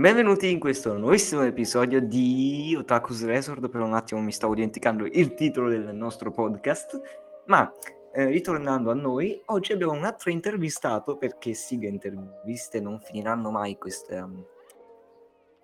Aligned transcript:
Benvenuti 0.00 0.50
in 0.50 0.58
questo 0.58 0.96
nuovissimo 0.96 1.42
episodio 1.42 2.00
di 2.00 2.74
Otaku's 2.74 3.22
Resort. 3.22 3.68
Per 3.68 3.82
un 3.82 3.92
attimo 3.92 4.22
mi 4.22 4.32
stavo 4.32 4.54
dimenticando 4.54 5.04
il 5.04 5.34
titolo 5.34 5.68
del 5.68 5.94
nostro 5.94 6.30
podcast, 6.30 6.98
ma 7.48 7.70
eh, 8.14 8.24
ritornando 8.24 8.90
a 8.90 8.94
noi, 8.94 9.38
oggi 9.46 9.74
abbiamo 9.74 9.92
un 9.92 10.04
altro 10.04 10.30
intervistato 10.30 11.18
perché 11.18 11.52
sì, 11.52 11.78
le 11.78 11.88
interviste 11.88 12.80
non 12.80 12.98
finiranno 12.98 13.50
mai 13.50 13.76
queste, 13.76 14.16
um, 14.16 14.42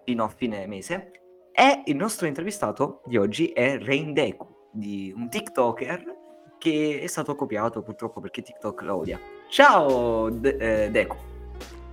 fino 0.05 0.25
a 0.25 0.29
fine 0.29 0.67
mese. 0.67 1.13
E 1.51 1.81
il 1.87 1.97
nostro 1.97 2.27
intervistato 2.27 3.01
di 3.07 3.17
oggi 3.17 3.53
è 3.53 3.79
Rain 3.79 4.13
Deku, 4.13 4.47
di 4.71 5.15
un 5.17 5.31
TikToker 5.31 6.15
che 6.59 7.01
è 7.03 7.07
stato 7.07 7.35
copiato 7.35 7.81
purtroppo 7.81 8.21
perché 8.21 8.43
TikTok 8.43 8.83
lo 8.83 8.97
odia. 8.97 9.19
Ciao 9.49 10.29
De- 10.29 10.85
eh, 10.85 10.91
Deku. 10.91 11.17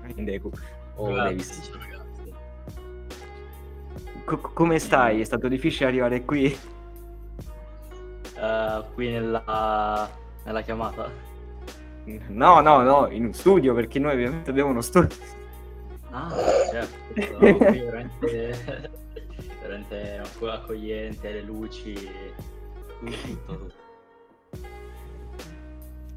Rain 0.02 0.26
Deku. 0.26 0.52
O 0.96 1.06
Grazie, 1.06 1.24
Davis. 1.24 1.92
Co- 4.26 4.38
come 4.54 4.80
stai? 4.80 5.22
È 5.22 5.24
stato 5.24 5.48
difficile 5.48 5.88
arrivare 5.90 6.24
qui? 6.24 6.58
Eh, 8.36 8.84
qui 8.94 9.10
nella, 9.10 10.10
nella 10.46 10.62
chiamata. 10.62 11.10
No, 12.28 12.60
no, 12.62 12.82
no, 12.82 13.08
in 13.10 13.26
un 13.26 13.34
studio 13.34 13.74
perché 13.74 14.00
noi 14.00 14.14
ovviamente 14.14 14.50
abbiamo 14.50 14.72
uno 14.72 14.82
studio. 14.82 15.16
Ah, 16.12 16.30
certo. 16.70 17.38
No, 17.40 17.56
qui 17.58 17.80
veramente, 17.80 18.92
veramente 19.62 20.18
acco- 20.18 20.52
accogliente, 20.52 21.32
le 21.32 21.42
luci, 21.42 21.94
tutto, 23.04 23.58
tutto. 23.58 23.82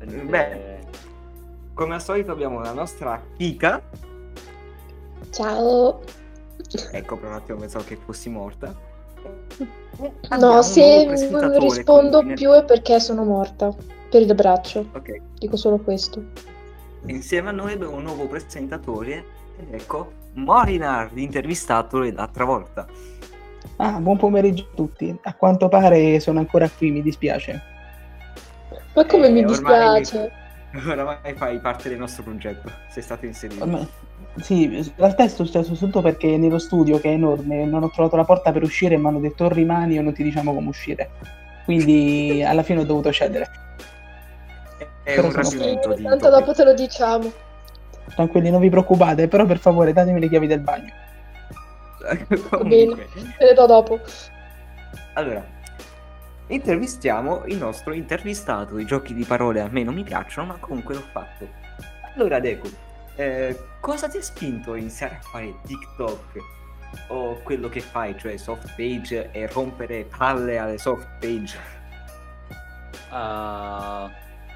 Beh. 0.05 0.79
Come 1.75 1.95
al 1.95 2.03
solito 2.03 2.33
abbiamo 2.33 2.61
la 2.61 2.73
nostra 2.73 3.23
Kika. 3.37 3.83
Ciao. 5.31 6.01
Ecco, 6.93 7.17
per 7.17 7.29
un 7.31 7.35
attimo 7.35 7.59
pensavo 7.59 7.85
che 7.85 7.97
fossi 7.97 8.29
morta. 8.29 8.75
No, 9.99 10.13
Abbiamo 10.29 10.57
un 10.57 10.63
se 10.63 11.29
non 11.31 11.59
rispondo 11.59 12.23
con- 12.23 12.35
più 12.35 12.51
è 12.53 12.65
perché 12.65 13.01
sono 13.01 13.25
morta. 13.25 13.75
Per 14.09 14.21
il 14.23 14.35
braccio. 14.35 14.87
Ok, 14.93 15.21
Dico 15.39 15.57
solo 15.57 15.79
questo. 15.79 16.23
insieme 17.07 17.49
a 17.49 17.53
noi 17.53 17.73
abbiamo 17.73 17.97
un 17.97 18.03
nuovo 18.05 18.27
presentatore. 18.27 19.25
Ed 19.59 19.73
ecco, 19.75 20.13
Morinar, 20.35 21.11
intervistato 21.15 21.99
l'altra 22.03 22.45
volta. 22.45 22.87
Ah, 23.77 23.99
buon 23.99 24.17
pomeriggio 24.17 24.69
a 24.71 24.75
tutti. 24.77 25.19
A 25.23 25.35
quanto 25.35 25.69
pare 25.69 26.21
sono 26.21 26.39
ancora 26.39 26.69
qui, 26.69 26.91
mi 26.91 27.03
dispiace. 27.03 27.63
Ma 28.95 29.05
come 29.07 29.27
Eh, 29.27 29.31
mi 29.31 29.45
ormai- 29.45 30.01
dispiace. 30.01 30.33
Oramai 30.87 31.35
fai 31.35 31.59
parte 31.59 31.89
del 31.89 31.99
nostro 31.99 32.23
progetto, 32.23 32.71
sei 32.91 33.03
stato 33.03 33.25
inserito. 33.27 33.63
Ormai- 33.65 33.89
Sì, 34.37 34.65
in 34.65 34.93
realtà 34.97 35.25
è 35.25 35.29
successo 35.29 35.75
tutto 35.75 36.03
perché 36.03 36.37
nello 36.37 36.59
studio, 36.59 36.99
che 36.99 37.09
è 37.11 37.13
enorme, 37.15 37.65
non 37.65 37.83
ho 37.83 37.91
trovato 37.91 38.17
la 38.17 38.25
porta 38.25 38.53
per 38.53 38.63
uscire 38.63 38.95
e 38.95 38.99
mi 38.99 39.07
hanno 39.07 39.19
detto 39.21 39.45
"O 39.45 39.49
rimani 39.49 39.99
o 39.99 40.03
non 40.03 40.13
ti 40.13 40.23
diciamo 40.23 40.53
come 40.53 40.69
uscire. 40.69 41.11
Quindi 41.65 42.43
alla 42.47 42.63
fine 42.63 42.81
ho 42.81 42.85
dovuto 42.85 43.11
cedere. 43.13 43.49
È 45.03 45.15
però 45.15 45.29
un 45.29 45.33
rapimento 45.33 45.95
di 45.95 46.03
Tanto 46.03 46.29
dopo 46.29 46.53
te 46.53 46.65
lo 46.65 46.75
diciamo. 46.75 47.33
Tranquilli, 48.15 48.51
non 48.51 48.61
vi 48.61 48.69
preoccupate, 48.69 49.27
però 49.29 49.47
per 49.47 49.59
favore 49.59 49.93
datemi 49.93 50.21
le 50.21 50.29
chiavi 50.29 50.47
del 50.47 50.61
bagno. 50.61 50.93
Comunque, 52.51 53.09
Te 53.39 53.45
le 53.45 53.55
do 53.55 53.67
dopo. 53.67 53.99
allora, 55.15 55.45
intervistiamo 56.49 57.45
il 57.47 57.57
nostro 57.57 57.93
intervistato. 57.95 58.79
I 58.79 58.85
giochi 58.85 59.15
di 59.15 59.25
parole 59.25 59.61
a 59.61 59.69
me 59.71 59.83
non 59.83 59.95
mi 59.95 60.05
piacciono, 60.05 60.49
ma 60.49 60.57
comunque 60.61 60.95
l'ho 60.95 61.05
fatto. 61.11 61.49
Allora, 62.15 62.39
Deku, 62.39 62.69
eh, 63.17 63.59
cosa 63.81 64.09
ti 64.09 64.19
ha 64.19 64.23
spinto 64.23 64.73
a 64.73 64.79
iniziare 64.79 65.17
a 65.17 65.21
fare 65.21 65.55
TikTok? 65.67 66.55
O 67.09 67.41
quello 67.43 67.69
che 67.69 67.81
fai, 67.81 68.17
cioè 68.19 68.37
soft 68.37 68.75
page 68.77 69.31
e 69.33 69.47
rompere 69.49 70.05
palle 70.05 70.59
alle 70.59 70.79
soft 70.79 71.07
page? 71.21 71.59
Ah, 73.11 74.11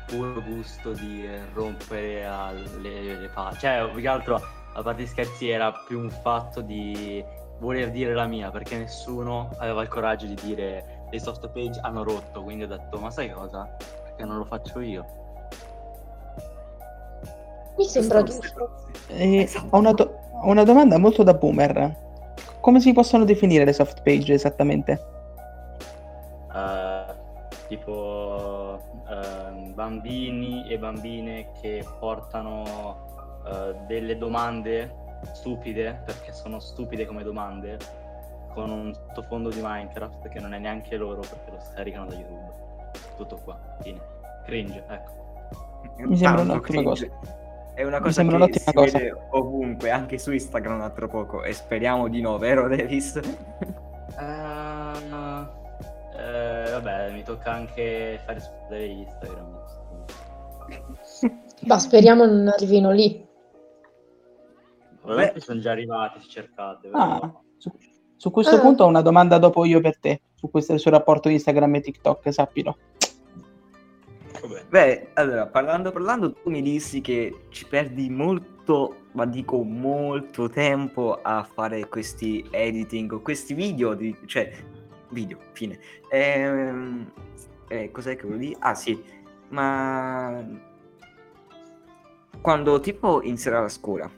puro 0.07 0.41
gusto 0.43 0.93
di 0.93 1.29
rompere 1.53 2.25
alle 2.25 3.17
le 3.19 3.29
palle. 3.29 3.59
Cioè, 3.59 3.89
più 3.93 4.01
che 4.01 4.09
altro, 4.09 4.41
a 4.75 4.83
parte 4.83 5.07
scherzi, 5.07 5.49
era 5.49 5.73
più 5.73 5.99
un 5.99 6.11
fatto 6.11 6.61
di 6.61 7.25
voler 7.59 7.91
dire 7.91 8.15
la 8.15 8.27
mia, 8.27 8.51
perché 8.51 8.77
nessuno 8.79 9.51
aveva 9.59 9.83
il 9.83 9.89
coraggio 9.89 10.27
di 10.27 10.35
dire 10.35 11.07
le 11.11 11.21
soft 11.21 11.49
page 11.49 11.79
hanno 11.81 12.03
rotto, 12.03 12.43
quindi 12.43 12.65
ho 12.65 12.69
detto, 12.69 12.99
ma 12.99 13.11
sai 13.11 13.31
cosa? 13.31 13.77
Perché 14.05 14.25
non 14.25 14.39
lo 14.39 14.45
faccio 14.45 14.81
io. 14.81 15.30
Mi 17.81 17.87
sembra 17.87 18.23
Giusto, 18.23 18.43
giusto. 18.43 18.71
E 19.09 19.37
Esatto. 19.39 19.67
ho, 19.71 19.79
una 19.79 19.93
do- 19.93 20.19
ho 20.43 20.51
una 20.51 20.65
domanda 20.65 20.99
molto 20.99 21.23
da 21.23 21.33
boomer. 21.33 22.09
Come 22.61 22.79
si 22.79 22.93
possono 22.93 23.25
definire 23.25 23.65
le 23.65 23.73
soft 23.73 24.03
page 24.03 24.35
esattamente? 24.35 25.01
Eh, 26.55 27.05
tipo 27.69 28.79
ehm, 29.09 29.73
bambini 29.73 30.69
e 30.69 30.79
bambine 30.79 31.53
che 31.59 31.83
portano 31.99 33.41
eh, 33.47 33.75
delle 33.87 34.19
domande 34.19 34.95
stupide, 35.33 36.03
perché 36.05 36.35
sono 36.35 36.61
stupide 36.61 37.07
come 37.07 37.23
domande, 37.23 37.79
con 38.53 38.71
un 38.71 38.93
sottofondo 38.93 39.49
di 39.49 39.61
Minecraft 39.63 40.29
che 40.29 40.39
non 40.39 40.53
è 40.53 40.59
neanche 40.59 40.97
loro 40.97 41.21
perché 41.21 41.51
lo 41.51 41.61
scaricano 41.61 42.05
da 42.05 42.15
YouTube. 42.15 42.53
Tutto 43.17 43.41
qua, 43.43 43.59
fine. 43.81 44.01
Cringe, 44.45 44.85
ecco. 44.87 45.19
Mi 45.97 46.17
sembra 46.19 46.43
un'ottima 46.43 46.83
cringe. 46.83 47.39
È 47.75 47.85
una 47.85 48.01
cosa 48.01 48.23
che 48.23 48.35
un'ottima 48.35 48.65
si 48.67 48.73
cosa. 48.73 48.99
vede 48.99 49.17
ovunque, 49.31 49.91
anche 49.91 50.19
su 50.19 50.33
Instagram 50.33 50.93
tra 50.93 51.09
poco, 51.09 51.43
e 51.43 51.53
speriamo 51.53 52.09
di 52.09 52.21
no, 52.21 52.37
vero 52.39 52.69
Davis? 52.69 53.17
Eh, 53.17 53.23
eh, 56.19 56.71
vabbè, 56.73 57.13
mi 57.13 57.23
tocca 57.23 57.53
anche 57.53 58.21
fare 58.25 58.39
esplodere 58.39 58.85
Instagram. 58.87 59.59
Ma 61.67 61.79
speriamo 61.79 62.25
non 62.27 62.49
arrivino 62.49 62.91
lì. 62.91 63.27
Ovviamente 65.03 65.41
sono 65.41 65.61
già 65.61 65.71
arrivati 65.71 66.21
se 66.21 66.29
cercate. 66.29 66.89
Ah, 66.93 67.33
su, 67.57 67.71
su 68.17 68.31
questo 68.31 68.57
Ah. 68.57 68.61
punto 68.61 68.85
ho 68.85 68.87
una 68.89 69.01
domanda 69.01 69.39
dopo 69.39 69.65
io 69.65 69.81
per 69.81 69.99
te, 69.99 70.21
su 70.35 70.51
questo 70.51 70.77
sul 70.77 70.93
rapporto 70.93 71.29
Instagram 71.31 71.75
e 71.77 71.81
TikTok, 71.81 72.33
sappilo. 72.33 72.77
Beh, 74.71 75.09
allora, 75.15 75.49
parlando, 75.49 75.91
parlando, 75.91 76.33
tu 76.33 76.49
mi 76.49 76.63
dissi 76.63 77.01
che 77.01 77.47
ci 77.49 77.67
perdi 77.67 78.09
molto, 78.09 79.07
ma 79.15 79.27
dico 79.27 79.65
molto 79.65 80.49
tempo 80.49 81.19
a 81.21 81.43
fare 81.43 81.89
questi 81.89 82.47
editing 82.53 83.11
o 83.11 83.21
questi 83.21 83.53
video, 83.53 83.95
di, 83.95 84.17
cioè, 84.27 84.53
video, 85.09 85.39
fine. 85.51 85.77
Ehm, 86.09 87.11
eh, 87.67 87.91
cos'è 87.91 88.15
che 88.15 88.23
volevo 88.23 88.45
dire? 88.45 88.57
Ah, 88.61 88.77
sì, 88.77 89.03
ma 89.49 90.41
quando 92.41 92.79
tipo 92.79 93.23
inizierà 93.25 93.63
la 93.63 93.69
scuola, 93.69 94.09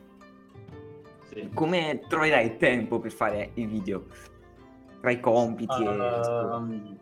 Sì. 1.30 1.48
come 1.54 2.02
troverai 2.08 2.44
il 2.44 2.56
tempo 2.58 2.98
per 2.98 3.10
fare 3.10 3.52
i 3.54 3.64
video? 3.64 4.04
Tra 5.00 5.10
i 5.10 5.18
compiti 5.18 5.82
e... 5.82 7.01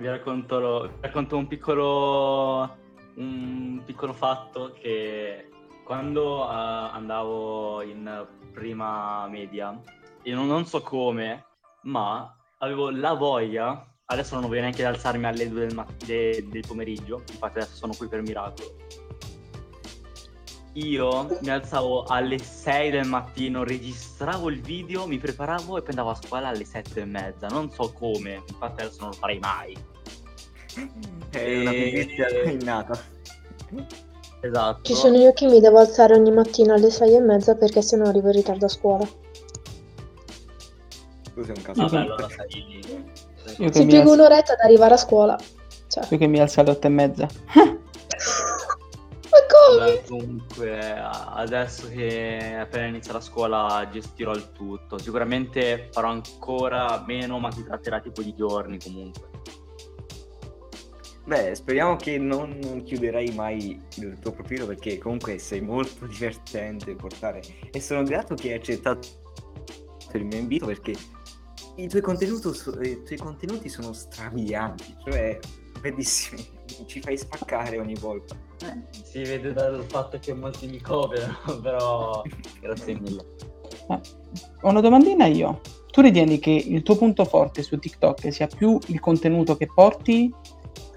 Vi, 0.00 0.06
racconto 0.06 0.88
vi 0.94 1.00
racconto 1.02 1.36
un 1.36 1.46
piccolo, 1.46 2.74
un 3.16 3.82
piccolo 3.84 4.14
fatto 4.14 4.72
che 4.80 5.50
quando 5.84 6.42
eh, 6.42 6.54
andavo 6.54 7.82
in 7.82 8.26
prima 8.50 9.28
media, 9.28 9.78
io 10.22 10.34
non, 10.34 10.46
non 10.46 10.64
so 10.64 10.80
come, 10.80 11.44
ma 11.82 12.34
avevo 12.60 12.88
la 12.88 13.12
voglia, 13.12 13.86
adesso 14.06 14.40
non 14.40 14.48
voglio 14.48 14.62
neanche 14.62 14.86
alzarmi 14.86 15.26
alle 15.26 15.50
2 15.50 15.66
del, 15.66 15.74
mat- 15.74 16.06
de- 16.06 16.46
del 16.48 16.64
pomeriggio, 16.66 17.22
infatti 17.30 17.58
adesso 17.58 17.76
sono 17.76 17.92
qui 17.94 18.08
per 18.08 18.22
miracolo. 18.22 18.76
Io 20.74 21.26
mi 21.42 21.50
alzavo 21.50 22.04
alle 22.04 22.38
6 22.38 22.90
del 22.90 23.06
mattino, 23.06 23.64
registravo 23.64 24.48
il 24.48 24.62
video, 24.62 25.06
mi 25.06 25.18
preparavo 25.18 25.76
e 25.76 25.80
poi 25.80 25.90
andavo 25.90 26.10
a 26.10 26.14
scuola 26.14 26.48
alle 26.48 26.64
7 26.64 27.00
e 27.00 27.04
mezza. 27.04 27.48
Non 27.48 27.70
so 27.70 27.92
come, 27.92 28.44
infatti 28.46 28.80
adesso 28.80 29.00
non 29.00 29.10
lo 29.10 29.16
farei 29.16 29.38
mai. 29.40 29.89
È 31.30 31.58
una 31.58 31.70
E- 31.70 31.82
pigrizia 31.84 32.26
innata. 32.50 32.98
Esatto. 34.42 34.80
Ci 34.82 34.94
sono 34.94 35.16
io 35.18 35.32
che 35.32 35.46
mi 35.46 35.60
devo 35.60 35.78
alzare 35.78 36.14
ogni 36.14 36.30
mattina 36.32 36.74
alle 36.74 36.90
sei 36.90 37.14
e 37.14 37.20
mezza 37.20 37.54
perché 37.56 37.82
sennò 37.82 38.06
arrivo 38.08 38.28
in 38.28 38.34
ritardo 38.34 38.64
a 38.64 38.68
scuola. 38.68 39.06
Tu 41.34 41.44
sei 41.44 41.54
un 41.56 41.62
caso. 41.62 41.82
Vabbè, 41.82 41.94
Io- 41.96 42.00
allora 42.02 42.28
Si 42.28 42.44
mi 43.62 43.70
piega 43.70 44.00
alzo, 44.00 44.12
un'oretta 44.14 44.52
ad 44.54 44.60
arrivare 44.62 44.94
a 44.94 44.96
scuola. 44.96 45.38
Cioè, 45.88 46.06
io 46.08 46.18
che 46.18 46.26
mi 46.26 46.38
alzo 46.40 46.60
alle 46.60 46.70
otto 46.70 46.86
e 46.86 46.90
mezza. 46.90 47.26
ma 47.54 49.38
come? 49.48 49.78
Vabbè, 49.78 50.02
comunque, 50.06 50.98
adesso 51.02 51.88
che 51.88 52.56
appena 52.58 52.86
inizia 52.86 53.12
la 53.12 53.20
scuola 53.20 53.88
gestirò 53.92 54.32
il 54.32 54.52
tutto. 54.52 54.98
Sicuramente 54.98 55.88
farò 55.92 56.08
ancora 56.08 57.02
meno, 57.06 57.38
ma 57.38 57.50
si 57.52 57.62
tratterà 57.64 58.00
tipo 58.00 58.22
di 58.22 58.34
giorni 58.34 58.78
comunque. 58.82 59.28
Beh, 61.30 61.54
speriamo 61.54 61.94
che 61.94 62.18
non, 62.18 62.58
non 62.60 62.82
chiuderai 62.82 63.32
mai 63.36 63.80
il 63.98 64.18
tuo 64.18 64.32
profilo 64.32 64.66
perché 64.66 64.98
comunque 64.98 65.38
sei 65.38 65.60
molto 65.60 66.06
divertente 66.10 66.96
portare 66.96 67.40
e 67.70 67.80
sono 67.80 68.02
grato 68.02 68.34
che 68.34 68.48
hai 68.48 68.54
accettato 68.54 69.06
il 70.14 70.24
mio 70.24 70.38
invito 70.38 70.66
perché 70.66 70.92
i 71.76 71.86
tuoi 71.86 72.02
contenuti, 72.02 72.48
i 72.48 73.02
tuoi 73.04 73.16
contenuti 73.16 73.68
sono 73.68 73.92
strabilianti, 73.92 74.96
cioè 75.04 75.38
bellissimi, 75.80 76.44
ci 76.86 77.00
fai 77.00 77.16
spaccare 77.16 77.78
ogni 77.78 77.94
volta. 77.94 78.36
Eh, 78.64 79.02
si 79.04 79.22
vede 79.22 79.52
dal 79.52 79.84
fatto 79.84 80.18
che 80.18 80.34
molti 80.34 80.66
mi 80.66 80.80
copiano, 80.80 81.36
però 81.62 82.24
grazie 82.60 82.98
mille. 82.98 83.24
Eh, 83.88 84.00
ho 84.62 84.68
una 84.68 84.80
domandina 84.80 85.26
io. 85.26 85.60
Tu 85.92 86.00
ritieni 86.00 86.40
che 86.40 86.50
il 86.50 86.82
tuo 86.82 86.96
punto 86.96 87.24
forte 87.24 87.62
su 87.62 87.78
TikTok 87.78 88.32
sia 88.32 88.48
più 88.48 88.80
il 88.86 88.98
contenuto 88.98 89.56
che 89.56 89.68
porti, 89.72 90.32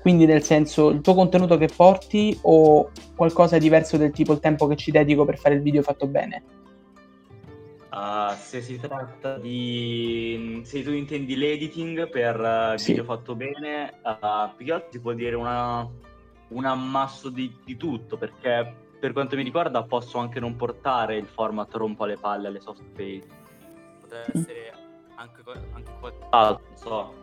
quindi 0.03 0.25
nel 0.25 0.44
senso 0.44 0.89
il 0.89 1.00
tuo 1.00 1.13
contenuto 1.13 1.55
che 1.55 1.69
porti 1.73 2.38
o 2.41 2.91
qualcosa 3.15 3.57
diverso 3.57 3.95
del 3.95 4.11
tipo 4.11 4.33
il 4.33 4.41
tempo 4.41 4.67
che 4.67 4.75
ci 4.75 4.91
dedico 4.91 5.23
per 5.23 5.38
fare 5.38 5.55
il 5.55 5.61
video 5.61 5.81
fatto 5.81 6.07
bene? 6.07 6.44
Uh, 7.89 8.35
se 8.35 8.61
si 8.61 8.77
tratta 8.77 9.38
di... 9.38 10.59
se 10.65 10.83
tu 10.83 10.91
intendi 10.91 11.38
l'editing 11.38 12.09
per 12.09 12.38
uh, 12.38 12.77
Sì. 12.77 12.88
video 12.91 13.05
fatto 13.05 13.33
bene, 13.33 13.94
uh, 14.03 14.53
più 14.57 14.65
che 14.65 14.73
altro 14.73 14.91
si 14.91 15.00
può 15.00 15.13
dire 15.13 15.38
una, 15.38 15.89
un 16.50 16.65
ammasso 16.65 17.29
di, 17.29 17.55
di 17.63 17.77
tutto, 17.77 18.17
perché 18.17 18.75
per 19.00 19.13
quanto 19.13 19.38
mi 19.38 19.44
riguarda 19.44 19.83
posso 19.83 20.17
anche 20.17 20.41
non 20.41 20.57
portare 20.57 21.15
il 21.15 21.27
format 21.27 21.73
rompo 21.75 22.03
le 22.03 22.17
palle 22.17 22.47
alle 22.47 22.59
soft 22.59 22.83
page. 22.94 23.23
Potrebbe 24.01 24.31
Mm. 24.35 24.41
essere 24.41 24.73
anche, 25.15 25.41
anche 25.73 25.91
qualcos'altro, 26.01 26.65
non 26.67 26.77
so. 26.77 27.21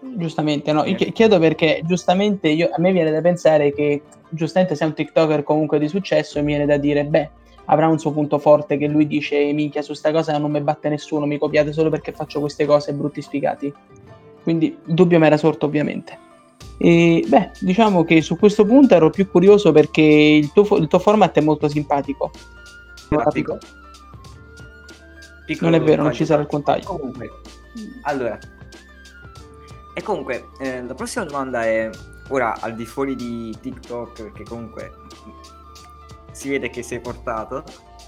Giustamente, 0.00 0.72
no, 0.72 0.84
io 0.84 0.96
chi- 0.96 1.12
chiedo 1.12 1.38
perché 1.38 1.82
giustamente 1.84 2.48
io- 2.48 2.70
a 2.72 2.80
me 2.80 2.92
viene 2.92 3.10
da 3.10 3.20
pensare 3.20 3.72
che 3.72 4.02
giustamente 4.30 4.74
sei 4.74 4.88
un 4.88 4.94
TikToker 4.94 5.42
comunque 5.42 5.78
di 5.78 5.88
successo 5.88 6.38
e 6.38 6.42
mi 6.42 6.48
viene 6.48 6.66
da 6.66 6.78
dire, 6.78 7.04
beh, 7.04 7.30
avrà 7.66 7.86
un 7.86 7.98
suo 7.98 8.12
punto 8.12 8.38
forte 8.38 8.76
che 8.76 8.86
lui 8.86 9.06
dice, 9.06 9.52
minchia, 9.52 9.82
su 9.82 9.92
sta 9.92 10.10
cosa 10.10 10.36
non 10.38 10.50
mi 10.50 10.60
batte 10.60 10.88
nessuno, 10.88 11.26
mi 11.26 11.38
copiate 11.38 11.72
solo 11.72 11.90
perché 11.90 12.12
faccio 12.12 12.40
queste 12.40 12.64
cose 12.64 12.92
brutti 12.92 13.20
sfigati. 13.20 13.72
Quindi 14.42 14.76
il 14.86 14.94
dubbio 14.94 15.18
mi 15.18 15.26
era 15.26 15.36
sorto 15.36 15.66
ovviamente. 15.66 16.18
E 16.78 17.22
beh, 17.26 17.50
diciamo 17.60 18.04
che 18.04 18.22
su 18.22 18.38
questo 18.38 18.64
punto 18.64 18.94
ero 18.94 19.10
più 19.10 19.30
curioso 19.30 19.70
perché 19.70 20.02
il 20.02 20.50
tuo, 20.52 20.76
il 20.78 20.86
tuo 20.86 20.98
format 20.98 21.36
è 21.36 21.42
molto 21.42 21.68
simpatico. 21.68 22.30
Capito? 23.10 23.58
piccolo. 25.50 25.70
Non 25.70 25.80
è 25.80 25.82
vero, 25.82 26.02
non 26.02 26.12
ci 26.12 26.24
sarà 26.24 26.42
il 26.42 26.48
contaglio. 26.48 26.84
Comunque, 26.84 27.28
allora, 28.02 28.38
e 30.00 30.02
comunque, 30.02 30.48
eh, 30.58 30.82
la 30.82 30.94
prossima 30.94 31.24
domanda 31.26 31.62
è, 31.62 31.90
ora 32.28 32.58
al 32.58 32.74
di 32.74 32.86
fuori 32.86 33.14
di 33.14 33.54
TikTok, 33.60 34.22
perché 34.22 34.44
comunque 34.44 34.90
si 36.32 36.48
vede 36.48 36.70
che 36.70 36.82
sei 36.82 37.00
portato. 37.00 37.62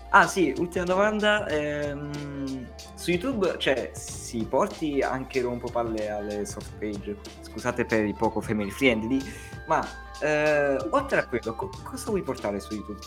Ah 0.08 0.26
sì, 0.26 0.54
ultima 0.56 0.84
domanda, 0.84 1.46
ehm, 1.48 2.66
su 2.94 3.10
YouTube, 3.10 3.56
cioè, 3.58 3.90
si 3.94 4.46
porti 4.48 5.02
anche 5.02 5.42
rompopalle 5.42 6.10
alle 6.10 6.46
soft 6.46 6.72
page, 6.78 7.18
scusate 7.42 7.84
per 7.84 8.04
il 8.04 8.14
poco 8.14 8.40
family 8.40 8.70
friendly, 8.70 9.20
ma 9.66 9.86
eh, 10.22 10.76
oltre 10.90 11.18
a 11.18 11.26
quello, 11.26 11.54
co- 11.54 11.70
cosa 11.84 12.06
vuoi 12.10 12.22
portare 12.22 12.58
su 12.58 12.74
YouTube? 12.74 13.00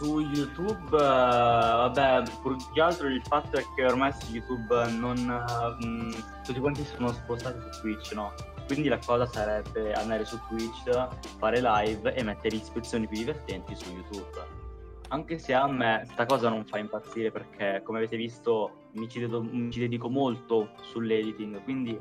Su 0.00 0.18
YouTube, 0.18 0.96
eh, 0.96 0.98
vabbè, 0.98 2.22
più 2.40 2.56
che 2.72 2.80
altro 2.80 3.06
il 3.06 3.22
fatto 3.22 3.58
è 3.58 3.64
che 3.74 3.84
ormai 3.84 4.10
su 4.14 4.32
YouTube 4.32 4.90
non... 4.92 5.18
eh, 5.18 6.42
tutti 6.42 6.58
quanti 6.58 6.82
sono 6.84 7.12
spostati 7.12 7.60
su 7.70 7.80
Twitch, 7.82 8.12
no? 8.14 8.32
Quindi 8.64 8.88
la 8.88 8.98
cosa 9.04 9.26
sarebbe 9.26 9.92
andare 9.92 10.24
su 10.24 10.40
Twitch, 10.48 10.90
fare 11.36 11.60
live 11.60 12.14
e 12.14 12.22
mettere 12.22 12.56
ispezioni 12.56 13.06
più 13.06 13.18
divertenti 13.18 13.76
su 13.76 13.90
YouTube. 13.90 14.46
Anche 15.08 15.38
se 15.38 15.52
a 15.52 15.66
me 15.66 16.06
sta 16.10 16.24
cosa 16.24 16.48
non 16.48 16.64
fa 16.64 16.78
impazzire 16.78 17.30
perché, 17.30 17.82
come 17.84 17.98
avete 17.98 18.16
visto, 18.16 18.88
mi 18.92 19.06
ci, 19.06 19.20
dedo- 19.20 19.42
mi 19.42 19.70
ci 19.70 19.80
dedico 19.80 20.08
molto 20.08 20.70
sull'editing, 20.80 21.62
quindi 21.62 22.00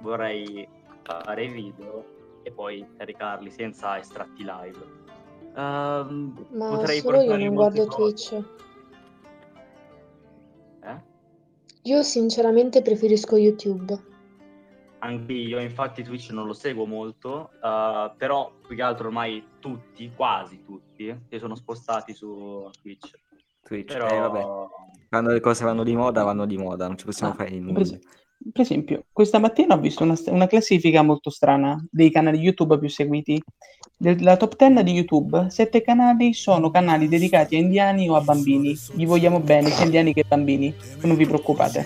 vorrei 0.00 0.68
fare 1.02 1.44
i 1.44 1.52
video 1.52 2.40
e 2.42 2.50
poi 2.50 2.84
caricarli 2.96 3.48
senza 3.48 3.96
estratti 3.96 4.42
live. 4.42 5.06
Ehm, 5.58 6.46
Ma 6.52 6.68
potrei 6.68 7.00
solo 7.00 7.20
io 7.20 7.36
non 7.36 7.52
molte 7.54 7.84
guardo 7.84 7.86
cose. 7.86 8.14
Twitch. 8.14 8.44
Eh? 10.84 11.02
Io 11.82 12.02
sinceramente 12.02 12.80
preferisco 12.80 13.36
YouTube. 13.36 14.06
Anche 15.00 15.32
io, 15.32 15.60
infatti 15.60 16.02
Twitch 16.02 16.30
non 16.30 16.46
lo 16.46 16.52
seguo 16.52 16.84
molto, 16.86 17.50
eh, 17.62 18.12
però 18.16 18.52
più 18.66 18.74
che 18.76 18.82
altro 18.82 19.06
ormai 19.08 19.44
tutti, 19.60 20.12
quasi 20.14 20.62
tutti, 20.64 21.14
si 21.28 21.38
sono 21.38 21.54
spostati 21.54 22.12
su 22.14 22.68
Twitch. 22.80 23.10
Twitch, 23.62 23.92
Però 23.92 24.08
eh, 24.08 24.18
vabbè. 24.18 24.46
Quando 25.08 25.30
le 25.32 25.40
cose 25.40 25.64
vanno 25.64 25.84
di 25.84 25.94
moda, 25.94 26.22
vanno 26.22 26.46
di 26.46 26.56
moda, 26.56 26.86
non 26.86 26.98
ci 26.98 27.04
possiamo 27.04 27.32
Ah, 27.32 27.36
fare 27.36 27.50
per, 27.50 27.60
nulla. 27.60 27.80
es- 27.80 27.98
per 28.52 28.60
esempio, 28.62 29.06
questa 29.12 29.38
mattina 29.38 29.74
ho 29.74 29.78
visto 29.78 30.02
una, 30.04 30.14
una 30.26 30.46
classifica 30.46 31.02
molto 31.02 31.30
strana 31.30 31.82
dei 31.90 32.10
canali 32.10 32.38
YouTube 32.38 32.78
più 32.78 32.88
seguiti. 32.88 33.40
Della 34.00 34.36
top 34.36 34.54
10 34.54 34.84
di 34.84 34.92
YouTube, 34.92 35.50
sette 35.50 35.82
canali 35.82 36.32
sono 36.32 36.70
canali 36.70 37.08
dedicati 37.08 37.56
a 37.56 37.58
indiani 37.58 38.08
o 38.08 38.14
a 38.14 38.20
bambini. 38.20 38.78
Vi 38.92 39.04
vogliamo 39.04 39.40
bene, 39.40 39.70
sia 39.70 39.86
indiani 39.86 40.14
che 40.14 40.24
bambini, 40.24 40.72
non 41.00 41.16
vi 41.16 41.26
preoccupate. 41.26 41.84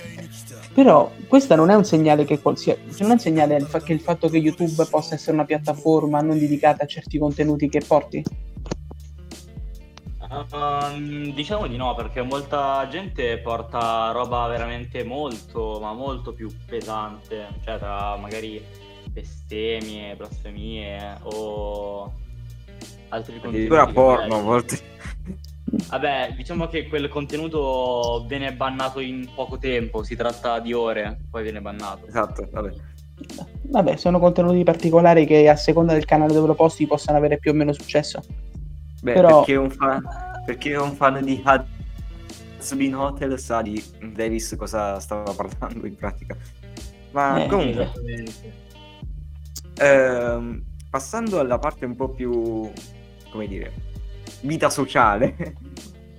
Però 0.74 1.10
questo 1.26 1.54
non 1.54 1.70
è 1.70 1.74
un 1.74 1.86
segnale 1.86 2.26
che 2.26 2.38
qualsiasi, 2.38 3.00
non 3.00 3.12
è 3.12 3.14
un 3.14 3.18
segnale 3.18 3.66
che 3.82 3.94
il 3.94 4.00
fatto 4.00 4.28
che 4.28 4.36
YouTube 4.36 4.84
possa 4.90 5.14
essere 5.14 5.32
una 5.32 5.46
piattaforma 5.46 6.20
non 6.20 6.38
dedicata 6.38 6.84
a 6.84 6.86
certi 6.86 7.16
contenuti 7.16 7.70
che 7.70 7.80
porti. 7.80 8.22
Ehm, 10.52 11.32
diciamo 11.32 11.66
di 11.66 11.78
no, 11.78 11.94
perché 11.94 12.20
molta 12.20 12.86
gente 12.90 13.38
porta 13.38 14.10
roba 14.12 14.46
veramente 14.48 15.02
molto, 15.02 15.78
ma 15.80 15.94
molto 15.94 16.34
più 16.34 16.50
pesante, 16.66 17.48
cioè 17.64 17.78
tra 17.78 18.16
magari 18.16 18.62
bestemmie, 19.12 20.16
blasfemie 20.16 21.18
o 21.22 22.12
altri 23.08 23.34
contenuti. 23.40 23.46
Addirittura 23.72 23.86
porno 23.86 24.36
a 24.36 24.40
volte. 24.40 24.78
Vabbè, 25.88 26.34
diciamo 26.36 26.66
che 26.68 26.86
quel 26.88 27.08
contenuto 27.08 28.24
viene 28.28 28.52
bannato 28.52 29.00
in 29.00 29.28
poco 29.34 29.58
tempo, 29.58 30.02
si 30.02 30.16
tratta 30.16 30.58
di 30.60 30.72
ore, 30.72 31.20
poi 31.30 31.42
viene 31.42 31.60
bannato. 31.60 32.06
Esatto, 32.06 32.48
vabbè. 32.50 32.72
Vabbè, 33.68 33.96
sono 33.96 34.18
contenuti 34.18 34.62
particolari 34.64 35.24
che 35.26 35.48
a 35.48 35.56
seconda 35.56 35.92
del 35.92 36.04
canale 36.04 36.32
dove 36.32 36.48
lo 36.48 36.54
posti 36.54 36.86
possono 36.86 37.16
avere 37.16 37.38
più 37.38 37.52
o 37.52 37.54
meno 37.54 37.72
successo. 37.72 38.22
Beh, 39.02 39.12
Però- 39.12 39.38
perché, 39.38 39.56
un 39.56 39.70
fan, 39.70 40.02
perché 40.44 40.76
un 40.76 40.92
fan 40.94 41.22
di 41.24 41.42
Hazbin 42.58 42.94
Hotel 42.94 43.38
sa 43.38 43.62
di 43.62 43.82
Davis 44.12 44.54
cosa 44.58 44.98
stava 45.00 45.32
parlando 45.32 45.86
in 45.86 45.96
pratica. 45.96 46.36
Ma 47.12 47.44
Eh, 47.44 47.46
comunque, 47.48 47.82
Esattamente. 47.82 48.52
Ehm, 49.82 50.64
passando 50.88 51.38
alla 51.38 51.58
parte 51.58 51.84
un 51.84 51.96
po' 51.96 52.10
più, 52.10 52.70
come 53.30 53.46
dire, 53.46 53.72
vita 54.42 54.70
sociale, 54.70 55.34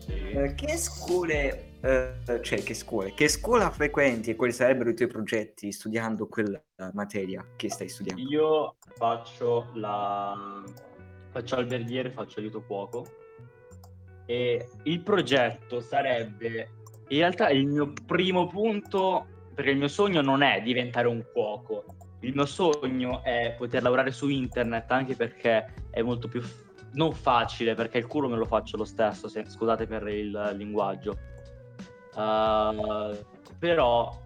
eh, 0.08 0.54
che 0.56 0.78
scuole, 0.78 1.78
eh, 1.82 2.40
cioè 2.42 2.64
che 2.64 2.74
scuole, 2.74 3.14
che 3.14 3.28
scuola 3.28 3.70
frequenti 3.70 4.32
e 4.32 4.36
quali 4.36 4.52
sarebbero 4.52 4.90
i 4.90 4.96
tuoi 4.96 5.08
progetti 5.08 5.72
studiando 5.72 6.28
quella 6.28 6.62
materia 6.94 7.46
che 7.56 7.70
stai 7.70 7.90
studiando? 7.90 8.22
Io 8.22 8.76
faccio 8.96 9.70
la 9.76 10.64
faccio 11.32 11.56
alberghiere, 11.56 12.12
faccio 12.12 12.40
aiuto 12.40 12.62
cuoco 12.62 13.06
e 14.26 14.70
il 14.84 15.02
progetto 15.02 15.82
sarebbe 15.82 16.70
in 17.08 17.18
realtà 17.18 17.50
il 17.50 17.66
mio 17.66 17.92
primo 18.06 18.48
punto 18.48 19.26
perché 19.54 19.72
il 19.72 19.78
mio 19.78 19.88
sogno 19.88 20.22
non 20.22 20.42
è 20.42 20.62
diventare 20.62 21.08
un 21.08 21.24
cuoco. 21.32 21.86
Il 22.24 22.34
mio 22.34 22.46
sogno 22.46 23.22
è 23.22 23.54
poter 23.58 23.84
lavorare 23.84 24.12
su 24.12 24.30
internet 24.30 24.90
anche 24.92 25.16
perché 25.16 25.74
è 25.90 26.02
molto 26.02 26.30
più 26.30 26.42
f- 26.42 26.62
non 26.94 27.14
facile 27.14 27.76
perché 27.76 27.98
il 27.98 28.08
culo 28.08 28.30
me 28.30 28.38
lo 28.38 28.46
faccio 28.46 28.78
lo 28.78 28.86
stesso, 28.86 29.28
se- 29.28 29.46
scusate 29.46 29.88
per 29.88 30.08
il 30.08 30.54
linguaggio. 30.56 31.18
Uh, 32.16 33.18
però 33.60 34.22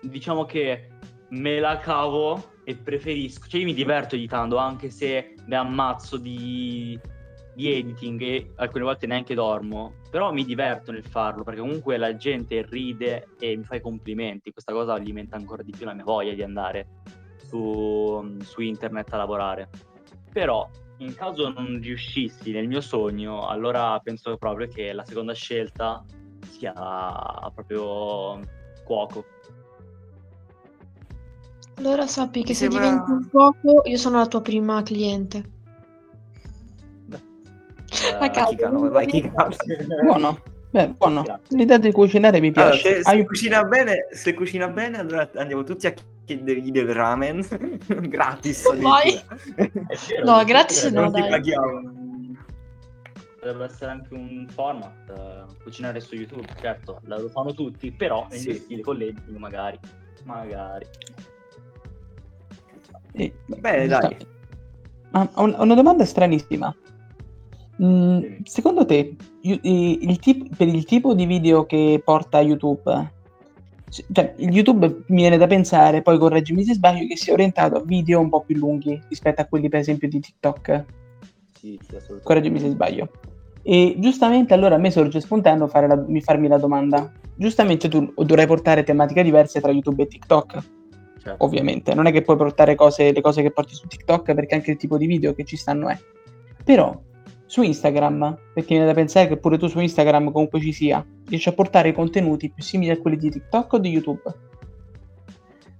diciamo 0.00 0.44
che 0.44 0.88
me 1.28 1.60
la 1.60 1.78
cavo 1.78 2.54
e 2.64 2.74
preferisco, 2.74 3.46
cioè 3.46 3.60
io 3.60 3.66
mi 3.66 3.74
diverto 3.74 4.16
editando 4.16 4.56
anche 4.56 4.90
se 4.90 5.34
mi 5.46 5.54
ammazzo 5.54 6.16
di, 6.16 6.98
di 7.54 7.72
editing 7.72 8.20
e 8.22 8.52
alcune 8.56 8.82
volte 8.82 9.06
neanche 9.06 9.34
dormo, 9.34 9.94
però 10.10 10.32
mi 10.32 10.44
diverto 10.44 10.90
nel 10.90 11.04
farlo 11.04 11.44
perché 11.44 11.60
comunque 11.60 11.96
la 11.96 12.16
gente 12.16 12.66
ride 12.68 13.28
e 13.38 13.56
mi 13.56 13.62
fa 13.62 13.76
i 13.76 13.80
complimenti, 13.80 14.50
questa 14.50 14.72
cosa 14.72 14.94
alimenta 14.94 15.36
ancora 15.36 15.62
di 15.62 15.70
più 15.70 15.84
la 15.84 15.94
mia 15.94 16.02
voglia 16.02 16.34
di 16.34 16.42
andare 16.42 16.86
su, 17.46 18.36
su 18.42 18.60
internet 18.60 19.12
a 19.12 19.16
lavorare. 19.16 19.68
Però 20.32 20.68
in 20.98 21.14
caso 21.14 21.48
non 21.50 21.78
riuscissi 21.80 22.52
nel 22.52 22.66
mio 22.68 22.80
sogno, 22.80 23.46
allora 23.46 23.98
penso 24.02 24.36
proprio 24.36 24.66
che 24.68 24.92
la 24.92 25.04
seconda 25.04 25.32
scelta 25.34 26.04
sia 26.50 26.72
proprio 27.54 28.40
cuoco. 28.84 29.24
Allora 31.78 32.06
sappi 32.06 32.40
che 32.42 32.48
Mi 32.50 32.54
se 32.54 32.70
sembra- 32.70 32.80
diventi 32.88 33.10
un 33.10 33.28
cuoco, 33.28 33.82
io 33.84 33.96
sono 33.98 34.18
la 34.18 34.26
tua 34.26 34.40
prima 34.40 34.82
cliente. 34.82 35.50
A 38.18 38.30
caso, 38.30 38.50
Chicano, 38.50 38.80
non 38.80 38.88
vai, 38.90 39.06
chicano. 39.06 39.48
Buono, 40.02 40.38
Beh, 40.70 40.88
buono. 40.96 41.24
L'idea 41.48 41.78
di 41.78 41.92
cucinare 41.92 42.40
mi 42.40 42.48
Allora, 42.54 42.70
piace. 42.70 42.94
se, 42.96 43.02
se 43.02 43.10
Hai- 43.10 43.24
cucina 43.26 43.62
bene, 43.64 44.06
se 44.10 44.34
cucina 44.34 44.68
bene, 44.68 44.98
allora 44.98 45.30
andiamo 45.36 45.62
tutti 45.64 45.86
a 45.86 45.94
chiedergli 46.26 46.70
del 46.70 46.92
ramen 46.92 47.40
gratis. 48.08 48.62
Vero, 48.74 50.24
No, 50.24 50.44
gratis 50.44 50.84
no, 50.90 51.00
non 51.02 51.12
ti 51.14 51.20
dai. 51.20 51.30
paghiamo. 51.30 51.94
Potrebbe 53.34 53.64
essere 53.64 53.90
anche 53.92 54.12
un 54.12 54.46
format, 54.50 55.08
eh, 55.10 55.62
cucinare 55.62 56.00
su 56.00 56.16
YouTube, 56.16 56.46
certo, 56.60 57.00
lo 57.04 57.28
fanno 57.28 57.54
tutti, 57.54 57.92
però 57.92 58.26
Sì. 58.30 58.48
in 58.50 58.54
stile 58.56 58.82
con 58.82 58.96
l'editing 58.96 59.36
magari. 59.38 59.78
Magari. 60.24 60.84
eh, 63.12 63.32
Bene, 63.46 63.86
dai. 63.86 64.16
Ah, 65.12 65.28
ho 65.34 65.44
un- 65.44 65.54
una 65.58 65.74
domanda 65.74 66.04
stranissima. 66.04 66.74
Mm, 67.82 68.18
Sì. 68.20 68.40
secondo 68.44 68.84
te, 68.84 69.16
io- 69.42 69.58
i- 69.62 70.08
il 70.08 70.18
tip- 70.18 70.54
per 70.56 70.66
il 70.68 70.84
tipo 70.84 71.14
di 71.14 71.24
video 71.26 71.64
che 71.66 72.00
porta 72.04 72.40
YouTube, 72.40 73.12
cioè 74.12 74.34
il 74.38 74.52
YouTube 74.52 75.02
mi 75.08 75.20
viene 75.22 75.36
da 75.36 75.46
pensare, 75.46 76.02
poi 76.02 76.18
correggimi 76.18 76.64
se 76.64 76.74
sbaglio, 76.74 77.06
che 77.06 77.16
sia 77.16 77.32
orientato 77.32 77.76
a 77.76 77.82
video 77.84 78.20
un 78.20 78.28
po' 78.28 78.42
più 78.42 78.56
lunghi 78.56 79.00
rispetto 79.08 79.40
a 79.40 79.44
quelli 79.46 79.68
per 79.68 79.80
esempio 79.80 80.08
di 80.08 80.20
TikTok. 80.20 80.84
Sì, 81.58 81.78
sì. 81.88 81.96
Correggimi 82.22 82.58
se 82.60 82.68
sbaglio. 82.70 83.10
E 83.62 83.96
giustamente 83.98 84.54
allora 84.54 84.76
a 84.76 84.78
me 84.78 84.90
sorge 84.90 85.20
spontaneo 85.20 85.66
fare 85.66 85.88
la- 85.88 86.04
mi 86.06 86.20
farmi 86.20 86.46
la 86.48 86.58
domanda. 86.58 87.10
Giustamente 87.34 87.88
tu 87.88 88.12
dovrai 88.14 88.46
portare 88.46 88.84
tematiche 88.84 89.22
diverse 89.22 89.60
tra 89.60 89.72
YouTube 89.72 90.04
e 90.04 90.06
TikTok, 90.06 90.58
Certo. 91.20 91.44
ovviamente. 91.44 91.92
Non 91.94 92.06
è 92.06 92.12
che 92.12 92.22
puoi 92.22 92.36
portare 92.36 92.74
cose, 92.76 93.10
le 93.12 93.20
cose 93.20 93.42
che 93.42 93.50
porti 93.50 93.74
su 93.74 93.86
TikTok 93.88 94.34
perché 94.34 94.54
anche 94.54 94.70
il 94.70 94.76
tipo 94.76 94.96
di 94.96 95.06
video 95.06 95.34
che 95.34 95.44
ci 95.44 95.56
stanno 95.56 95.88
è. 95.88 95.98
Però 96.64 96.96
su 97.46 97.62
Instagram, 97.62 98.38
perché 98.52 98.74
mi 98.74 98.78
viene 98.80 98.86
da 98.86 98.94
pensare 98.94 99.28
che 99.28 99.36
pure 99.36 99.58
tu 99.58 99.68
su 99.68 99.80
Instagram 99.80 100.32
comunque 100.32 100.60
ci 100.60 100.72
sia, 100.72 101.04
riesci 101.28 101.48
a 101.48 101.52
portare 101.52 101.92
contenuti 101.92 102.50
più 102.50 102.62
simili 102.62 102.90
a 102.90 102.98
quelli 102.98 103.16
di 103.16 103.30
TikTok 103.30 103.72
o 103.72 103.78
di 103.78 103.90
YouTube? 103.90 104.34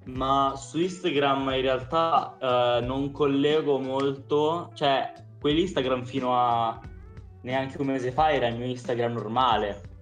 Ma 0.05 0.55
su 0.57 0.79
Instagram 0.79 1.51
in 1.55 1.61
realtà 1.63 2.37
eh, 2.41 2.87
non 2.87 3.11
collego 3.11 3.79
molto, 3.81 4.71
cioè 4.75 5.13
quell'Instagram 5.41 6.05
fino 6.05 6.37
a 6.37 6.81
neanche 7.43 7.81
un 7.81 7.89
mese 7.89 8.13
fa 8.13 8.33
era 8.33 8.47
il 8.47 8.57
mio 8.57 8.67
Instagram 8.67 9.13
normale, 9.13 9.95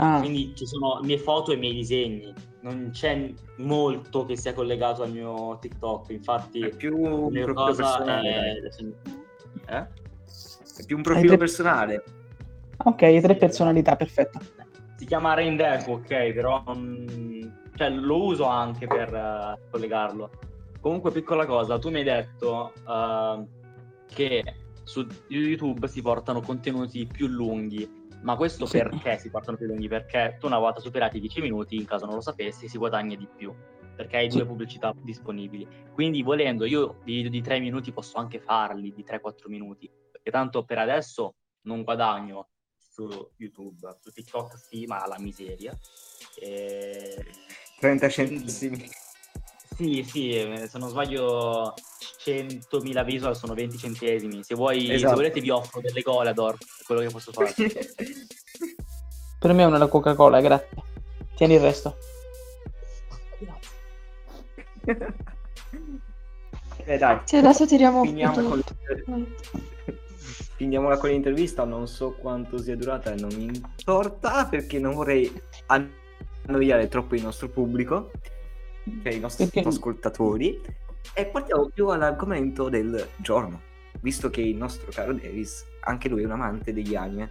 Ah, 0.00 0.20
quindi 0.20 0.52
ci 0.54 0.64
sono 0.64 1.00
mie 1.02 1.18
foto 1.18 1.50
e 1.50 1.56
i 1.56 1.58
miei 1.58 1.74
disegni, 1.74 2.32
non 2.60 2.90
c'è 2.92 3.32
molto 3.56 4.24
che 4.24 4.36
sia 4.36 4.54
collegato 4.54 5.02
al 5.02 5.10
mio 5.10 5.58
TikTok, 5.60 6.10
infatti 6.10 6.60
È 6.60 6.68
più 6.68 6.96
un 6.96 7.10
l'unica 7.10 7.44
profilo 7.46 7.54
cosa 7.54 7.82
personale. 7.82 8.60
è... 9.66 9.74
Eh? 9.74 9.86
È 10.78 10.84
più 10.86 10.96
un 10.96 11.02
profilo 11.02 11.28
tre- 11.28 11.36
personale. 11.36 12.04
ok, 12.76 13.20
tre 13.20 13.36
personalità, 13.36 13.96
perfetto. 13.96 14.38
Si 14.96 15.04
chiama 15.06 15.34
Raindeco, 15.34 15.92
ok, 15.92 16.32
però 16.32 16.62
non- 16.66 17.66
cioè, 17.76 17.90
lo 17.90 18.24
uso 18.24 18.44
anche 18.46 18.86
per 18.86 19.14
eh, 19.14 19.58
collegarlo. 19.70 20.30
Comunque, 20.80 21.10
piccola 21.12 21.46
cosa, 21.46 21.78
tu 21.78 21.90
mi 21.90 21.98
hai 21.98 22.04
detto 22.04 22.72
eh, 22.88 23.44
che 24.12 24.54
su 24.84 25.06
YouTube 25.28 25.86
si 25.88 26.00
portano 26.02 26.40
contenuti 26.40 27.06
più 27.06 27.26
lunghi, 27.26 28.06
ma 28.22 28.36
questo 28.36 28.66
Sì. 28.66 28.78
perché 28.78 29.18
si 29.18 29.30
portano 29.30 29.56
più 29.56 29.66
lunghi? 29.66 29.86
Perché 29.88 30.36
tu 30.40 30.46
una 30.46 30.58
volta 30.58 30.80
superati 30.80 31.18
i 31.18 31.20
10 31.20 31.40
minuti, 31.40 31.76
in 31.76 31.84
caso 31.84 32.06
non 32.06 32.14
lo 32.16 32.20
sapessi, 32.20 32.68
si 32.68 32.78
guadagna 32.78 33.14
di 33.16 33.28
più, 33.36 33.52
perché 33.94 34.16
hai 34.16 34.28
due 34.28 34.44
pubblicità 34.46 34.92
disponibili. 35.02 35.66
Quindi 35.92 36.22
volendo, 36.22 36.64
io 36.64 36.96
di 37.04 37.14
video 37.14 37.30
di 37.30 37.40
3 37.42 37.58
minuti 37.60 37.92
posso 37.92 38.18
anche 38.18 38.40
farli, 38.40 38.92
di 38.92 39.04
3-4 39.04 39.48
minuti, 39.48 39.88
perché 40.18 40.30
tanto 40.30 40.64
per 40.64 40.78
adesso 40.78 41.36
non 41.62 41.82
guadagno 41.82 42.48
su 42.76 43.30
YouTube, 43.36 43.96
su 44.00 44.10
TikTok 44.10 44.58
sì, 44.58 44.84
ma 44.86 45.06
la 45.06 45.18
miseria. 45.18 45.76
E... 46.40 47.24
30 47.80 48.08
centesimi. 48.08 48.90
Sì, 49.76 50.02
sì, 50.02 50.32
se 50.66 50.78
non 50.78 50.88
sbaglio 50.88 51.72
100.000 52.24 53.04
visual 53.04 53.36
sono 53.36 53.54
20 53.54 53.78
centesimi. 53.78 54.42
Se 54.42 54.56
vuoi, 54.56 54.86
se 54.86 54.94
Esatto. 54.94 55.14
volete 55.14 55.40
vi 55.40 55.50
offro 55.50 55.80
delle 55.80 56.02
Golador, 56.02 56.54
è 56.54 56.84
quello 56.84 57.00
che 57.02 57.08
posso 57.08 57.30
fare. 57.32 57.54
Per 59.38 59.52
me 59.52 59.62
è 59.62 59.66
una 59.66 59.86
Coca-Cola, 59.86 60.40
grazie. 60.40 60.82
Tieni 61.36 61.54
il 61.54 61.60
resto. 61.60 61.96
Eh 66.84 66.96
dai, 66.98 67.20
Sì, 67.24 67.36
adesso 67.36 67.66
tiriamo 67.66 68.02
finiamo 68.02 68.48
con, 68.48 68.62
Vai. 69.06 69.76
Finiamola 70.58 70.98
con 70.98 71.08
l'intervista. 71.10 71.64
Non 71.64 71.86
so 71.86 72.12
quanto 72.12 72.58
sia 72.58 72.76
durata 72.76 73.12
e 73.12 73.14
non 73.14 73.30
mi 73.34 73.44
importa 73.44 74.44
perché 74.46 74.80
non 74.80 74.94
vorrei 74.94 75.32
annoiare 75.66 76.88
troppo 76.88 77.14
il 77.14 77.22
nostro 77.22 77.48
pubblico, 77.48 78.10
cioè 79.02 79.12
i 79.14 79.20
nostri 79.20 79.46
Perché? 79.46 79.68
ascoltatori. 79.68 80.60
E 81.14 81.26
partiamo 81.26 81.70
più 81.72 81.86
all'argomento 81.88 82.68
del 82.68 83.06
giorno, 83.16 83.62
visto 84.00 84.28
che 84.28 84.42
il 84.42 84.56
nostro 84.56 84.90
caro 84.92 85.14
Davis, 85.14 85.64
anche 85.82 86.08
lui 86.08 86.22
è 86.22 86.24
un 86.24 86.32
amante 86.32 86.72
degli 86.72 86.96
anime. 86.96 87.30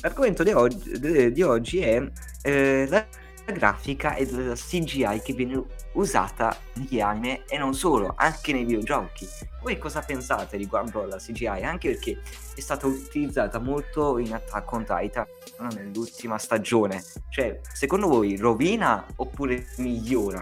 L'argomento 0.00 0.42
di 0.42 0.50
oggi, 0.50 1.32
di 1.32 1.42
oggi 1.42 1.78
è 1.78 2.04
eh, 2.42 2.86
la 2.88 3.06
la 3.46 3.52
grafica 3.52 4.14
e 4.14 4.30
la 4.30 4.54
CGI 4.54 5.20
che 5.22 5.32
viene 5.32 5.64
usata 5.92 6.56
negli 6.74 7.00
anime 7.00 7.44
e 7.46 7.58
non 7.58 7.74
solo, 7.74 8.12
anche 8.16 8.52
nei 8.52 8.64
videogiochi. 8.64 9.26
Voi 9.62 9.78
cosa 9.78 10.00
pensate 10.00 10.56
riguardo 10.56 11.02
alla 11.02 11.16
CGI? 11.16 11.62
Anche 11.62 11.90
perché 11.90 12.20
è 12.54 12.60
stata 12.60 12.86
utilizzata 12.86 13.58
molto 13.58 14.18
in 14.18 14.32
Attack 14.34 14.72
on 14.72 14.84
Titan 14.84 15.26
nell'ultima 15.74 16.38
stagione. 16.38 17.02
Cioè, 17.28 17.60
secondo 17.72 18.06
voi 18.06 18.36
rovina 18.36 19.04
oppure 19.16 19.66
migliora? 19.78 20.40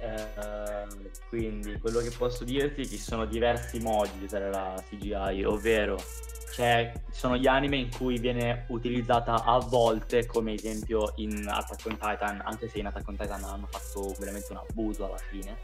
Eh, 0.00 1.10
quindi 1.28 1.78
quello 1.78 2.00
che 2.00 2.10
posso 2.16 2.44
dirti 2.44 2.82
è 2.82 2.84
che 2.84 2.96
ci 2.96 2.98
sono 2.98 3.24
diversi 3.26 3.80
modi 3.80 4.18
di 4.18 4.24
usare 4.24 4.50
la 4.50 4.82
CGI, 4.88 5.44
ovvero 5.44 5.96
cioè, 6.58 6.92
ci 7.12 7.20
sono 7.20 7.36
gli 7.36 7.46
anime 7.46 7.76
in 7.76 7.88
cui 7.88 8.18
viene 8.18 8.64
utilizzata 8.70 9.44
a 9.44 9.58
volte, 9.58 10.26
come 10.26 10.54
esempio 10.54 11.12
in 11.18 11.46
Attack 11.48 11.86
on 11.86 11.92
Titan, 11.96 12.42
anche 12.44 12.68
se 12.68 12.78
in 12.80 12.86
Attack 12.86 13.06
on 13.06 13.16
Titan 13.16 13.44
hanno 13.44 13.68
fatto 13.70 14.12
veramente 14.18 14.48
un 14.50 14.58
abuso 14.68 15.06
alla 15.06 15.18
fine. 15.18 15.56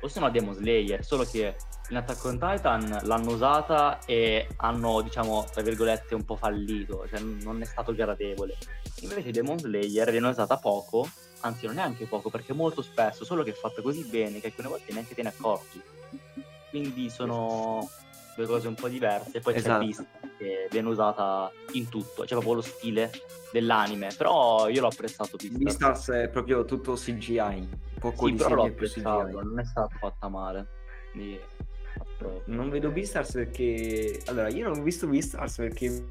O 0.00 0.08
se 0.08 0.18
no 0.18 0.28
Demon 0.30 0.54
Slayer, 0.54 1.04
solo 1.04 1.22
che 1.22 1.54
in 1.88 1.96
Attack 1.96 2.24
on 2.24 2.32
Titan 2.32 2.98
l'hanno 3.04 3.32
usata 3.32 4.00
e 4.06 4.48
hanno, 4.56 5.02
diciamo, 5.02 5.44
tra 5.52 5.62
virgolette, 5.62 6.16
un 6.16 6.24
po' 6.24 6.34
fallito, 6.34 7.06
cioè 7.08 7.20
non 7.20 7.62
è 7.62 7.64
stato 7.64 7.94
gradevole. 7.94 8.56
Invece 9.02 9.30
Demon 9.30 9.60
Slayer 9.60 10.10
viene 10.10 10.26
usata 10.26 10.56
poco, 10.56 11.08
anzi 11.44 11.66
non 11.66 11.74
neanche 11.76 12.06
poco, 12.06 12.30
perché 12.30 12.52
molto 12.52 12.82
spesso, 12.82 13.24
solo 13.24 13.42
che 13.42 13.50
è 13.50 13.54
fatta 13.54 13.82
così 13.82 14.04
bene 14.04 14.40
che 14.40 14.46
alcune 14.48 14.68
volte 14.68 14.92
neanche 14.92 15.14
te 15.14 15.22
ne 15.22 15.28
accorgi. 15.28 15.80
Quindi 16.70 17.08
sono 17.10 17.88
due 18.34 18.46
cose 18.46 18.66
un 18.66 18.74
po' 18.74 18.88
diverse. 18.88 19.40
Poi 19.40 19.54
Esatto. 19.54 19.78
c'è 19.78 19.84
Beast 19.84 20.06
che 20.38 20.68
viene 20.70 20.88
usata 20.88 21.50
in 21.72 21.88
tutto, 21.88 22.22
c'è 22.22 22.34
proprio 22.34 22.54
lo 22.54 22.62
stile 22.62 23.10
dell'anime, 23.52 24.08
però 24.16 24.68
io 24.68 24.80
l'ho 24.80 24.88
apprezzato 24.88 25.36
Beast. 25.36 25.56
Beastars 25.56 26.10
è 26.10 26.28
proprio 26.28 26.64
tutto 26.64 26.94
CGI, 26.94 27.68
poco 28.00 28.26
Sì, 28.26 28.34
però 28.34 28.54
l'ho 28.56 28.64
apprezzato, 28.64 29.24
CGI. 29.26 29.34
non 29.44 29.58
è 29.60 29.64
stata 29.64 29.94
fatta 29.98 30.28
male. 30.28 30.66
Quindi, 31.12 31.38
fatto- 31.94 32.42
Non 32.46 32.70
vedo 32.70 32.90
Beastars 32.90 33.32
perché... 33.32 34.20
Allora, 34.26 34.48
io 34.48 34.68
non 34.68 34.80
ho 34.80 34.82
visto 34.82 35.06
Beastars 35.06 35.56
perché 35.56 36.04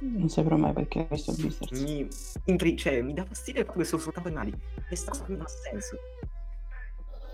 Non 0.00 0.28
saprò 0.28 0.56
mai 0.56 0.72
perché 0.72 1.00
ho 1.00 1.06
visto 1.14 1.32
Beastars. 1.32 1.80
mi, 1.80 2.06
intri- 2.44 2.76
cioè, 2.76 3.00
mi 3.02 3.14
dà 3.14 3.24
fastidio 3.24 3.64
che 3.64 3.84
sono 3.84 4.02
soltanto 4.02 4.28
animali. 4.28 4.52
Questa 4.86 5.10
cosa 5.12 5.24
non 5.28 5.40
ha 5.40 5.46
senso. 5.48 5.96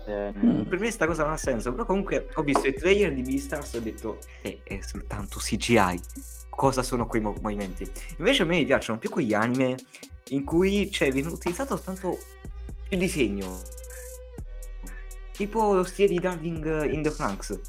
eh, 0.07 0.31
Mm. 0.35 0.63
Per 0.63 0.79
me 0.79 0.91
sta 0.91 1.05
cosa 1.07 1.23
non 1.23 1.31
ha 1.33 1.37
senso, 1.37 1.71
però 1.71 1.85
comunque 1.85 2.27
ho 2.33 2.41
visto 2.43 2.67
i 2.67 2.73
trailer 2.73 3.13
di 3.13 3.21
Beastars 3.21 3.73
e 3.73 3.77
ho 3.77 3.81
detto, 3.81 4.17
eh, 4.41 4.59
è 4.63 4.79
soltanto 4.81 5.39
CGI. 5.39 5.99
Cosa 6.49 6.83
sono 6.83 7.07
quei 7.07 7.21
mo- 7.21 7.35
movimenti? 7.41 7.89
Invece 8.17 8.43
a 8.43 8.45
me 8.45 8.57
mi 8.57 8.65
piacciono 8.65 8.99
più 8.99 9.09
quegli 9.09 9.33
anime 9.33 9.75
in 10.29 10.43
cui 10.43 10.91
cioè, 10.91 11.11
viene 11.11 11.29
utilizzato 11.29 11.79
tanto 11.79 12.17
più 12.87 12.97
disegno. 12.97 13.59
Tipo 15.31 15.73
lo 15.73 15.83
stile 15.83 16.09
di 16.09 16.19
Darling 16.19 16.91
in 16.91 17.01
the 17.01 17.09
Franks. 17.09 17.59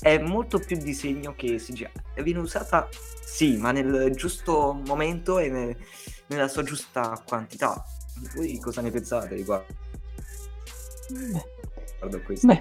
È 0.00 0.18
molto 0.18 0.58
più 0.58 0.76
disegno 0.78 1.34
che 1.36 1.56
CGI. 1.56 1.88
Viene 2.22 2.38
usata, 2.38 2.88
sì, 3.24 3.56
ma 3.56 3.70
nel 3.72 4.12
giusto 4.14 4.72
momento 4.86 5.38
e 5.38 5.48
ne- 5.50 5.76
nella 6.28 6.48
sua 6.48 6.62
giusta 6.62 7.22
quantità. 7.26 7.84
Voi 8.34 8.58
cosa 8.58 8.80
ne 8.80 8.90
pensate 8.90 9.34
riguardo 9.34 9.66
Beh, 11.10 12.16
a 12.16 12.20
questo? 12.20 12.46
beh, 12.46 12.60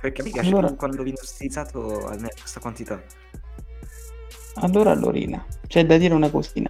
Perché 0.00 0.22
mi 0.22 0.30
piace 0.30 0.48
Allora- 0.48 0.72
quando 0.72 1.02
viene 1.02 1.18
utilizzato 1.22 2.06
a 2.06 2.16
questa 2.16 2.58
quantità. 2.60 3.02
allora 4.54 4.94
Lorina, 4.94 5.44
c'è 5.66 5.84
da 5.84 5.96
dire 5.98 6.14
una 6.14 6.30
cosina. 6.30 6.68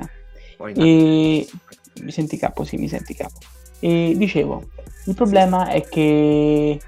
E 0.74 1.48
mi 2.02 2.10
senti 2.10 2.36
capo, 2.36 2.64
sì, 2.64 2.76
mi 2.76 2.88
senti 2.88 3.14
capo. 3.14 3.38
E 3.78 4.14
dicevo, 4.16 4.70
il 5.06 5.14
problema 5.14 5.68
è 5.68 5.80
che 5.88 6.80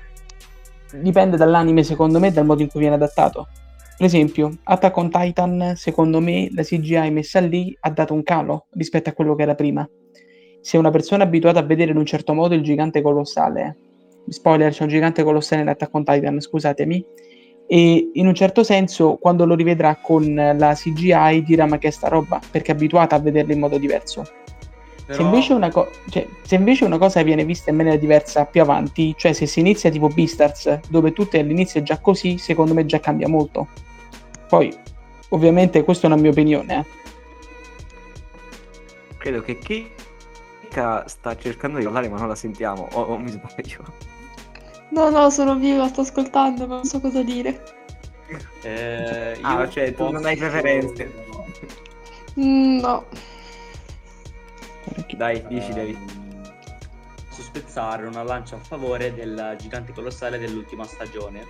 dipende 1.01 1.37
dall'anime, 1.37 1.83
secondo 1.83 2.19
me, 2.19 2.31
dal 2.33 2.45
modo 2.45 2.63
in 2.63 2.69
cui 2.69 2.81
viene 2.81 2.95
adattato. 2.95 3.49
Per 3.97 4.07
esempio, 4.07 4.59
Attack 4.65 4.97
on 4.97 5.11
Titan, 5.11 5.73
secondo 5.77 6.21
me, 6.21 6.49
la 6.55 6.63
CGI 6.63 7.11
messa 7.11 7.41
lì 7.41 7.77
ha 7.81 7.91
dato 7.91 8.15
un 8.15 8.23
calo 8.23 8.67
rispetto 8.73 9.11
a 9.11 9.13
quello 9.13 9.35
che 9.35 9.43
era 9.43 9.55
prima. 9.55 9.89
Se 10.61 10.77
una 10.77 10.91
persona 10.91 11.25
è 11.25 11.27
abituata 11.27 11.61
a 11.61 11.63
vedere 11.63 11.93
in 11.93 11.97
un 11.97 12.07
certo 12.07 12.35
modo 12.35 12.55
il 12.55 12.63
gigante 12.63 13.03
colossale, 13.03 13.77
spoiler, 14.29 14.73
c'è 14.73 14.83
un 14.83 14.89
gigante 14.89 15.23
colossale 15.23 15.63
in 15.63 15.69
Attack 15.69 15.95
on 15.95 16.05
Titan, 16.05 16.41
scusatemi, 16.41 17.05
e 17.67 18.11
in 18.13 18.27
un 18.27 18.35
certo 18.35 18.63
senso 18.65 19.17
quando 19.17 19.47
lo 19.47 19.55
rivedrà 19.55 19.97
con 19.97 20.35
la 20.35 20.75
CGI 20.75 21.43
dirà 21.43 21.67
ma 21.67 21.79
che 21.79 21.89
è 21.89 21.91
sta 21.91 22.09
roba, 22.09 22.41
perché 22.51 22.73
è 22.73 22.75
abituata 22.75 23.17
a 23.17 23.19
vederlo 23.19 23.53
in 23.53 23.61
modo 23.61 23.79
diverso. 23.79 24.25
Però... 25.13 25.17
Se, 25.17 25.23
invece 25.23 25.53
una 25.53 25.71
co- 25.71 25.91
cioè, 26.09 26.27
se 26.43 26.55
invece 26.55 26.85
una 26.85 26.99
cosa 26.99 27.23
viene 27.23 27.45
vista 27.45 27.71
in 27.71 27.77
maniera 27.77 27.97
diversa 27.99 28.45
più 28.45 28.61
avanti, 28.63 29.15
cioè 29.17 29.33
se 29.33 29.47
si 29.47 29.61
inizia 29.61 29.91
tipo 29.91 30.09
Beastars, 30.09 30.81
dove 30.89 31.13
tutto 31.13 31.39
all'inizio 31.39 31.81
è 31.81 31.83
già 31.83 31.99
così, 31.99 32.39
secondo 32.39 32.75
me 32.75 32.87
già 32.87 33.01
cambia 33.01 33.29
molto. 33.29 33.69
Poi, 34.49 34.75
ovviamente, 35.31 35.83
questa 35.85 36.09
è 36.09 36.13
una 36.13 36.21
mia 36.21 36.31
opinione. 36.31 36.79
Eh. 36.79 37.01
Credo 39.19 39.43
che 39.43 39.59
Kika 39.59 41.05
sta 41.07 41.37
cercando 41.37 41.79
di 41.79 41.85
parlare 41.85 42.09
ma 42.09 42.19
non 42.19 42.29
la 42.29 42.35
sentiamo, 42.35 42.89
o, 42.93 43.01
o 43.01 43.19
mi 43.19 43.29
sbaglio. 43.31 43.85
No, 44.91 45.09
no, 45.11 45.31
sono 45.31 45.57
viva, 45.57 45.89
sto 45.89 46.03
ascoltando, 46.03 46.67
ma 46.67 46.75
non 46.75 46.85
so 46.85 47.01
cosa 47.01 47.23
dire. 47.23 47.63
Eh, 48.63 49.39
ah, 49.41 49.61
io 49.61 49.69
cioè, 49.69 49.95
tu 49.95 50.11
non 50.11 50.25
hai 50.25 50.37
posso- 50.37 50.51
preferenze. 50.51 51.13
Mm, 52.41 52.79
no. 52.79 53.05
Dai, 55.17 55.45
dici 55.49 55.73
David. 55.73 55.97
Ehm, 55.97 56.21
Posso 57.29 57.43
spezzare 57.43 58.07
una 58.07 58.23
lancia 58.23 58.57
a 58.57 58.59
favore 58.59 59.15
del 59.15 59.57
gigante 59.59 59.93
colossale 59.93 60.39
dell'ultima 60.39 60.85
stagione, 60.85 61.47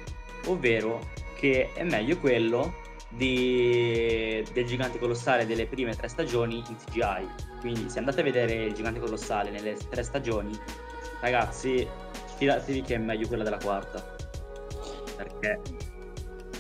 ovvero 0.46 1.08
che 1.34 1.72
è 1.72 1.82
meglio 1.82 2.18
quello 2.18 2.74
di- 3.08 4.44
del 4.52 4.64
gigante 4.64 4.98
colossale 5.00 5.44
delle 5.44 5.66
prime 5.66 5.94
tre 5.96 6.06
stagioni 6.06 6.62
in 6.68 6.76
CGI. 6.76 7.28
Quindi 7.58 7.88
se 7.90 7.98
andate 7.98 8.20
a 8.20 8.22
vedere 8.22 8.52
il 8.66 8.72
gigante 8.74 9.00
colossale 9.00 9.50
nelle 9.50 9.76
tre 9.90 10.04
stagioni, 10.04 10.56
ragazzi, 11.20 11.86
fidatevi 12.36 12.82
che 12.82 12.94
è 12.94 12.98
meglio 12.98 13.26
quella 13.26 13.42
della 13.42 13.58
quarta. 13.58 14.14
Perché 15.16 15.60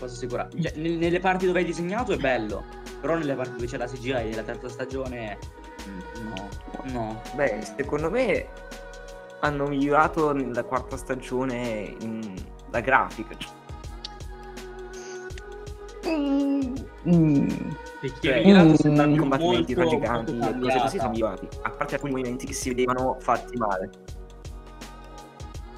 posso 0.00 0.14
assicurare, 0.14 0.48
cioè, 0.60 0.72
nel- 0.76 0.98
nelle 0.98 1.20
parti 1.20 1.46
dove 1.46 1.60
è 1.60 1.64
disegnato 1.64 2.12
è 2.12 2.16
bello, 2.16 2.64
però 3.00 3.14
nelle 3.16 3.34
parti 3.34 3.52
dove 3.52 3.66
c'è 3.66 3.76
la 3.76 3.86
CGI 3.86 4.30
della 4.30 4.42
terza 4.42 4.68
stagione 4.68 5.38
no, 6.22 6.48
no. 6.92 7.20
Beh, 7.34 7.60
secondo 7.76 8.10
me 8.10 8.46
hanno 9.40 9.66
migliorato 9.66 10.32
nella 10.32 10.62
quarta 10.64 10.96
stagione 10.96 11.94
in- 12.00 12.34
la 12.70 12.80
grafica. 12.80 13.34
cioè, 13.36 13.50
Mm, 16.08 16.74
Mm, 17.04 17.46
Perché 18.00 18.20
Cioè, 18.20 18.34
è 18.34 18.44
migliorato 18.44 18.68
mm, 18.70 18.74
sembrando 18.74 19.14
I 19.14 19.18
combattimenti 19.18 19.74
tra 19.74 19.82
molto, 19.84 19.98
giganti 19.98 20.32
molto 20.34 20.56
e 20.56 20.60
cose 20.60 20.78
così 20.80 20.98
sono 20.98 21.10
migliorati. 21.10 21.48
A 21.62 21.70
parte 21.70 21.94
alcuni 21.94 22.12
movimenti 22.12 22.46
che 22.46 22.52
si 22.52 22.68
vedevano 22.68 23.16
fatti 23.20 23.56
male. 23.56 23.90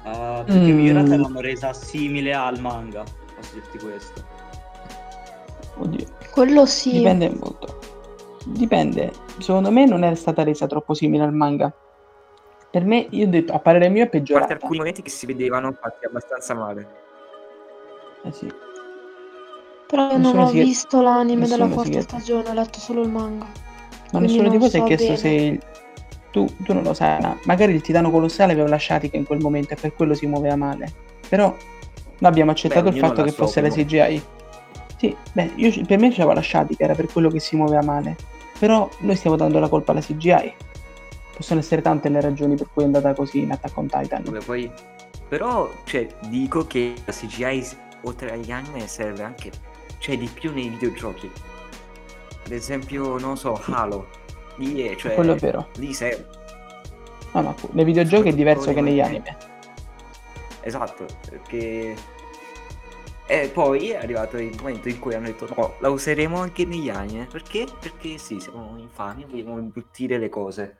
Ah, 0.03 0.43
più 0.45 0.53
che 0.53 0.59
Mm. 0.71 0.75
migliorata 0.75 1.17
l'hanno 1.17 1.39
resa 1.41 1.73
simile 1.73 2.33
al 2.33 2.59
manga, 2.59 3.03
posso 3.35 3.53
dirti 3.53 3.77
questo. 3.79 4.23
oddio. 5.77 6.05
quello 6.31 6.65
sì. 6.65 6.91
Dipende 6.93 7.29
molto. 7.39 7.79
Dipende. 8.45 9.11
Secondo 9.39 9.71
me 9.71 9.85
non 9.85 10.03
è 10.03 10.13
stata 10.15 10.43
resa 10.43 10.67
troppo 10.67 10.93
simile 10.93 11.23
al 11.23 11.33
manga. 11.33 11.73
Per 12.69 12.83
me, 12.83 13.07
io 13.11 13.25
ho 13.25 13.29
detto, 13.29 13.53
a 13.53 13.59
parere 13.59 13.89
mio 13.89 14.03
è 14.03 14.05
A 14.05 14.09
parte 14.09 14.17
peggiorata. 14.19 14.53
alcuni 14.53 14.77
momenti 14.79 15.01
che 15.01 15.09
si 15.09 15.25
vedevano 15.25 15.71
fatti 15.71 16.05
abbastanza 16.05 16.53
male. 16.53 16.87
Eh 18.23 18.31
sì. 18.31 18.51
Però 19.87 20.11
io 20.11 20.17
non 20.17 20.37
ho 20.39 20.47
si 20.47 20.59
visto 20.63 21.01
l'anime 21.01 21.47
della 21.47 21.67
quarta 21.67 22.01
stagione, 22.01 22.49
ho 22.49 22.53
letto 22.53 22.79
solo 22.79 23.01
il 23.01 23.09
manga. 23.09 23.45
Ma 23.45 24.19
Quindi 24.19 24.27
nessuno 24.27 24.49
di 24.49 24.57
voi 24.57 24.69
si 24.69 24.77
è 24.77 24.83
chiesto 24.83 25.05
bene. 25.05 25.17
se 25.17 25.29
il- 25.29 25.59
tu, 26.31 26.45
tu 26.63 26.73
non 26.73 26.83
lo 26.83 26.93
sai, 26.93 27.21
ma 27.21 27.37
magari 27.45 27.73
il 27.73 27.81
titano 27.81 28.11
colossale 28.11 28.51
aveva 28.51 28.67
la 28.67 28.77
Shatika 28.79 29.15
in 29.15 29.25
quel 29.25 29.39
momento 29.39 29.73
e 29.73 29.77
per 29.79 29.93
quello 29.95 30.13
si 30.13 30.25
muoveva 30.27 30.55
male. 30.57 30.91
Però 31.29 31.45
noi 31.47 32.29
abbiamo 32.31 32.51
accettato 32.51 32.89
Beh, 32.89 32.95
il 32.95 32.99
fatto 32.99 33.23
che 33.23 33.31
fosse 33.31 33.61
la. 33.61 33.69
CGI. 33.69 34.21
Sì, 34.97 35.15
beh, 35.33 35.51
io, 35.55 35.71
per 35.85 35.97
me 35.99 36.09
c'aveva 36.09 36.33
la 36.33 36.41
Shatika, 36.41 36.83
era 36.83 36.93
per 36.93 37.05
quello 37.11 37.29
che 37.29 37.39
si 37.39 37.55
muoveva 37.55 37.83
male. 37.83 38.15
Però 38.57 38.89
noi 38.99 39.15
stiamo 39.15 39.35
dando 39.35 39.59
la 39.59 39.69
colpa 39.69 39.91
alla 39.91 40.01
CGI. 40.01 40.53
Possono 41.35 41.59
essere 41.59 41.81
tante 41.81 42.07
le 42.09 42.21
ragioni 42.21 42.55
per 42.55 42.69
cui 42.73 42.83
è 42.83 42.85
andata 42.85 43.13
così 43.13 43.39
in 43.41 43.51
Attack 43.51 43.77
on 43.77 43.87
Titan. 43.87 44.23
Vabbè, 44.23 44.43
poi... 44.43 44.71
Però, 45.27 45.69
cioè, 45.83 46.07
dico 46.27 46.65
che 46.65 46.93
la 47.03 47.11
CGI, 47.11 47.67
oltre 48.03 48.31
agli 48.31 48.51
anime, 48.51 48.87
serve 48.87 49.23
anche... 49.23 49.51
Cioè, 49.97 50.17
di 50.17 50.27
più 50.27 50.53
nei 50.53 50.69
videogiochi. 50.69 51.29
Ad 52.45 52.51
esempio, 52.51 53.17
non 53.17 53.35
so, 53.37 53.59
Halo. 53.65 54.07
Lì 54.57 54.83
è, 54.83 54.95
cioè... 54.95 55.15
Quello 55.15 55.33
è 55.33 55.37
vero. 55.37 55.67
Lì 55.75 55.93
serve. 55.93 56.27
No, 57.33 57.41
no, 57.41 57.55
nei 57.71 57.83
videogiochi 57.83 58.29
è 58.29 58.33
diverso 58.33 58.73
che 58.73 58.81
negli 58.81 59.01
anime. 59.01 59.35
Esatto, 60.61 61.05
perché... 61.29 61.95
E 63.27 63.49
poi 63.51 63.89
è 63.89 63.95
arrivato 63.95 64.37
il 64.37 64.55
momento 64.57 64.87
in 64.87 64.99
cui 64.99 65.15
hanno 65.15 65.25
detto 65.25 65.47
no, 65.55 65.75
la 65.79 65.89
useremo 65.89 66.39
anche 66.39 66.63
negli 66.65 66.89
anime. 66.89 67.25
Perché? 67.25 67.65
Perché 67.79 68.19
sì, 68.19 68.39
siamo 68.39 68.77
infami 68.77 69.25
vogliamo 69.25 69.57
imbruttire 69.57 70.19
le 70.19 70.29
cose. 70.29 70.77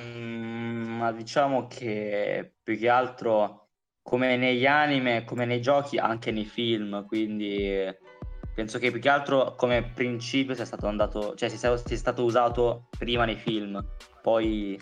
Mm, 0.00 0.98
ma 0.98 1.12
diciamo 1.12 1.68
che 1.68 2.54
più 2.60 2.76
che 2.76 2.88
altro 2.88 3.68
come 4.02 4.36
negli 4.36 4.66
anime, 4.66 5.24
come 5.24 5.44
nei 5.44 5.60
giochi, 5.60 5.98
anche 5.98 6.32
nei 6.32 6.46
film, 6.46 7.06
quindi 7.06 7.84
penso 8.54 8.78
che 8.78 8.90
più 8.90 9.00
che 9.00 9.08
altro 9.08 9.54
come 9.54 9.92
principio 9.94 10.54
sia 10.54 10.64
stato 10.64 10.88
andato, 10.88 11.36
cioè 11.36 11.48
sia 11.48 11.76
stato 11.76 12.24
usato 12.24 12.88
prima 12.98 13.24
nei 13.24 13.36
film, 13.36 13.80
poi 14.22 14.80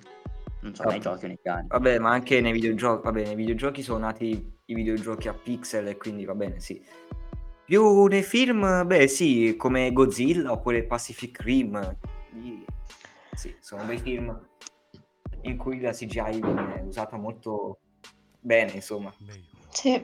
non 0.66 0.74
so, 0.74 0.82
nei 0.84 0.98
Vabbè. 1.00 1.18
giochi 1.18 1.38
anime. 1.44 1.66
Vabbè, 1.68 1.98
ma 1.98 2.10
anche 2.10 2.40
nei 2.40 2.52
videogiochi, 2.52 3.02
vabbè, 3.04 3.24
nei 3.24 3.34
videogiochi 3.34 3.82
sono 3.82 3.98
nati 3.98 4.54
i 4.64 4.74
videogiochi 4.74 5.28
a 5.28 5.34
pixel 5.34 5.86
e 5.88 5.96
quindi 5.96 6.24
va 6.24 6.34
bene, 6.34 6.60
sì. 6.60 6.84
Più 7.64 8.04
nei 8.06 8.22
film, 8.22 8.84
beh, 8.86 9.08
sì, 9.08 9.54
come 9.56 9.92
Godzilla 9.92 10.52
oppure 10.52 10.84
Pacific 10.84 11.40
Rim. 11.40 11.98
Sì, 13.32 13.54
sono 13.60 13.84
dei 13.84 13.98
film 13.98 14.38
in 15.42 15.56
cui 15.56 15.80
la 15.80 15.92
CGI 15.92 16.40
viene 16.40 16.82
usata 16.86 17.16
molto 17.16 17.80
bene, 18.40 18.72
insomma. 18.72 19.12
Sì. 19.68 20.02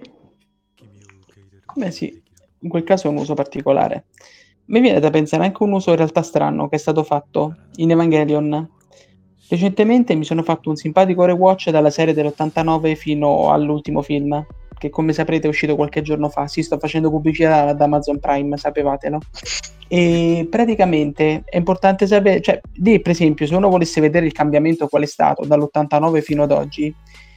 Beh 1.74 1.90
sì, 1.90 2.22
in 2.60 2.68
quel 2.68 2.84
caso 2.84 3.06
è 3.06 3.10
un 3.10 3.16
uso 3.16 3.34
particolare. 3.34 4.06
Mi 4.66 4.80
viene 4.80 5.00
da 5.00 5.10
pensare 5.10 5.44
anche 5.44 5.62
a 5.62 5.66
un 5.66 5.72
uso 5.72 5.90
in 5.90 5.96
realtà 5.96 6.22
strano 6.22 6.68
che 6.68 6.76
è 6.76 6.78
stato 6.78 7.02
fatto 7.02 7.56
in 7.76 7.90
Evangelion. 7.90 8.80
Recentemente 9.52 10.14
mi 10.14 10.24
sono 10.24 10.42
fatto 10.42 10.70
un 10.70 10.76
simpatico 10.76 11.26
rewatch 11.26 11.68
dalla 11.68 11.90
serie 11.90 12.14
dell'89 12.14 12.94
fino 12.94 13.52
all'ultimo 13.52 14.00
film, 14.00 14.42
che 14.78 14.88
come 14.88 15.12
saprete 15.12 15.44
è 15.44 15.50
uscito 15.50 15.76
qualche 15.76 16.00
giorno 16.00 16.30
fa. 16.30 16.46
Sì, 16.46 16.62
sto 16.62 16.78
facendo 16.78 17.10
pubblicità 17.10 17.66
ad 17.66 17.78
Amazon 17.78 18.18
Prime, 18.18 18.56
sapevatelo. 18.56 19.18
E 19.88 20.46
praticamente 20.48 21.42
è 21.44 21.58
importante 21.58 22.06
sapere, 22.06 22.40
cioè, 22.40 22.62
lì 22.76 22.98
per 23.02 23.12
esempio, 23.12 23.46
se 23.46 23.54
uno 23.54 23.68
volesse 23.68 24.00
vedere 24.00 24.24
il 24.24 24.32
cambiamento 24.32 24.88
qual 24.88 25.02
è 25.02 25.06
stato 25.06 25.44
dall'89 25.44 26.22
fino 26.22 26.44
ad 26.44 26.50
oggi, 26.50 26.94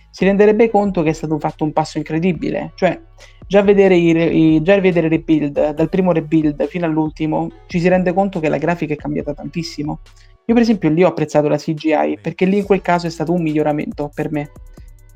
si 0.10 0.23
renderebbe 0.23 0.69
conto 0.69 1.04
che 1.04 1.10
è 1.10 1.13
stato 1.13 1.38
fatto 1.38 1.65
un 1.65 1.73
passo 1.73 1.97
incredibile. 1.97 2.71
Cioè, 2.75 2.97
già 3.45 3.62
vedere, 3.62 3.97
i, 3.97 4.54
i- 4.56 4.62
già 4.62 4.80
vedere 4.80 5.08
il 5.08 5.12
rebuild, 5.12 5.71
dal 5.71 5.89
primo 5.89 6.13
rebuild 6.13 6.65
fino 6.67 6.86
all'ultimo, 6.86 7.49
ci 7.67 7.82
si 7.82 7.89
rende 7.89 8.13
conto 8.13 8.39
che 8.39 8.47
la 8.47 8.58
grafica 8.58 8.93
è 8.93 8.95
cambiata 8.95 9.34
tantissimo. 9.34 9.99
Io, 10.48 10.54
per 10.54 10.62
esempio, 10.62 10.90
lì 10.90 11.04
ho 11.04 11.08
apprezzato 11.08 11.48
la 11.48 11.58
CGI 11.58 12.20
perché 12.22 12.46
lì 12.46 12.58
in 12.58 12.66
quel 12.66 12.82
caso 12.82 13.08
è 13.08 13.10
stato 13.10 13.34
un 13.34 13.42
miglioramento 13.42 14.12
per 14.14 14.32
me. 14.32 14.52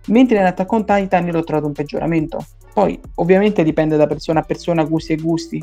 Mentre 0.08 0.40
in 0.40 0.46
Attack 0.46 0.72
on 0.72 0.86
Titan 0.86 1.26
io 1.26 1.34
l'ho 1.34 1.44
trovato 1.44 1.68
un 1.68 1.74
peggioramento. 1.74 2.44
Poi, 2.74 3.00
ovviamente, 3.16 3.64
dipende 3.64 3.96
da 3.96 4.08
persona 4.08 4.40
a 4.40 4.44
persona, 4.44 4.84
gusti 4.84 5.14
e 5.14 5.18
gusti. 5.18 5.62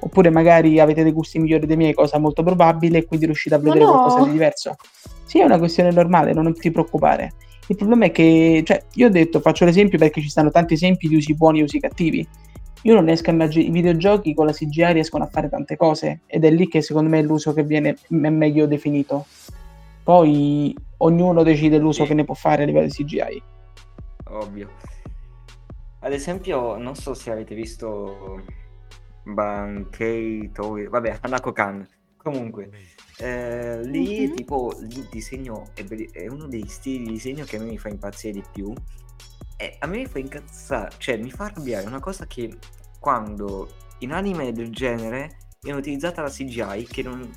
Oppure 0.00 0.28
magari 0.28 0.78
avete 0.80 1.02
dei 1.02 1.12
gusti 1.12 1.38
migliori 1.38 1.66
dei 1.66 1.76
miei, 1.76 1.94
cosa 1.94 2.18
molto 2.18 2.42
probabile, 2.42 2.98
e 2.98 3.04
quindi 3.06 3.24
riuscite 3.24 3.54
a 3.54 3.58
vedere 3.58 3.84
no! 3.84 3.92
qualcosa 3.92 4.24
di 4.24 4.32
diverso. 4.32 4.76
Sì, 5.24 5.40
è 5.40 5.44
una 5.44 5.58
questione 5.58 5.90
normale, 5.90 6.34
non 6.34 6.52
ti 6.52 6.70
preoccupare. 6.70 7.32
Il 7.68 7.76
problema 7.76 8.04
è 8.04 8.10
che, 8.10 8.62
cioè, 8.64 8.82
io 8.94 9.06
ho 9.06 9.10
detto, 9.10 9.40
faccio 9.40 9.64
l'esempio 9.64 9.98
perché 9.98 10.20
ci 10.20 10.28
stanno 10.28 10.50
tanti 10.50 10.74
esempi 10.74 11.08
di 11.08 11.16
usi 11.16 11.34
buoni 11.34 11.60
e 11.60 11.62
usi 11.62 11.80
cattivi. 11.80 12.26
Io 12.86 12.94
non 12.94 13.04
riesco 13.04 13.30
a 13.30 13.32
immaginare, 13.32 13.68
i 13.68 13.72
videogiochi 13.72 14.32
con 14.32 14.46
la 14.46 14.52
CGI 14.52 14.92
riescono 14.92 15.24
a 15.24 15.26
fare 15.26 15.48
tante 15.48 15.76
cose 15.76 16.20
ed 16.26 16.44
è 16.44 16.50
lì 16.52 16.68
che 16.68 16.82
secondo 16.82 17.10
me 17.10 17.20
l'uso 17.20 17.52
che 17.52 17.64
viene 17.64 17.96
è 18.08 18.28
meglio 18.28 18.66
definito. 18.66 19.26
Poi 20.04 20.72
ognuno 20.98 21.42
decide 21.42 21.78
l'uso 21.78 22.02
Sì. 22.02 22.08
che 22.08 22.14
ne 22.14 22.24
può 22.24 22.34
fare 22.34 22.62
a 22.62 22.66
livello 22.66 22.86
di 22.86 22.92
CGI. 22.92 23.42
Ovvio. 24.28 24.70
Ad 25.98 26.12
esempio, 26.12 26.76
non 26.76 26.94
so 26.94 27.12
se 27.14 27.32
avete 27.32 27.56
visto 27.56 28.40
Bankei 29.24 30.52
Toei, 30.52 30.86
vabbè, 30.86 31.18
Hanako 31.22 31.50
Kan. 31.52 31.84
Comunque, 32.16 32.70
eh, 33.18 33.80
lì 33.84 34.28
Mhm. 34.28 34.34
tipo 34.36 34.72
il 34.80 35.08
disegno 35.10 35.70
è, 35.74 35.82
belli- 35.82 36.10
è 36.12 36.28
uno 36.28 36.46
dei 36.46 36.68
stili 36.68 37.04
di 37.06 37.10
disegno 37.14 37.44
che 37.44 37.56
a 37.56 37.58
me 37.60 37.66
mi 37.66 37.78
fa 37.78 37.88
impazzire 37.88 38.34
di 38.34 38.44
più. 38.52 38.72
E 39.58 39.76
a 39.80 39.86
me 39.86 39.96
mi 39.96 40.06
fa 40.06 40.18
incazzare, 40.20 40.90
cioè 40.98 41.16
mi 41.16 41.30
fa 41.30 41.46
arrabbiare 41.46 41.86
una 41.86 41.98
cosa 41.98 42.26
che 42.26 42.56
quando 43.06 43.68
in 43.98 44.10
anime 44.10 44.50
del 44.50 44.72
genere 44.72 45.36
viene 45.60 45.78
utilizzata 45.78 46.22
la 46.22 46.28
CGI 46.28 46.88
che 46.90 47.04
non, 47.04 47.30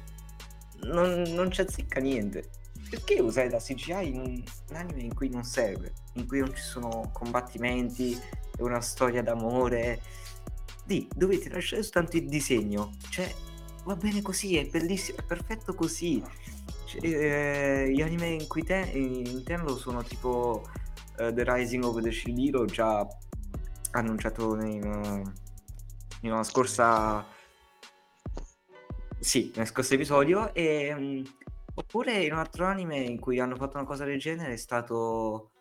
non, 0.86 1.22
non 1.28 1.52
ci 1.52 1.62
azzecca 1.62 2.00
niente. 2.00 2.50
Perché 2.90 3.22
usare 3.22 3.52
la 3.52 3.60
CGI 3.60 4.08
in 4.08 4.20
un, 4.20 4.44
anime 4.76 5.04
in 5.04 5.14
cui 5.14 5.30
non 5.30 5.44
serve, 5.44 5.94
in 6.14 6.26
cui 6.26 6.40
non 6.40 6.56
ci 6.56 6.64
sono 6.64 7.12
combattimenti 7.14 8.14
e 8.14 8.64
una 8.64 8.82
storia 8.82 9.22
d'amore? 9.22 10.02
Di, 10.88 11.08
dovete 11.16 11.50
lasciare 11.50 11.84
soltanto 11.84 12.18
il 12.18 12.28
disegno. 12.28 12.96
Cioè, 13.08 13.32
va 13.86 13.96
bene 13.96 14.24
così, 14.24 14.58
è 14.58 14.66
bellissimo, 14.66 15.20
è 15.20 15.24
perfetto 15.24 15.76
così. 15.76 16.20
Cioè, 16.86 17.06
eh, 17.06 17.92
gli 17.94 18.02
anime 18.02 18.30
in 18.30 18.48
cui 18.48 18.64
te, 18.64 18.90
intendo 18.92 19.78
sono 19.78 20.02
tipo 20.02 20.68
uh, 21.20 21.32
The 21.32 21.44
Rising 21.46 21.84
of 21.84 22.02
the 22.02 22.12
Shield 22.12 22.40
Hero, 22.40 22.66
già 22.66 23.08
annunciato 23.92 24.56
in, 24.62 24.84
uh, 24.84 25.48
in 26.22 26.32
una 26.32 26.44
scorsa... 26.44 27.26
Sì, 29.20 29.52
nel 29.56 29.68
scorso 29.68 29.94
episodio 29.94 30.54
e... 30.54 30.94
Um, 30.94 31.24
oppure 31.74 32.24
in 32.24 32.34
un 32.34 32.40
altro 32.40 32.66
anime 32.66 32.98
in 32.98 33.20
cui 33.20 33.40
hanno 33.40 33.56
fatto 33.56 33.78
una 33.78 33.86
cosa 33.86 34.06
del 34.06 34.20
genere 34.20 34.54
è 34.54 34.58
stato... 34.58 35.52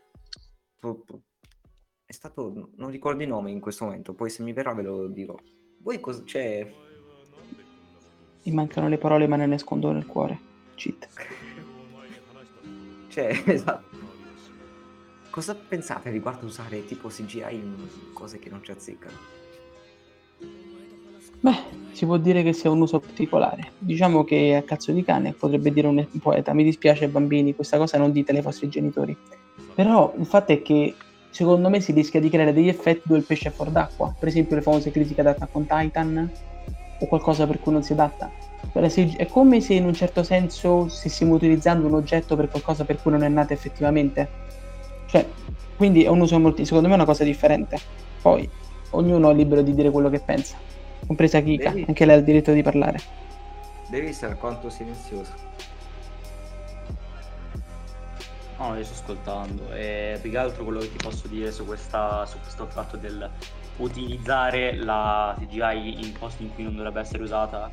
È 2.04 2.12
stato... 2.12 2.70
non 2.76 2.90
ricordo 2.90 3.22
i 3.22 3.26
nomi 3.26 3.52
in 3.52 3.60
questo 3.60 3.84
momento, 3.84 4.14
poi 4.14 4.30
se 4.30 4.42
mi 4.42 4.52
verrà 4.52 4.74
ve 4.74 4.82
lo 4.82 5.08
dirò. 5.08 5.36
Voi 5.80 6.00
cosa... 6.00 6.22
c'è... 6.24 6.72
Mi 8.44 8.52
mancano 8.52 8.88
le 8.88 8.98
parole 8.98 9.26
ma 9.26 9.36
ne 9.36 9.46
nascondo 9.46 9.92
nel 9.92 10.06
cuore. 10.06 10.38
Cheat. 10.74 11.08
cioè, 13.08 13.42
esatto. 13.46 13.96
Cosa 15.30 15.54
pensate 15.54 16.10
riguardo 16.10 16.46
usare 16.46 16.84
tipo 16.84 17.08
CGI 17.08 17.54
in 17.54 17.88
cose 18.12 18.38
che 18.38 18.48
non 18.48 18.62
ci 18.62 18.70
azzeccano? 18.70 19.37
Beh, 21.40 21.56
si 21.92 22.04
può 22.04 22.16
dire 22.16 22.42
che 22.42 22.52
sia 22.52 22.70
un 22.70 22.80
uso 22.80 22.98
particolare. 22.98 23.72
Diciamo 23.78 24.24
che 24.24 24.56
a 24.56 24.62
cazzo 24.62 24.90
di 24.90 25.04
cane 25.04 25.32
potrebbe 25.32 25.72
dire 25.72 25.86
un 25.86 26.04
poeta, 26.20 26.52
mi 26.52 26.64
dispiace 26.64 27.08
bambini, 27.08 27.54
questa 27.54 27.78
cosa 27.78 27.96
non 27.96 28.10
ditele 28.10 28.38
ai 28.38 28.44
vostri 28.44 28.68
genitori. 28.68 29.16
Però 29.74 30.12
il 30.18 30.26
fatto 30.26 30.52
è 30.52 30.62
che 30.62 30.94
secondo 31.30 31.68
me 31.68 31.80
si 31.80 31.92
rischia 31.92 32.20
di 32.20 32.28
creare 32.28 32.52
degli 32.52 32.68
effetti 32.68 33.02
dove 33.04 33.20
il 33.20 33.24
pesce 33.24 33.50
è 33.50 33.52
fuori 33.52 33.70
d'acqua, 33.70 34.12
per 34.18 34.28
esempio 34.28 34.56
le 34.56 34.62
famose 34.62 34.90
critiche 34.90 35.20
adatte 35.20 35.46
con 35.52 35.66
Titan 35.66 36.30
o 36.98 37.06
qualcosa 37.06 37.46
per 37.46 37.60
cui 37.60 37.72
non 37.72 37.84
si 37.84 37.92
adatta. 37.92 38.30
È 38.72 39.26
come 39.26 39.60
se 39.60 39.74
in 39.74 39.84
un 39.84 39.94
certo 39.94 40.24
senso 40.24 40.88
stessimo 40.88 41.34
utilizzando 41.34 41.86
un 41.86 41.94
oggetto 41.94 42.34
per 42.34 42.48
qualcosa 42.48 42.84
per 42.84 43.00
cui 43.00 43.12
non 43.12 43.22
è 43.22 43.28
nato 43.28 43.52
effettivamente. 43.52 44.28
Cioè, 45.06 45.26
quindi 45.76 46.02
è 46.02 46.08
un 46.08 46.20
uso 46.20 46.38
molto, 46.40 46.64
secondo 46.64 46.88
me 46.88 46.94
è 46.94 46.96
una 46.96 47.06
cosa 47.06 47.22
differente. 47.22 47.78
Poi, 48.20 48.48
ognuno 48.90 49.30
è 49.30 49.34
libero 49.34 49.62
di 49.62 49.74
dire 49.74 49.90
quello 49.90 50.10
che 50.10 50.20
pensa, 50.20 50.56
compresa 51.06 51.40
Kika, 51.40 51.70
Devi... 51.70 51.84
anche 51.88 52.04
lei 52.04 52.16
ha 52.16 52.18
il 52.18 52.24
diritto 52.24 52.52
di 52.52 52.62
parlare. 52.62 53.00
Devi 53.88 54.08
essere 54.08 54.36
quanto 54.36 54.68
silenzioso. 54.70 55.32
No, 58.58 58.76
io 58.76 58.84
sto 58.84 58.94
ascoltando 58.94 59.72
e 59.72 60.18
più 60.20 60.30
che 60.30 60.36
altro 60.36 60.64
quello 60.64 60.80
che 60.80 60.90
ti 60.90 60.96
posso 60.96 61.28
dire 61.28 61.52
su, 61.52 61.64
questa, 61.64 62.26
su 62.26 62.40
questo 62.40 62.66
fatto 62.66 62.96
del 62.96 63.30
utilizzare 63.76 64.74
la 64.74 65.36
CGI 65.38 66.04
in 66.04 66.12
posti 66.18 66.42
in 66.42 66.52
cui 66.52 66.64
non 66.64 66.74
dovrebbe 66.74 66.98
essere 66.98 67.22
usata 67.22 67.70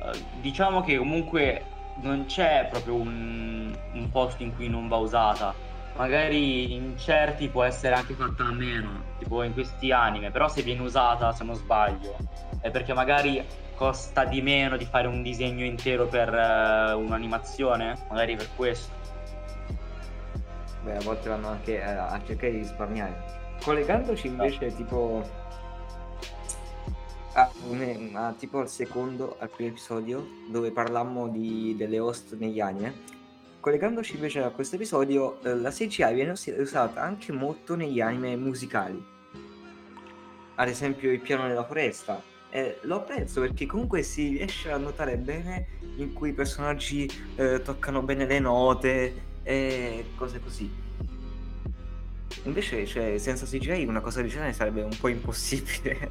eh, 0.00 0.24
diciamo 0.40 0.82
che 0.82 0.96
comunque 0.96 1.62
non 2.00 2.26
c'è 2.26 2.68
proprio 2.70 2.94
un, 2.94 3.76
un, 3.92 4.10
posto 4.10 4.42
in 4.42 4.54
cui 4.54 4.68
non 4.68 4.88
va 4.88 4.96
usata. 4.96 5.52
Magari 5.96 6.74
in 6.74 6.96
certi 6.96 7.48
può 7.48 7.64
essere 7.64 7.94
anche 7.94 8.14
fatta 8.14 8.44
a 8.44 8.52
meno, 8.52 9.02
tipo 9.18 9.42
in 9.42 9.52
questi 9.52 9.90
anime, 9.90 10.30
però 10.30 10.48
se 10.48 10.62
viene 10.62 10.82
usata, 10.82 11.32
se 11.32 11.42
non 11.42 11.56
sbaglio, 11.56 12.16
è 12.60 12.70
perché 12.70 12.94
magari 12.94 13.44
costa 13.74 14.24
di 14.24 14.42
meno 14.42 14.76
di 14.76 14.84
fare 14.84 15.06
un 15.06 15.22
disegno 15.22 15.64
intero 15.64 16.06
per 16.06 16.28
uh, 16.28 16.98
un'animazione, 16.98 18.06
magari 18.08 18.36
per 18.36 18.48
questo. 18.56 18.92
Beh, 20.82 20.96
a 20.96 21.00
volte 21.00 21.28
vanno 21.28 21.48
anche 21.48 21.82
a, 21.82 22.08
a 22.08 22.20
cercare 22.24 22.52
di 22.52 22.58
risparmiare. 22.58 23.56
Collegandoci 23.62 24.28
invece 24.28 24.66
no. 24.66 24.74
tipo 24.74 25.22
a, 27.34 27.50
un, 27.68 28.10
a, 28.14 28.34
tipo 28.36 28.58
al 28.58 28.68
secondo, 28.68 29.36
al 29.38 29.48
primo 29.48 29.70
episodio, 29.70 30.26
dove 30.50 30.72
parlammo 30.72 31.28
di, 31.28 31.74
delle 31.76 31.98
host 31.98 32.36
negli 32.36 32.60
anime. 32.60 33.16
Collegandoci 33.68 34.14
invece 34.14 34.42
a 34.42 34.48
questo 34.48 34.76
episodio, 34.76 35.42
eh, 35.42 35.54
la 35.54 35.70
CGI 35.70 36.14
viene 36.14 36.32
usata 36.56 37.02
anche 37.02 37.32
molto 37.32 37.76
negli 37.76 38.00
anime 38.00 38.34
musicali. 38.34 38.98
Ad 40.54 40.68
esempio 40.68 41.12
il 41.12 41.20
piano 41.20 41.46
della 41.46 41.66
foresta. 41.66 42.22
Eh, 42.48 42.78
lo 42.84 42.96
apprezzo 42.96 43.42
perché 43.42 43.66
comunque 43.66 44.00
si 44.00 44.38
riesce 44.38 44.70
a 44.70 44.78
notare 44.78 45.18
bene 45.18 45.66
in 45.96 46.14
cui 46.14 46.30
i 46.30 46.32
personaggi 46.32 47.10
eh, 47.34 47.60
toccano 47.60 48.00
bene 48.00 48.24
le 48.24 48.38
note 48.38 49.14
e 49.42 50.06
cose 50.16 50.40
così. 50.40 50.70
Invece, 52.44 52.86
cioè, 52.86 53.18
senza 53.18 53.44
CGI 53.44 53.84
una 53.84 54.00
cosa 54.00 54.22
del 54.22 54.30
genere 54.30 54.54
sarebbe 54.54 54.80
un 54.80 54.96
po' 54.98 55.08
impossibile. 55.08 56.10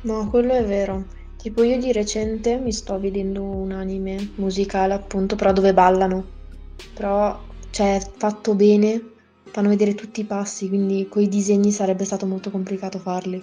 No, 0.00 0.30
quello 0.30 0.54
è 0.54 0.64
vero. 0.64 1.04
Tipo 1.42 1.64
io 1.64 1.76
di 1.76 1.90
recente 1.90 2.56
mi 2.56 2.72
sto 2.72 3.00
vedendo 3.00 3.42
un 3.42 3.72
anime 3.72 4.30
musicale 4.36 4.94
appunto, 4.94 5.34
però 5.34 5.52
dove 5.52 5.74
ballano. 5.74 6.24
Però, 6.94 7.36
cioè, 7.70 8.00
fatto 8.16 8.54
bene, 8.54 9.02
fanno 9.50 9.68
vedere 9.68 9.96
tutti 9.96 10.20
i 10.20 10.24
passi, 10.24 10.68
quindi 10.68 11.08
coi 11.08 11.26
disegni 11.26 11.72
sarebbe 11.72 12.04
stato 12.04 12.26
molto 12.26 12.50
complicato 12.50 13.00
farli. 13.00 13.42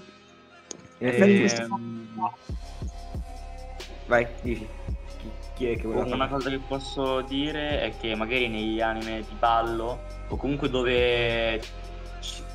In 1.00 1.08
effetti, 1.08 1.62
ehm... 1.62 2.32
vai, 4.06 4.26
dici. 4.44 4.66
Chi, 5.18 5.30
chi 5.56 5.66
è 5.66 5.76
che 5.76 5.86
vuole 5.86 6.14
Una 6.14 6.30
cosa 6.30 6.50
che 6.50 6.60
posso 6.66 7.20
dire 7.24 7.82
è 7.82 7.98
che 7.98 8.16
magari 8.16 8.48
negli 8.48 8.80
anime 8.80 9.26
di 9.28 9.36
ballo, 9.38 10.00
o 10.30 10.38
comunque 10.38 10.70
dove, 10.70 11.62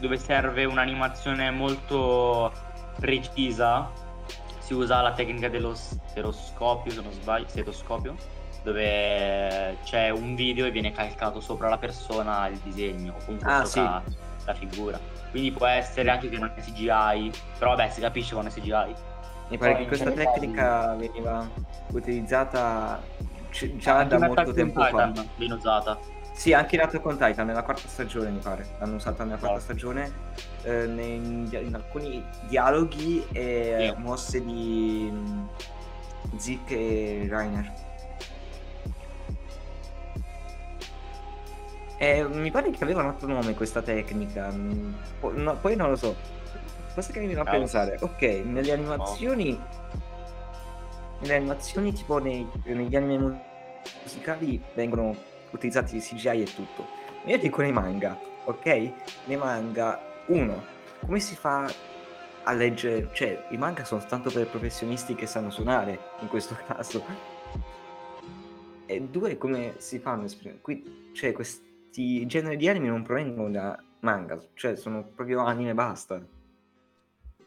dove 0.01 0.17
serve 0.17 0.65
un'animazione 0.65 1.51
molto 1.51 2.51
precisa 2.99 3.93
si 4.65 4.73
usa 4.73 5.03
la 5.03 5.13
tecnica 5.13 5.51
dello 5.51 5.75
stereoscopio, 5.75 6.91
se 6.91 7.03
non 7.03 7.13
sbaglio, 7.13 7.47
stetoscopio, 7.49 8.17
dove 8.63 9.77
c'è 9.85 10.09
un 10.09 10.35
video 10.35 10.65
e 10.65 10.71
viene 10.71 10.91
calcato 10.91 11.39
sopra 11.41 11.69
la 11.69 11.77
persona 11.77 12.47
il 12.49 12.59
disegno, 12.59 13.13
o 13.13 13.25
comunque 13.25 13.51
ah, 13.51 13.65
sì. 13.67 13.81
la 13.81 14.55
figura. 14.55 14.99
Quindi 15.31 15.53
può 15.53 15.67
essere 15.67 16.09
anche 16.11 16.31
che 16.31 16.39
non 16.39 16.51
è 16.57 16.61
CGI, 16.61 17.31
però 17.59 17.75
vabbè 17.75 17.91
si 17.91 18.01
capisce 18.01 18.33
quando 18.33 18.51
è 18.51 18.55
CGI. 18.55 18.95
Mi 19.49 19.59
pare 19.59 19.73
Poi 19.73 19.83
che 19.83 19.87
questa 19.87 20.11
tecnica 20.13 20.95
veniva 20.95 21.47
utilizzata 21.93 23.03
già 23.51 24.05
da 24.05 24.19
molto 24.19 24.53
tempo 24.55 24.83
fa. 24.83 25.13
Viene 25.37 25.55
usata 25.55 25.99
sì, 26.35 26.53
anche 26.53 26.75
in 26.75 26.83
Attack 26.83 27.07
on 27.07 27.17
Titan, 27.17 27.47
nella 27.47 27.63
quarta 27.63 27.87
stagione 27.87 28.29
mi 28.29 28.41
pare. 28.41 28.67
L'hanno 28.79 28.97
usata 28.97 29.23
nella 29.23 29.39
quarta 29.39 29.61
stagione 29.61 30.13
eh, 30.65 30.85
in, 30.85 31.49
in, 31.51 31.75
alcuni 31.75 32.23
dialoghi 32.49 33.25
e 33.33 33.77
yeah. 33.79 33.97
mosse 33.97 34.45
di 34.45 35.09
um, 35.11 35.49
Zick 36.37 36.73
e 36.73 37.27
Rainer. 37.31 37.73
E 41.97 42.25
mi 42.25 42.51
pare 42.51 42.71
che 42.71 42.83
aveva 42.83 43.03
un 43.03 43.09
altro 43.09 43.29
nome 43.29 43.55
questa 43.55 43.81
tecnica. 43.81 44.51
Mm, 44.51 44.93
poi, 45.21 45.41
no, 45.41 45.57
poi 45.57 45.77
non 45.77 45.91
lo 45.91 45.97
so. 45.97 46.17
Cosa 46.95 47.13
che 47.13 47.21
mi 47.21 47.27
viene 47.27 47.43
a 47.43 47.45
pensare? 47.45 47.97
Ok, 48.01 48.23
nelle 48.45 48.73
animazioni. 48.73 49.59
Nelle 51.21 51.37
animazioni, 51.37 51.93
tipo 51.93 52.19
nei, 52.19 52.47
negli 52.65 52.97
anime 52.97 53.41
musicali, 54.03 54.61
vengono 54.75 55.33
utilizzati 55.55 55.95
di 55.95 56.01
CGI 56.01 56.43
e 56.43 56.55
tutto. 56.55 56.87
Io 57.25 57.39
dico 57.39 57.63
nei 57.63 57.73
manga, 57.73 58.19
ok? 58.45 58.93
Nei 59.27 59.37
manga, 59.37 59.99
uno, 60.27 60.63
come 61.01 61.21
si 61.21 61.35
fa 61.35 61.73
a 62.47 62.53
leggere, 62.53 63.09
cioè 63.13 63.47
i 63.51 63.57
manga 63.57 63.85
sono 63.85 64.05
tanto 64.07 64.31
per 64.31 64.49
professionisti 64.49 65.15
che 65.15 65.27
sanno 65.27 65.51
suonare 65.51 65.99
in 66.21 66.29
questo 66.29 66.57
caso. 66.67 67.03
E 68.87 69.01
due, 69.01 69.39
come 69.39 69.75
si 69.79 69.99
fanno 69.99 70.27
Qui, 70.61 71.11
cioè, 71.15 71.33
questi 71.33 72.27
generi 72.27 72.57
di 72.57 72.69
anime 72.69 72.89
non 72.89 73.03
provengono 73.03 73.51
da 73.51 73.83
manga, 74.01 74.39
cioè 74.55 74.77
sono 74.77 75.05
proprio 75.05 75.41
anime 75.41 75.73
basta. 75.73 76.23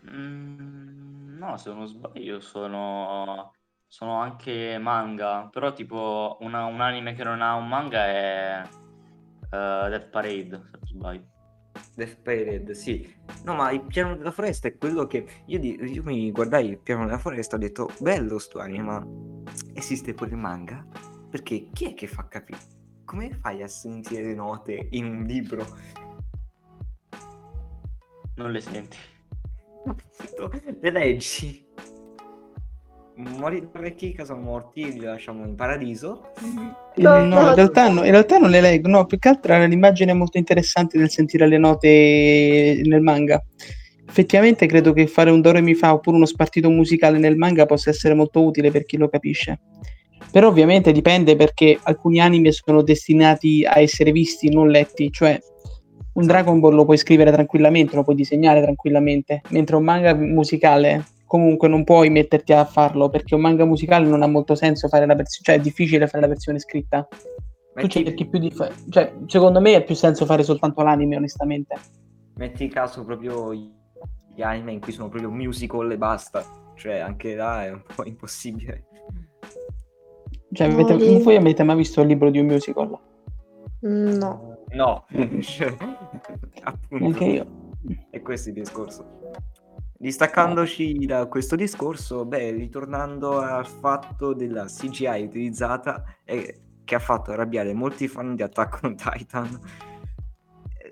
Mm, 0.10 1.38
no, 1.38 1.58
se 1.58 1.72
non 1.72 1.88
sbaglio 1.88 2.40
sono 2.40 3.54
sono 3.88 4.20
anche 4.20 4.78
manga, 4.80 5.48
però 5.52 5.74
tipo 5.74 6.38
una- 6.42 6.66
un 6.66 6.82
anime 6.82 7.14
che 7.14 7.24
non 7.24 7.42
ha 7.42 7.56
un 7.56 7.68
manga 7.68 8.06
è 8.06 8.62
eh, 9.50 9.90
Death 9.90 10.10
Parade, 10.10 10.50
se 10.50 10.70
non 10.72 10.86
sbaglio. 10.86 11.26
Death 11.96 12.22
Parade, 12.22 12.74
sì. 12.74 13.16
No, 13.44 13.56
ma 13.56 13.72
il 13.72 13.82
piano 13.82 14.16
della 14.16 14.32
foresta 14.32 14.68
è 14.68 14.78
quello 14.78 15.08
che 15.08 15.44
io, 15.46 15.60
di- 15.60 15.80
io 15.82 16.04
mi 16.04 16.32
guardai 16.32 16.70
il 16.70 16.80
piano 16.80 17.06
della 17.06 17.18
foresta 17.18 17.56
e 17.56 17.60
ho 17.60 17.62
detto 17.62 17.90
bello 18.00 18.40
sto 18.40 18.60
anime, 18.60 18.84
ma 18.84 19.08
esiste 19.74 20.14
pure 20.14 20.32
il 20.32 20.38
manga? 20.38 20.86
Perché 21.30 21.70
chi 21.72 21.86
è 21.86 21.94
che 21.94 22.08
fa 22.08 22.28
capire? 22.28 22.60
Come 23.06 23.32
fai 23.32 23.64
a 23.64 23.68
sentire 23.68 24.24
le 24.24 24.36
note 24.36 24.88
in 24.92 25.06
un 25.06 25.24
libro? 25.24 25.66
Non 28.36 28.52
le 28.52 28.62
senti. 28.62 28.98
le 30.82 30.92
leggi. 30.92 31.67
Morire 33.18 33.96
che 33.96 34.16
sono 34.24 34.42
morti, 34.42 34.94
li 34.94 35.00
lasciamo 35.00 35.44
in 35.44 35.56
paradiso. 35.56 36.34
No, 36.98 37.26
no, 37.26 37.40
in, 37.50 37.56
realtà 37.56 37.90
no, 37.90 38.04
in 38.04 38.12
realtà 38.12 38.38
non 38.38 38.52
le 38.52 38.62
leggo, 38.62 38.88
no, 38.90 39.06
più 39.06 39.18
che 39.18 39.30
altro 39.30 39.54
era 39.54 39.66
l'immagine 39.66 40.14
molto 40.14 40.38
interessante 40.38 41.00
nel 41.00 41.10
sentire 41.10 41.48
le 41.48 41.58
note 41.58 42.80
nel 42.86 43.02
manga. 43.02 43.44
Effettivamente 44.08 44.68
credo 44.68 44.94
che 44.94 45.08
fare 45.08 45.32
un 45.32 45.42
Dore 45.42 45.62
mi 45.62 45.74
fa 45.74 45.94
oppure 45.94 46.16
uno 46.16 46.28
spartito 46.28 46.70
musicale 46.70 47.18
nel 47.18 47.38
manga 47.38 47.66
possa 47.66 47.90
essere 47.90 48.14
molto 48.14 48.44
utile 48.44 48.70
per 48.70 48.86
chi 48.86 48.98
lo 48.98 49.10
capisce. 49.10 49.60
Però 50.32 50.48
ovviamente 50.48 50.92
dipende 50.92 51.36
perché 51.36 51.80
alcuni 51.82 52.20
anime 52.20 52.52
sono 52.52 52.84
destinati 52.84 53.66
a 53.66 53.80
essere 53.80 54.12
visti, 54.12 54.50
non 54.50 54.70
letti, 54.70 55.12
cioè 55.12 55.40
un 56.14 56.26
Dragon 56.26 56.60
Ball 56.60 56.76
lo 56.76 56.86
puoi 56.86 56.98
scrivere 56.98 57.32
tranquillamente, 57.32 57.96
lo 57.96 58.04
puoi 58.04 58.16
disegnare 58.16 58.62
tranquillamente, 58.62 59.42
mentre 59.50 59.76
un 59.76 59.84
manga 59.84 60.14
musicale 60.14 61.04
comunque 61.28 61.68
non 61.68 61.84
puoi 61.84 62.10
metterti 62.10 62.54
a 62.54 62.66
farlo 62.66 63.10
perché 63.10 63.36
un 63.36 63.42
manga 63.42 63.66
musicale 63.66 64.08
non 64.08 64.24
ha 64.24 64.28
molto 64.28 64.56
senso 64.56 64.88
fare 64.88 65.06
la 65.06 65.14
versione, 65.14 65.44
cioè 65.44 65.56
è 65.56 65.60
difficile 65.60 66.08
fare 66.08 66.22
la 66.22 66.28
versione 66.28 66.58
scritta. 66.58 67.08
Tu 67.76 67.88
cerchi 67.88 68.26
più 68.26 68.40
di 68.40 68.50
fa- 68.50 68.72
cioè, 68.90 69.14
secondo 69.28 69.62
me 69.62 69.76
ha 69.76 69.82
più 69.82 69.94
senso 69.94 70.26
fare 70.26 70.42
soltanto 70.42 70.82
l'anime, 70.82 71.18
onestamente. 71.18 71.76
Metti 72.38 72.64
in 72.64 72.70
caso 72.72 73.04
proprio 73.04 73.54
gli 73.54 74.42
anime 74.42 74.72
in 74.72 74.80
cui 74.80 74.94
sono 74.94 75.10
proprio 75.10 75.30
musical 75.30 75.92
e 75.92 75.98
basta, 75.98 76.44
cioè 76.76 76.98
anche 76.98 77.36
là 77.36 77.66
è 77.66 77.72
un 77.72 77.84
po' 77.94 78.06
impossibile. 78.06 78.86
Cioè, 80.52 80.68
avete, 80.72 80.96
no, 80.96 81.20
voi 81.20 81.36
avete 81.36 81.62
mai 81.64 81.76
visto 81.76 82.02
il 82.02 82.08
libro 82.08 82.32
di 82.32 82.40
un 82.40 82.48
musical? 82.48 82.98
No. 83.82 84.58
No, 84.70 85.06
appunto. 86.64 87.06
Anche 87.06 87.26
io. 87.26 87.46
E 88.10 88.22
questo 88.22 88.50
è 88.50 88.54
il 88.54 88.60
discorso. 88.60 89.27
Distaccandoci 90.00 91.06
da 91.08 91.26
questo 91.26 91.56
discorso, 91.56 92.24
beh, 92.24 92.52
ritornando 92.52 93.40
al 93.40 93.66
fatto 93.66 94.34
della 94.34 94.66
CGI 94.66 95.24
utilizzata 95.24 96.04
e 96.24 96.62
che 96.84 96.96
ha 96.96 97.00
fatto 97.00 97.32
arrabbiare 97.32 97.74
molti 97.74 98.08
fan 98.08 98.36
di 98.36 98.44
Attack 98.44 98.84
on 98.84 98.96
Titan, 98.96 99.60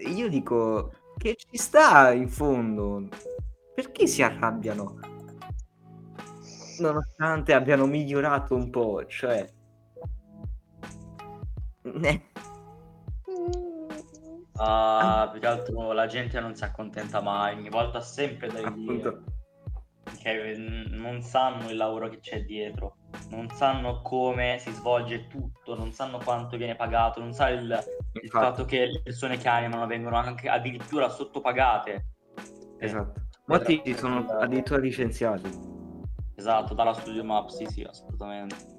io 0.07 0.27
dico 0.27 0.91
che 1.17 1.35
ci 1.37 1.57
sta 1.57 2.11
in 2.13 2.27
fondo. 2.27 3.07
Perché 3.75 4.07
si 4.07 4.23
arrabbiano? 4.23 4.99
Nonostante 6.79 7.53
abbiano 7.53 7.85
migliorato 7.85 8.55
un 8.55 8.69
po', 8.69 9.05
cioè... 9.05 9.47
Eh. 14.57 14.63
Uh, 14.63 15.31
più 15.31 15.39
che 15.39 15.47
altro 15.47 15.91
la 15.91 16.07
gente 16.07 16.39
non 16.39 16.55
si 16.55 16.63
accontenta 16.63 17.21
mai, 17.21 17.55
ogni 17.55 17.69
volta 17.69 17.99
sempre 17.99 18.47
da 18.47 18.69
dire 18.69 19.23
che 20.21 20.55
non 20.57 21.21
sanno 21.21 21.69
il 21.69 21.75
lavoro 21.75 22.07
che 22.07 22.19
c'è 22.19 22.43
dietro, 22.43 22.97
non 23.29 23.49
sanno 23.49 24.01
come 24.01 24.57
si 24.59 24.71
svolge 24.71 25.27
tutto, 25.27 25.75
non 25.75 25.91
sanno 25.91 26.19
quanto 26.19 26.57
viene 26.57 26.75
pagato, 26.75 27.19
non 27.19 27.33
sanno 27.33 27.59
il, 27.59 27.83
il 28.21 28.29
fatto 28.29 28.65
che 28.65 28.85
le 28.85 29.01
persone 29.01 29.37
che 29.37 29.47
animano 29.47 29.87
vengono 29.87 30.15
anche 30.15 30.47
addirittura 30.47 31.09
sottopagate. 31.09 32.05
Esatto. 32.79 33.21
Molti 33.47 33.81
sono 33.95 34.25
addirittura 34.27 34.79
licenziati. 34.79 35.49
Esatto, 36.35 36.73
dalla 36.73 36.93
Studio 36.93 37.23
Map, 37.23 37.49
sì, 37.49 37.65
sì, 37.65 37.81
assolutamente 37.83 38.74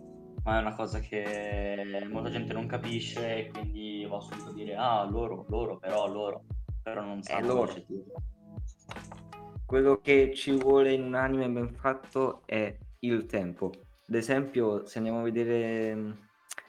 ma 0.46 0.58
è 0.58 0.60
una 0.60 0.74
cosa 0.74 1.00
che 1.00 2.06
molta 2.08 2.30
gente 2.30 2.52
non 2.52 2.68
capisce 2.68 3.36
e 3.36 3.50
quindi 3.50 4.06
va 4.08 4.20
subito 4.20 4.50
a 4.50 4.52
dire 4.52 4.76
ah 4.76 5.04
loro, 5.04 5.44
loro, 5.48 5.76
però 5.76 6.06
loro, 6.06 6.44
però 6.84 7.02
non 7.02 7.20
sanno 7.20 7.46
loro. 7.52 7.74
Quello 9.66 9.98
che 10.00 10.32
ci 10.36 10.52
vuole 10.52 10.92
in 10.92 11.02
un 11.02 11.14
anime 11.14 11.48
ben 11.48 11.74
fatto 11.74 12.42
è 12.46 12.72
il 13.00 13.26
tempo. 13.26 13.72
Ad 14.08 14.14
esempio, 14.14 14.86
se 14.86 14.98
andiamo 14.98 15.18
a 15.18 15.22
vedere 15.24 15.94
mm, 15.96 16.10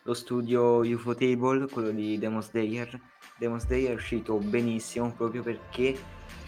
lo 0.06 0.14
studio 0.16 0.80
UFO 0.80 1.14
Table, 1.14 1.68
quello 1.68 1.92
di 1.92 2.18
Demon 2.18 2.42
Slayer, 2.42 3.00
Demon 3.38 3.60
Slayer 3.60 3.92
è 3.92 3.94
uscito 3.94 4.38
benissimo 4.38 5.14
proprio 5.14 5.44
perché 5.44 5.96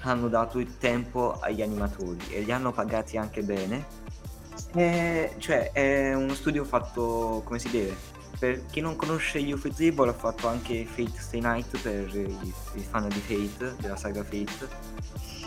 hanno 0.02 0.30
dato 0.30 0.58
il 0.58 0.78
tempo 0.78 1.34
agli 1.40 1.62
animatori 1.62 2.18
e 2.32 2.42
li 2.42 2.52
hanno 2.52 2.72
pagati 2.72 3.18
anche 3.18 3.44
bene 3.44 4.09
è, 4.74 5.34
cioè, 5.38 5.72
è 5.72 6.14
uno 6.14 6.34
studio 6.34 6.64
fatto 6.64 7.42
come 7.46 7.60
si 7.60 7.70
deve. 7.70 7.96
Per 8.38 8.66
chi 8.68 8.80
non 8.80 8.96
conosce 8.96 9.40
Ufotable 9.40 10.10
ha 10.10 10.14
fatto 10.14 10.48
anche 10.48 10.86
Fate 10.86 11.20
Stay 11.20 11.42
Night 11.42 11.78
per 11.82 12.16
i, 12.16 12.54
i 12.76 12.82
fan 12.82 13.08
di 13.10 13.20
Fate, 13.20 13.76
della 13.80 13.98
saga 13.98 14.24
Fate. 14.24 14.68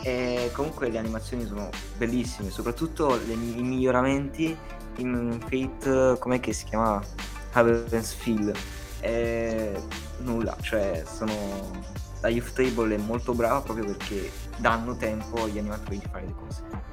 E 0.02 0.50
comunque 0.52 0.90
le 0.90 0.98
animazioni 0.98 1.46
sono 1.46 1.70
bellissime, 1.96 2.50
soprattutto 2.50 3.18
le, 3.26 3.32
i 3.32 3.62
miglioramenti 3.62 4.56
in 4.96 5.38
Fate, 5.40 6.18
com'è 6.18 6.40
che 6.40 6.52
si 6.52 6.64
chiama? 6.64 7.02
Heaven's 7.54 8.12
Feel. 8.12 8.52
E 9.00 9.80
nulla, 10.18 10.56
cioè 10.60 11.02
sono 11.06 11.90
la 12.22 12.28
Youth 12.28 12.52
Table 12.52 12.94
è 12.94 12.98
molto 12.98 13.34
brava 13.34 13.60
proprio 13.60 13.84
perché 13.84 14.30
danno 14.58 14.96
tempo 14.96 15.42
agli 15.42 15.58
animatori 15.58 15.98
di 15.98 16.06
fare 16.08 16.26
le 16.26 16.34
cose. 16.38 16.91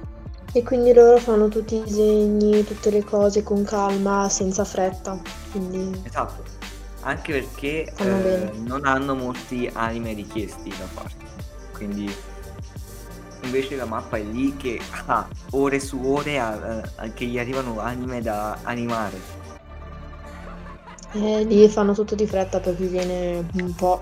E 0.52 0.64
quindi 0.64 0.94
loro 0.94 1.18
fanno 1.20 1.48
tutti 1.48 1.76
i 1.76 1.84
disegni, 1.84 2.64
tutte 2.64 2.90
le 2.90 3.04
cose 3.04 3.44
con 3.44 3.64
calma, 3.64 4.28
senza 4.30 4.64
fretta. 4.64 5.20
Quindi... 5.52 6.02
Esatto, 6.04 6.44
anche 7.02 7.34
perché 7.34 7.94
eh, 7.96 8.52
non 8.64 8.86
hanno 8.86 9.16
molti 9.16 9.70
anime 9.72 10.14
richiesti 10.14 10.70
da 10.70 10.86
fare. 10.86 11.12
Quindi 11.74 12.12
invece 13.44 13.76
la 13.76 13.86
mappa 13.86 14.18
è 14.18 14.24
lì 14.24 14.56
che 14.58 14.80
ha 15.06 15.28
ore 15.52 15.80
su 15.80 16.02
ore 16.04 16.40
a, 16.40 16.82
a, 16.96 17.08
che 17.10 17.26
gli 17.26 17.40
arrivano 17.40 17.80
anime 17.80 18.22
da 18.22 18.58
animare. 18.64 19.38
E 21.12 21.44
lì 21.44 21.68
fanno 21.70 21.94
tutto 21.94 22.16
di 22.16 22.28
fretta 22.28 22.60
perché 22.60 22.86
viene 22.86 23.48
un 23.54 23.74
po'... 23.76 24.02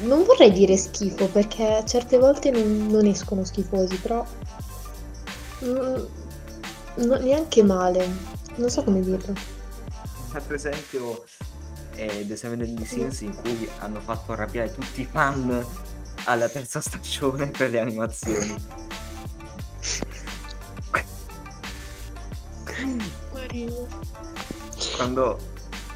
Non 0.00 0.24
vorrei 0.24 0.50
dire 0.50 0.76
schifo 0.76 1.28
perché 1.28 1.82
certe 1.86 2.18
volte 2.18 2.50
non, 2.50 2.86
non 2.88 3.06
escono 3.06 3.44
schifosi, 3.44 3.96
però 3.96 4.24
Mm, 5.64 6.04
no, 7.06 7.16
neanche 7.16 7.62
male, 7.62 8.08
non 8.56 8.68
so 8.68 8.82
come 8.82 9.00
dirlo. 9.00 9.32
Per 10.32 10.54
esempio, 10.54 11.24
eh, 11.94 12.26
The 12.26 12.36
Seven 12.36 12.58
Deadly 12.58 12.84
Sins 12.84 13.22
in 13.22 13.34
cui 13.34 13.68
hanno 13.78 14.00
fatto 14.00 14.32
arrabbiare 14.32 14.72
tutti 14.72 15.00
i 15.00 15.08
fan 15.10 15.64
alla 16.24 16.48
terza 16.48 16.80
stagione 16.80 17.46
per 17.46 17.70
le 17.70 17.80
animazioni. 17.80 18.54
Quando, 24.96 25.38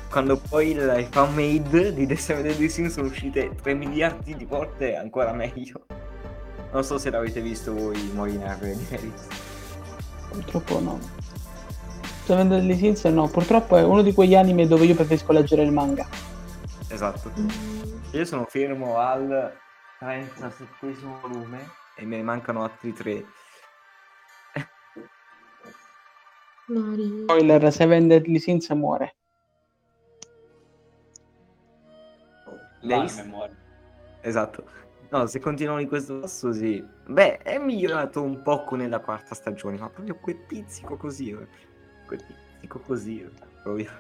quando 0.09 0.37
poi 0.39 0.75
le 0.75 1.07
fan 1.11 1.35
made 1.35 1.93
di 1.93 2.07
The 2.07 2.17
Seven 2.17 2.43
Deadly 2.45 2.69
Sins 2.71 2.95
sono 2.95 3.09
uscite 3.09 3.55
3 3.61 3.75
miliardi 3.75 4.35
di 4.37 4.45
volte 4.47 4.97
ancora 4.97 5.33
meglio. 5.33 5.85
Non 6.73 6.85
so 6.85 6.99
se 6.99 7.11
l'avete 7.11 7.43
visto 7.43 7.75
voi, 7.75 8.01
Molinar 8.15 8.59
di 8.59 8.87
Merit. 8.89 9.49
Purtroppo 10.31 10.81
no. 10.81 10.99
Seven 12.25 12.49
Deadly 12.49 12.77
Sins 12.77 13.05
no, 13.05 13.29
purtroppo 13.29 13.77
è 13.77 13.83
uno 13.83 14.03
di 14.03 14.15
quegli 14.15 14.37
anime 14.37 14.67
dove 14.67 14.85
io 14.85 14.95
preferisco 14.95 15.33
leggere 15.33 15.63
il 15.63 15.73
manga. 15.73 16.07
Esatto. 16.89 17.33
Mm. 17.39 17.49
Io 18.13 18.25
sono 18.25 18.45
fermo 18.45 18.99
al 18.99 19.57
37 19.99 20.97
volume 21.21 21.71
e 21.97 22.05
me 22.07 22.17
ne 22.17 22.23
mancano 22.23 22.63
altri 22.63 22.93
tre. 22.93 23.25
Spoiler, 27.25 27.73
Seven 27.73 28.07
Deadly 28.07 28.39
Sins 28.39 28.69
muore. 28.71 29.17
Lei 32.81 33.09
muore. 33.27 33.57
Esatto. 34.21 34.65
No, 35.11 35.27
se 35.27 35.41
continuano 35.41 35.81
in 35.81 35.89
questo 35.89 36.21
passo, 36.21 36.53
sì. 36.53 36.85
Beh, 37.07 37.39
è 37.39 37.59
migliorato 37.59 38.23
un 38.23 38.43
poco 38.43 38.77
nella 38.77 39.01
quarta 39.01 39.35
stagione, 39.35 39.77
ma 39.77 39.89
proprio 39.89 40.15
quel 40.17 40.37
pizzico 40.37 40.97
così. 40.97 41.31
Eh. 41.31 41.47
Quel 42.07 42.25
pizzico 42.25 42.79
così, 42.79 43.21
eh, 43.21 43.31
proprio. 43.63 43.91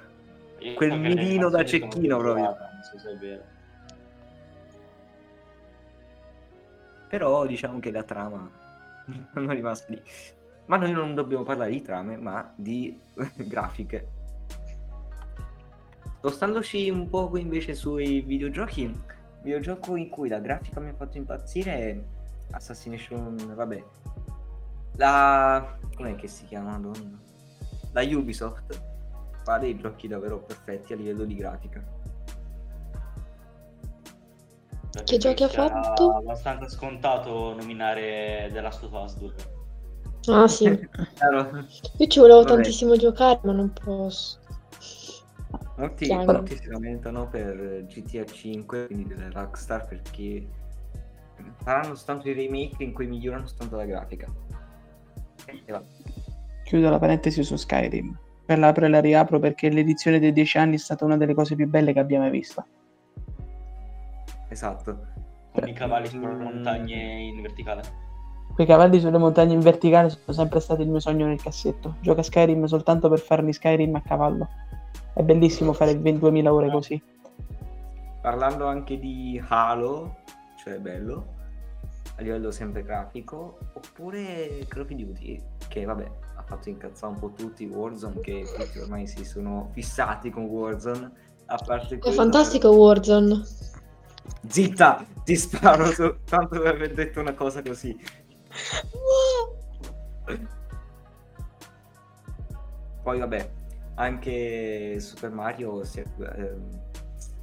Io 0.60 0.74
quel 0.74 0.98
mirino 1.00 1.48
da 1.48 1.64
cecchino, 1.64 2.18
proprio. 2.18 2.44
Non 2.44 2.82
so 2.82 2.98
se 2.98 3.10
è 3.10 3.16
vero. 3.16 3.42
Però 7.08 7.44
diciamo 7.44 7.80
che 7.80 7.90
la 7.90 8.04
trama 8.04 8.48
non 9.34 9.50
è 9.50 9.54
rimasta 9.54 9.92
lì. 9.92 10.00
Ma 10.66 10.76
noi 10.76 10.92
non 10.92 11.16
dobbiamo 11.16 11.42
parlare 11.42 11.72
di 11.72 11.82
trame, 11.82 12.16
ma 12.18 12.52
di 12.54 12.96
grafiche. 13.34 14.18
Spostandoci 16.18 16.88
un 16.88 17.08
poco 17.08 17.36
invece 17.36 17.74
sui 17.74 18.20
videogiochi, 18.20 18.94
videogioco 19.42 19.96
in 19.96 20.08
cui 20.08 20.28
la 20.28 20.38
grafica 20.38 20.80
mi 20.80 20.88
ha 20.88 20.94
fatto 20.94 21.16
impazzire 21.16 21.72
è 21.72 22.00
Assassination, 22.52 23.52
vabbè. 23.54 23.84
La... 24.96 25.78
com'è 25.94 26.14
che 26.16 26.28
si 26.28 26.44
chiama, 26.44 26.70
madonna? 26.70 27.18
La 27.92 28.02
Ubisoft 28.02 28.80
fa 29.42 29.58
dei 29.58 29.76
giochi 29.76 30.08
davvero 30.08 30.40
perfetti 30.40 30.92
a 30.92 30.96
livello 30.96 31.24
di 31.24 31.34
grafica. 31.34 31.82
Che 35.04 35.18
giochi 35.18 35.44
ha 35.44 35.48
fatto? 35.48 36.14
È 36.14 36.16
abbastanza 36.16 36.68
scontato 36.68 37.54
nominare 37.54 38.50
The 38.52 38.60
Last 38.60 38.82
of 38.82 38.92
Us 38.92 39.16
2. 39.16 39.34
Ah 40.26 40.48
sì, 40.48 40.64
io 40.68 42.06
ci 42.06 42.18
volevo 42.18 42.42
Vabbè. 42.42 42.54
tantissimo 42.54 42.96
giocare, 42.96 43.40
ma 43.44 43.52
non 43.52 43.72
posso. 43.72 44.39
Molti, 45.76 46.14
molti 46.14 46.56
si 46.56 46.66
lamentano 46.68 47.28
per 47.28 47.86
GTA 47.86 48.24
5, 48.24 48.86
quindi 48.86 49.06
delle 49.06 49.30
Rockstar, 49.30 49.86
perché 49.86 50.46
faranno 51.62 51.94
soltanto 51.94 52.28
i 52.28 52.32
remake 52.32 52.82
in 52.84 52.92
cui 52.92 53.06
migliorano 53.06 53.46
soltanto 53.46 53.76
la 53.76 53.84
grafica. 53.84 54.26
E 55.46 55.72
va. 55.72 55.82
Chiudo 56.64 56.90
la 56.90 56.98
parentesi 56.98 57.42
su 57.42 57.56
Skyrim. 57.56 58.18
Per 58.44 58.58
l'apro 58.58 58.84
e 58.84 58.88
la 58.88 59.00
riapro 59.00 59.38
perché 59.38 59.70
l'edizione 59.70 60.18
dei 60.18 60.32
10 60.32 60.58
anni 60.58 60.74
è 60.74 60.78
stata 60.78 61.04
una 61.04 61.16
delle 61.16 61.34
cose 61.34 61.54
più 61.54 61.68
belle 61.68 61.92
che 61.92 61.98
abbia 62.00 62.18
mai 62.18 62.30
visto. 62.30 62.64
Esatto. 64.48 65.06
Con 65.52 65.68
i 65.68 65.72
cavalli 65.72 66.06
sulle 66.08 66.26
montagne 66.26 67.20
in 67.22 67.42
verticale. 67.42 67.82
Quei 68.54 68.66
cavalli 68.66 69.00
sulle 69.00 69.18
montagne 69.18 69.54
in 69.54 69.60
verticale 69.60 70.10
sono 70.10 70.32
sempre 70.32 70.60
stati 70.60 70.82
il 70.82 70.88
mio 70.88 71.00
sogno 71.00 71.26
nel 71.26 71.40
cassetto. 71.40 71.96
Gioca 72.00 72.20
a 72.20 72.24
Skyrim 72.24 72.64
soltanto 72.66 73.08
per 73.08 73.20
farmi 73.20 73.52
Skyrim 73.52 73.94
a 73.94 74.02
cavallo. 74.02 74.48
È 75.12 75.22
bellissimo 75.22 75.72
fare 75.72 75.92
22.000 75.92 76.46
ore 76.48 76.70
così. 76.70 77.02
Parlando 78.22 78.66
anche 78.66 78.98
di 78.98 79.42
Halo, 79.48 80.18
cioè 80.62 80.78
bello, 80.78 81.34
a 82.16 82.22
livello 82.22 82.50
sempre 82.50 82.82
grafico, 82.82 83.58
oppure 83.72 84.66
Call 84.68 84.82
of 84.82 84.88
Duty, 84.88 85.42
che 85.68 85.84
vabbè, 85.84 86.10
ha 86.36 86.42
fatto 86.42 86.68
incazzare 86.68 87.12
un 87.14 87.18
po' 87.18 87.32
tutti 87.32 87.66
Warzone, 87.66 88.20
che 88.20 88.44
tutti 88.56 88.78
ormai 88.78 89.06
si 89.06 89.24
sono 89.24 89.70
fissati 89.72 90.30
con 90.30 90.44
Warzone, 90.44 91.10
a 91.46 91.58
parte 91.64 91.96
È 91.96 91.98
quello, 91.98 92.14
fantastico 92.14 92.68
Warzone. 92.70 93.42
Zitta, 94.46 95.04
ti 95.24 95.34
sparo 95.36 95.86
soltanto 95.86 96.60
per 96.60 96.74
aver 96.74 96.94
detto 96.94 97.20
una 97.20 97.34
cosa 97.34 97.62
così. 97.62 97.98
Poi 103.02 103.18
vabbè, 103.18 103.50
anche 104.00 104.98
Super 104.98 105.30
Mario 105.30 105.84
si 105.84 106.00
è, 106.00 106.04
ehm, 106.18 106.80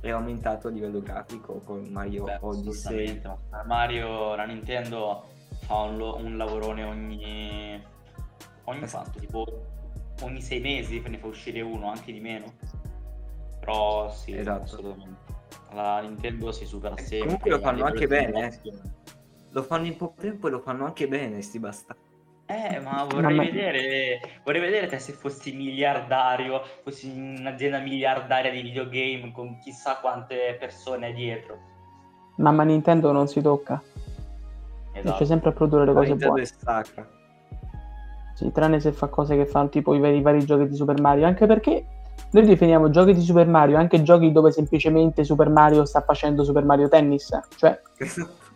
è 0.01 0.09
aumentato 0.09 0.67
a 0.67 0.71
livello 0.71 1.01
grafico 1.01 1.59
con 1.59 1.83
Mario 1.91 2.23
Beh, 2.23 2.37
Odyssey. 2.41 3.21
Mario, 3.65 4.35
la 4.35 4.45
Nintendo 4.45 5.25
fa 5.65 5.81
un, 5.81 5.97
lo- 5.97 6.17
un 6.17 6.35
lavorone 6.37 6.83
ogni... 6.83 7.81
ogni 8.65 8.83
Esatto. 8.83 9.03
quanto? 9.03 9.19
Tipo 9.19 9.65
ogni 10.21 10.41
sei 10.41 10.59
mesi 10.59 10.99
ne 10.99 11.17
fa 11.19 11.27
uscire 11.27 11.61
uno, 11.61 11.89
anche 11.91 12.11
di 12.11 12.19
meno. 12.19 12.53
Però 13.59 14.09
sì, 14.11 14.35
Esatto. 14.35 14.63
assolutamente. 14.63 15.35
La 15.73 15.99
Nintendo 16.01 16.51
si 16.51 16.65
supera 16.65 16.95
E 16.95 17.01
sempre. 17.01 17.19
comunque 17.19 17.49
lo 17.51 17.59
fanno 17.59 17.83
anche 17.85 18.07
bene, 18.07 18.47
eh. 18.47 18.61
Lo 19.51 19.63
fanno 19.63 19.85
in 19.85 19.95
poco 19.95 20.15
tempo 20.19 20.47
e 20.47 20.51
lo 20.51 20.59
fanno 20.59 20.85
anche 20.85 21.07
bene, 21.07 21.41
sti 21.41 21.59
bastardi. 21.59 22.05
Eh, 22.49 22.79
ma 22.79 23.05
vorrei 23.09 23.35
ma- 23.35 23.43
vedere, 23.43 24.21
vorrei 24.43 24.61
vedere 24.61 24.87
te 24.87 24.99
se 24.99 25.11
fossi 25.11 25.53
miliardario, 25.53 26.61
fossi 26.81 27.11
un'azienda 27.13 27.79
miliardaria 27.79 28.49
di 28.51 28.61
videogame 28.61 29.33
con 29.33 29.57
chissà 29.59 29.97
quante 29.97 30.55
persone 30.57 31.11
dietro. 31.11 31.57
Mamma 32.37 32.63
Nintendo 32.63 33.11
non 33.11 33.27
si 33.27 33.41
tocca. 33.41 33.81
Riesce 34.93 35.09
Esatto. 35.09 35.25
sempre 35.25 35.49
a 35.49 35.53
produrre 35.53 35.85
le 35.85 35.93
cose 35.93 36.07
Nintendo 36.07 36.33
buone. 36.33 36.41
è 36.43 36.45
sacra. 36.45 37.07
Sì, 38.33 38.51
tranne 38.51 38.79
se 38.79 38.93
fa 38.93 39.07
cose 39.07 39.35
che 39.35 39.45
fanno 39.45 39.67
tipo 39.67 39.93
i 39.93 39.99
vari, 39.99 40.17
i 40.17 40.21
vari 40.21 40.45
giochi 40.45 40.67
di 40.67 40.75
Super 40.75 41.01
Mario. 41.01 41.25
Anche 41.25 41.47
perché 41.47 41.85
noi 42.31 42.45
definiamo 42.45 42.89
giochi 42.89 43.13
di 43.13 43.21
Super 43.21 43.47
Mario 43.47 43.77
anche 43.77 44.01
giochi 44.03 44.31
dove 44.31 44.51
semplicemente 44.51 45.23
Super 45.23 45.49
Mario 45.49 45.83
sta 45.85 46.01
facendo 46.01 46.43
Super 46.43 46.63
Mario 46.63 46.87
Tennis. 46.87 47.37
Cioè, 47.57 47.79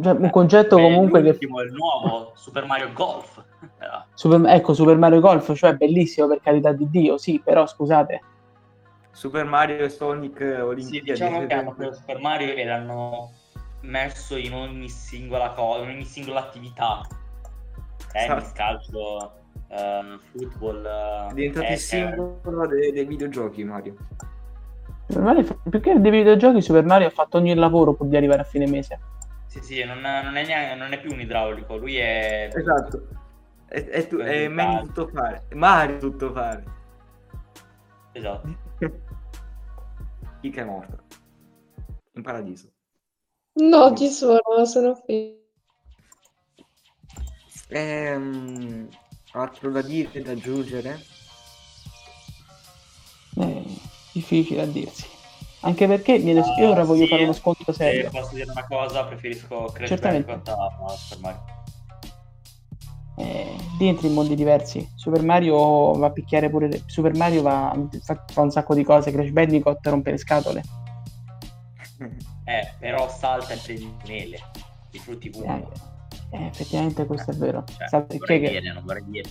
cioè, 0.00 0.12
un 0.12 0.30
concetto 0.30 0.76
Beh, 0.76 0.82
comunque 0.82 1.22
che 1.22 1.38
il 1.40 1.72
nuovo 1.72 2.32
Super 2.34 2.64
Mario 2.66 2.92
Golf. 2.92 3.42
Eh, 3.60 4.04
Super- 4.14 4.54
ecco, 4.54 4.74
Super 4.74 4.96
Mario 4.96 5.20
Golf, 5.20 5.54
cioè 5.54 5.74
bellissimo 5.74 6.28
per 6.28 6.40
carità 6.40 6.72
di 6.72 6.88
Dio, 6.90 7.18
sì, 7.18 7.40
però 7.42 7.66
scusate, 7.66 8.20
Super 9.10 9.44
Mario 9.44 9.84
e 9.84 9.88
Sonic 9.88 10.38
Sì, 10.38 10.44
Olimpiadi. 10.44 11.10
diciamo 11.10 11.46
che 11.46 11.54
hanno 11.54 11.74
preso 11.74 11.94
Super 11.94 12.20
Mario 12.20 12.54
e 12.54 12.64
l'hanno 12.64 13.30
messo 13.82 14.36
in 14.36 14.54
ogni 14.54 14.88
singola 14.88 15.50
cosa, 15.50 15.82
in 15.82 15.90
ogni 15.90 16.04
singola 16.04 16.40
attività. 16.40 17.02
Tennis, 18.12 18.44
Esatto. 18.44 18.52
calcio, 18.54 19.32
ehm, 19.68 20.18
football. 20.30 20.84
È 20.84 21.26
eh, 21.30 21.34
diventato 21.34 21.66
il 21.66 21.72
eh, 21.72 21.76
simbolo 21.76 22.66
dei, 22.66 22.92
dei 22.92 23.04
videogiochi, 23.04 23.64
Mario. 23.64 23.94
Super 25.06 25.22
Mario 25.22 25.60
più 25.68 25.80
che 25.80 26.00
dei 26.00 26.10
videogiochi 26.10 26.62
Super 26.62 26.84
Mario 26.84 27.08
ha 27.08 27.10
fatto 27.10 27.36
ogni 27.36 27.54
lavoro 27.54 27.94
pur 27.94 28.06
di 28.06 28.16
arrivare 28.16 28.42
a 28.42 28.44
fine 28.44 28.66
mese. 28.66 28.98
Sì, 29.50 29.60
sì, 29.62 29.82
non, 29.82 29.98
non 29.98 30.36
è 30.36 30.46
neanche, 30.46 30.76
non 30.76 30.92
è 30.92 31.00
più 31.00 31.10
un 31.10 31.20
idraulico, 31.20 31.76
lui 31.76 31.96
è... 31.96 32.48
Esatto. 32.54 33.08
È, 33.66 33.84
è, 33.84 34.06
tu- 34.06 34.18
è 34.18 34.46
meglio 34.46 34.82
tutto 34.84 35.08
fare. 35.08 35.48
Mario 35.54 35.98
tutto 35.98 36.32
fare. 36.32 36.62
Esatto. 38.12 38.56
Chi 40.40 40.50
che 40.50 40.60
è 40.60 40.64
morto? 40.64 41.02
In 42.12 42.22
paradiso. 42.22 42.70
No, 43.54 43.92
ci 43.96 44.06
sono, 44.06 44.64
sono 44.66 44.94
qui. 45.00 45.36
Ehm, 47.70 48.88
altro 49.32 49.72
da 49.72 49.82
dire, 49.82 50.22
da 50.22 50.30
aggiungere? 50.30 51.00
Eh, 53.36 53.64
difficile 54.12 54.62
a 54.62 54.66
dirsi. 54.66 55.09
Anche 55.62 55.86
perché 55.86 56.18
viene- 56.18 56.42
io 56.58 56.70
ora 56.70 56.84
voglio 56.84 57.02
Sì, 57.04 57.08
fare 57.10 57.22
uno 57.24 57.32
scontro 57.32 57.72
Se 57.72 57.84
serio. 57.84 58.10
posso 58.10 58.34
dire 58.34 58.50
una 58.50 58.64
cosa, 58.66 59.04
preferisco 59.04 59.64
Crash. 59.72 59.98
Bandicoot 60.00 60.48
a, 60.48 60.70
Super 60.96 61.18
Mario. 61.22 61.58
Eh, 63.16 63.56
lì 63.78 63.88
entri 63.88 64.06
in 64.08 64.14
mondi 64.14 64.34
diversi. 64.34 64.88
Super 64.94 65.22
Mario 65.22 65.92
va 65.92 66.06
a 66.06 66.10
picchiare 66.10 66.48
pure. 66.48 66.82
Super 66.86 67.14
Mario 67.14 67.42
va, 67.42 67.76
fa, 68.02 68.24
fa 68.26 68.40
un 68.40 68.50
sacco 68.50 68.74
di 68.74 68.82
cose. 68.84 69.12
Crash 69.12 69.30
Bandicoot 69.30 69.86
rompe 69.86 70.10
le 70.12 70.18
scatole. 70.18 70.62
Eh, 72.50 72.68
però 72.80 73.08
salta 73.08 73.54
prendi 73.62 73.94
mele, 74.08 74.36
i 74.90 74.98
frutti 74.98 75.28
Eh, 75.28 75.30
puri. 75.30 75.46
eh, 76.30 76.46
effettivamente 76.46 77.06
questo 77.06 77.30
è 77.30 77.34
vero. 77.34 77.62
Cioè, 77.64 77.86
Sa- 77.86 77.98
non 77.98 78.16
vorrei 78.18 78.40
che- 78.40 78.48
dire, 78.48 78.72
non 78.72 78.82
vorrei 78.84 79.04
dire. 79.06 79.28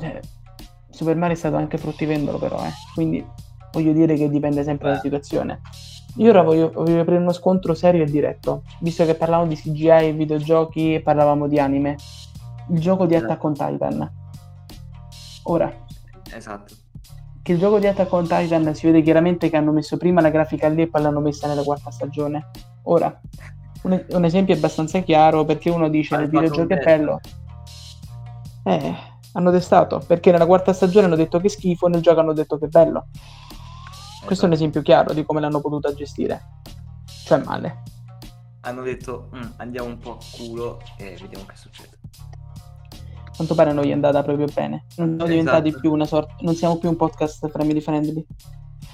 eh, 0.00 0.20
Super 0.90 1.16
Mario 1.16 1.36
è 1.36 1.38
stato 1.38 1.56
anche 1.56 1.78
fruttivendolo, 1.78 2.36
però, 2.38 2.62
eh. 2.66 2.72
Quindi 2.92 3.24
voglio 3.72 3.92
dire 3.92 4.14
che 4.14 4.28
dipende 4.28 4.62
sempre 4.62 4.88
dalla 4.88 5.00
situazione. 5.00 5.60
Io 6.16 6.30
ora 6.30 6.42
voglio, 6.42 6.70
voglio 6.72 7.00
aprire 7.00 7.20
uno 7.20 7.32
scontro 7.32 7.74
serio 7.74 8.02
e 8.02 8.06
diretto. 8.06 8.62
Visto 8.80 9.04
che 9.04 9.14
parlavamo 9.14 9.48
di 9.48 9.56
CGI, 9.56 10.12
videogiochi 10.12 10.94
e 10.94 11.00
parlavamo 11.00 11.46
di 11.46 11.60
anime, 11.60 11.96
il 12.70 12.80
gioco 12.80 13.06
di 13.06 13.14
Attack 13.14 13.44
on 13.44 13.54
Titan. 13.54 14.12
Ora, 15.44 15.72
esatto. 16.34 16.74
che 17.42 17.52
il 17.52 17.58
gioco 17.58 17.78
di 17.78 17.86
Attack 17.86 18.12
on 18.12 18.26
Titan 18.26 18.74
si 18.74 18.86
vede 18.86 19.00
chiaramente 19.02 19.48
che 19.48 19.56
hanno 19.56 19.72
messo 19.72 19.96
prima 19.96 20.20
la 20.20 20.30
grafica 20.30 20.68
lì 20.68 20.82
e 20.82 20.88
poi 20.88 21.02
l'hanno 21.02 21.20
messa 21.20 21.46
nella 21.46 21.62
quarta 21.62 21.90
stagione. 21.90 22.50
Ora, 22.84 23.20
un, 23.82 24.04
un 24.10 24.24
esempio 24.24 24.54
abbastanza 24.54 24.98
chiaro 25.00 25.44
perché 25.44 25.70
uno 25.70 25.88
dice 25.88 26.16
nel 26.16 26.28
videogioco 26.28 26.74
è 26.74 26.82
bello. 26.82 27.20
Eh, 28.64 28.94
hanno 29.32 29.50
testato 29.52 30.02
perché 30.04 30.32
nella 30.32 30.46
quarta 30.46 30.72
stagione 30.72 31.06
hanno 31.06 31.16
detto 31.16 31.38
che 31.38 31.48
schifo, 31.48 31.86
nel 31.86 32.00
gioco 32.00 32.20
hanno 32.20 32.32
detto 32.32 32.58
che 32.58 32.64
è 32.64 32.68
bello. 32.68 33.06
Questo 34.28 34.44
è 34.44 34.48
un 34.48 34.54
esempio 34.54 34.82
chiaro 34.82 35.14
di 35.14 35.24
come 35.24 35.40
l'hanno 35.40 35.60
potuta 35.60 35.92
gestire. 35.94 36.40
Cioè 37.24 37.38
male. 37.44 37.82
Hanno 38.60 38.82
detto 38.82 39.30
"Mm, 39.34 39.40
andiamo 39.56 39.88
un 39.88 39.98
po' 39.98 40.12
a 40.12 40.18
culo 40.36 40.80
e 40.98 41.16
vediamo 41.20 41.44
che 41.46 41.56
succede. 41.56 41.98
A 43.24 43.30
quanto 43.34 43.54
pare 43.54 43.70
a 43.70 43.72
noi 43.72 43.88
è 43.88 43.92
andata 43.92 44.22
proprio 44.22 44.46
bene. 44.52 44.84
Non 44.96 45.14
siamo 45.16 45.26
diventati 45.26 45.68
Esatto. 45.68 45.80
più 45.80 45.92
una 45.92 46.04
sorta. 46.06 46.34
Non 46.40 46.54
siamo 46.54 46.76
più 46.76 46.88
un 46.90 46.96
podcast 46.96 47.48
family 47.50 47.80
friendly. 47.80 48.26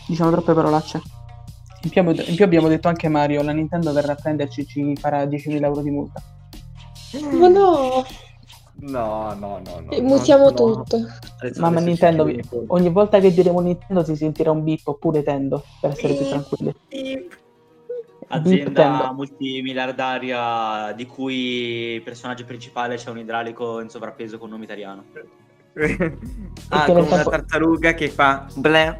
Diciamo 0.06 0.30
troppe 0.30 0.52
parolacce. 0.54 1.00
In 1.82 1.90
più, 1.90 2.00
abbiamo- 2.00 2.28
in 2.28 2.34
più 2.36 2.44
abbiamo 2.44 2.68
detto 2.68 2.88
anche 2.88 3.08
Mario, 3.08 3.42
la 3.42 3.52
Nintendo 3.52 3.92
verrà 3.92 4.12
a 4.12 4.16
prenderci 4.16 4.60
e 4.62 4.66
ci 4.66 4.96
farà 4.96 5.24
10.000 5.26 5.66
euro 5.66 5.82
di 5.82 5.90
multa. 5.90 6.22
Ma 7.32 7.48
no, 7.48 8.04
No, 8.76 9.34
no, 9.34 9.60
no, 9.64 9.80
no. 9.80 10.00
Mutiamo 10.00 10.50
no. 10.50 10.52
tutto. 10.52 10.98
Adesso- 11.38 11.60
Mamma 11.60 11.80
Nintendo, 11.80 12.28
ogni 12.66 12.90
volta 12.90 13.20
che 13.20 13.32
diremo 13.32 13.60
Nintendo 13.60 14.04
si 14.04 14.16
sentirà 14.16 14.50
un 14.50 14.64
beep 14.64 14.86
oppure 14.86 15.22
Tendo, 15.22 15.64
per 15.80 15.90
essere 15.90 16.14
più 16.14 16.26
tranquilli. 16.26 16.74
Beep 16.88 17.42
Azienda 18.26 19.12
multimiliardaria 19.12 20.92
di 20.92 21.06
cui 21.06 21.94
il 21.94 22.02
personaggio 22.02 22.44
principale 22.44 22.96
c'è 22.96 23.10
un 23.10 23.18
idraulico 23.18 23.80
in 23.80 23.88
sovrappeso 23.88 24.38
con 24.38 24.50
nome 24.50 24.64
italiano. 24.64 25.04
ah, 26.68 26.84
con 26.84 26.96
una 26.96 27.06
tempo- 27.06 27.30
tartaruga 27.30 27.94
che 27.94 28.08
fa 28.08 28.46
blam. 28.54 28.96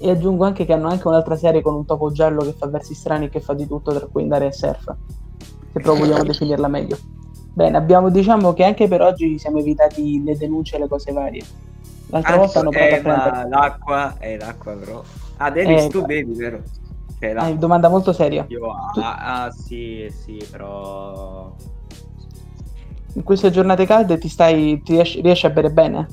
E 0.00 0.10
aggiungo 0.10 0.44
anche 0.44 0.64
che 0.64 0.72
hanno 0.72 0.88
anche 0.88 1.08
un'altra 1.08 1.36
serie 1.36 1.62
con 1.62 1.74
un 1.74 1.84
topo 1.84 2.10
giallo 2.12 2.42
che 2.42 2.52
fa 2.52 2.66
versi 2.66 2.94
strani 2.94 3.26
e 3.26 3.28
che 3.28 3.40
fa 3.40 3.54
di 3.54 3.66
tutto 3.66 3.92
tra 3.92 4.06
cui 4.06 4.22
andare 4.22 4.46
a 4.46 4.52
surf. 4.52 4.94
Se 5.72 5.80
proprio 5.80 6.04
vogliamo 6.06 6.24
definirla 6.28 6.68
meglio. 6.68 6.98
Bene, 7.52 7.76
abbiamo 7.76 8.08
diciamo 8.10 8.52
che 8.52 8.64
anche 8.64 8.86
per 8.88 9.02
oggi 9.02 9.38
siamo 9.38 9.58
evitati 9.58 10.22
le 10.22 10.36
denunce 10.36 10.76
e 10.76 10.78
le 10.80 10.88
cose 10.88 11.12
varie. 11.12 11.42
L'altra 12.10 12.36
volta 12.36 12.60
hanno 12.60 12.70
provato 12.70 12.94
eh, 12.94 12.96
a 12.96 13.00
prendere. 13.00 13.48
l'acqua 13.48 14.14
è 14.18 14.36
l'acqua, 14.38 14.72
però. 14.74 15.02
Ah, 15.38 15.50
Davis, 15.50 15.84
Eh, 15.84 15.88
tu 15.88 16.04
bevi, 16.04 16.34
vero? 16.34 16.62
Cioè, 17.18 17.34
Eh, 17.48 17.56
domanda 17.56 17.88
molto 17.88 18.12
seria. 18.12 18.44
Io, 18.48 18.70
ah, 18.70 19.44
ah, 19.44 19.50
sì, 19.50 20.08
sì, 20.10 20.42
però... 20.50 21.52
In 23.14 23.22
queste 23.24 23.50
giornate 23.50 23.84
calde 23.86 24.18
ti 24.18 24.28
stai, 24.28 24.80
ti 24.82 24.92
riesci, 24.92 25.20
riesci 25.20 25.46
a 25.46 25.50
bere 25.50 25.70
bene? 25.70 26.06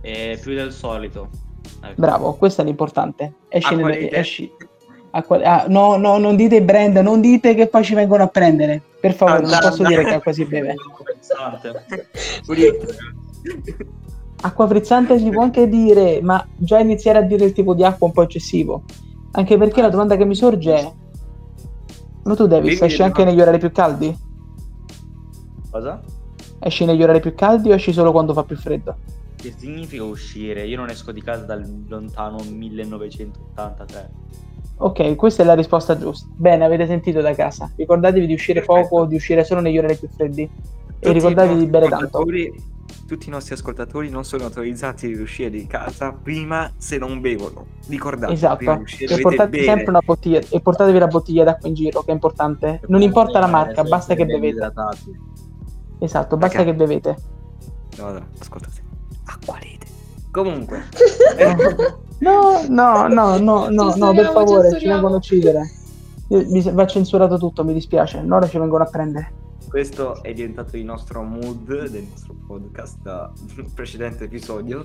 E 0.00 0.38
più 0.40 0.54
del 0.54 0.72
solito. 0.72 1.28
Ecco. 1.80 1.94
Bravo, 1.96 2.34
questo 2.34 2.62
è 2.62 2.64
l'importante. 2.64 3.34
Esci, 3.48 3.74
Acqua 3.74 3.88
nel- 3.88 4.08
esci- 5.12 5.14
acqua- 5.16 5.42
ah, 5.42 5.66
no, 5.68 5.96
no, 5.96 6.18
non 6.18 6.36
dite 6.36 6.62
brand, 6.62 6.96
non 6.98 7.20
dite 7.20 7.54
che 7.54 7.66
poi 7.68 7.84
ci 7.84 7.94
vengono 7.94 8.24
a 8.24 8.28
prendere. 8.28 8.82
Per 9.00 9.14
favore, 9.14 9.40
non 9.40 9.52
Andate. 9.52 9.68
posso 9.68 9.84
dire 9.84 10.04
che 10.04 10.14
acqua 10.14 10.32
si 10.32 10.44
beve. 10.44 10.74
Acqua 14.44 14.66
frizzante 14.66 15.18
si 15.18 15.30
può 15.30 15.42
anche 15.42 15.68
dire, 15.68 16.20
ma 16.20 16.44
già 16.56 16.80
iniziare 16.80 17.18
a 17.18 17.22
dire 17.22 17.44
il 17.44 17.52
tipo 17.52 17.74
di 17.74 17.84
acqua 17.84 18.06
è 18.06 18.10
un 18.10 18.12
po' 18.12 18.22
eccessivo. 18.22 18.82
Anche 19.32 19.56
perché 19.56 19.80
la 19.80 19.88
domanda 19.88 20.16
che 20.16 20.24
mi 20.24 20.34
sorge 20.34 20.74
è: 20.74 20.92
ma 22.24 22.34
tu 22.34 22.48
Bevi 22.48 22.76
esci 22.80 23.02
anche 23.02 23.24
negli 23.24 23.40
orari 23.40 23.58
più 23.58 23.70
caldi? 23.70 24.14
Cosa? 25.70 26.02
Esci 26.58 26.84
negli 26.84 27.02
orari 27.02 27.20
più 27.20 27.34
caldi 27.34 27.70
o 27.70 27.74
esci 27.74 27.92
solo 27.92 28.10
quando 28.10 28.32
fa 28.32 28.42
più 28.42 28.56
freddo? 28.56 28.96
Che 29.36 29.54
significa 29.56 30.04
uscire? 30.04 30.66
Io 30.66 30.76
non 30.76 30.90
esco 30.90 31.12
di 31.12 31.22
casa 31.22 31.44
dal 31.44 31.84
lontano 31.88 32.38
1983. 32.44 34.10
Ok, 34.84 35.14
questa 35.14 35.44
è 35.44 35.46
la 35.46 35.54
risposta 35.54 35.96
giusta. 35.96 36.26
Bene, 36.34 36.64
avete 36.64 36.86
sentito 36.86 37.20
da 37.20 37.32
casa. 37.34 37.70
Ricordatevi 37.76 38.26
di 38.26 38.32
uscire 38.32 38.62
Perfetto. 38.62 38.88
poco, 38.88 39.04
di 39.04 39.14
uscire 39.14 39.44
solo 39.44 39.60
negli 39.60 39.78
orari 39.78 39.96
più 39.96 40.08
freddi. 40.08 40.50
Tutti 40.50 41.08
E 41.08 41.12
ricordatevi 41.12 41.58
di 41.58 41.66
bere 41.66 41.88
tanto. 41.88 42.24
Tutti 43.06 43.28
i 43.28 43.30
nostri 43.30 43.54
ascoltatori 43.54 44.10
non 44.10 44.24
sono 44.24 44.44
autorizzati 44.44 45.12
ad 45.12 45.20
uscire 45.20 45.50
di 45.50 45.66
casa 45.68 46.10
prima 46.12 46.72
se 46.78 46.98
non 46.98 47.20
bevono. 47.20 47.66
Ricordate, 47.88 48.34
prima 48.34 48.56
Esatto. 48.56 48.74
di 48.76 48.82
uscire 48.82 49.14
E 49.14 49.20
portate 49.20 49.62
sempre 49.62 49.90
una 49.90 50.00
bottiglia 50.04 50.40
e 50.48 50.60
portatevi 50.60 50.98
la 50.98 51.06
bottiglia 51.06 51.44
d'acqua 51.44 51.68
in 51.68 51.74
giro, 51.74 52.00
che 52.02 52.10
è 52.10 52.14
importante. 52.14 52.80
Non 52.88 53.02
importa 53.02 53.38
la 53.38 53.46
marca, 53.46 53.84
basta 53.84 54.14
che 54.14 54.24
bevete. 54.24 54.56
Idratati. 54.56 55.20
Esatto, 56.00 56.36
basta 56.36 56.56
Perché? 56.56 56.72
che 56.72 56.76
bevete. 56.76 57.16
No, 57.98 58.10
no, 58.10 58.26
ascoltate. 58.40 58.82
Acqua 59.26 59.58
rete. 59.58 59.86
Comunque, 60.32 60.82
No, 62.22 62.64
no, 62.68 63.08
no, 63.08 63.36
no, 63.38 63.68
no, 63.70 63.94
no, 63.94 64.12
per 64.12 64.24
Censuriamo, 64.24 64.32
favore, 64.32 64.62
ci 64.64 64.70
censuriamo. 64.70 64.92
vengono 64.94 65.14
a 65.14 65.16
uccidere. 65.18 65.60
Io- 66.28 66.44
mi- 66.48 66.70
Va 66.72 66.86
censurato 66.86 67.38
tutto, 67.38 67.64
mi 67.64 67.72
dispiace. 67.72 68.24
Ora 68.28 68.46
ci 68.48 68.58
vengono 68.58 68.84
a 68.84 68.86
prendere. 68.86 69.32
questo 69.68 70.22
è 70.22 70.32
diventato 70.34 70.76
il 70.76 70.84
nostro 70.84 71.22
mood 71.22 71.88
del 71.88 72.06
nostro 72.10 72.34
podcast 72.46 72.98
da 73.02 73.30
precedente 73.74 74.24
episodio. 74.24 74.84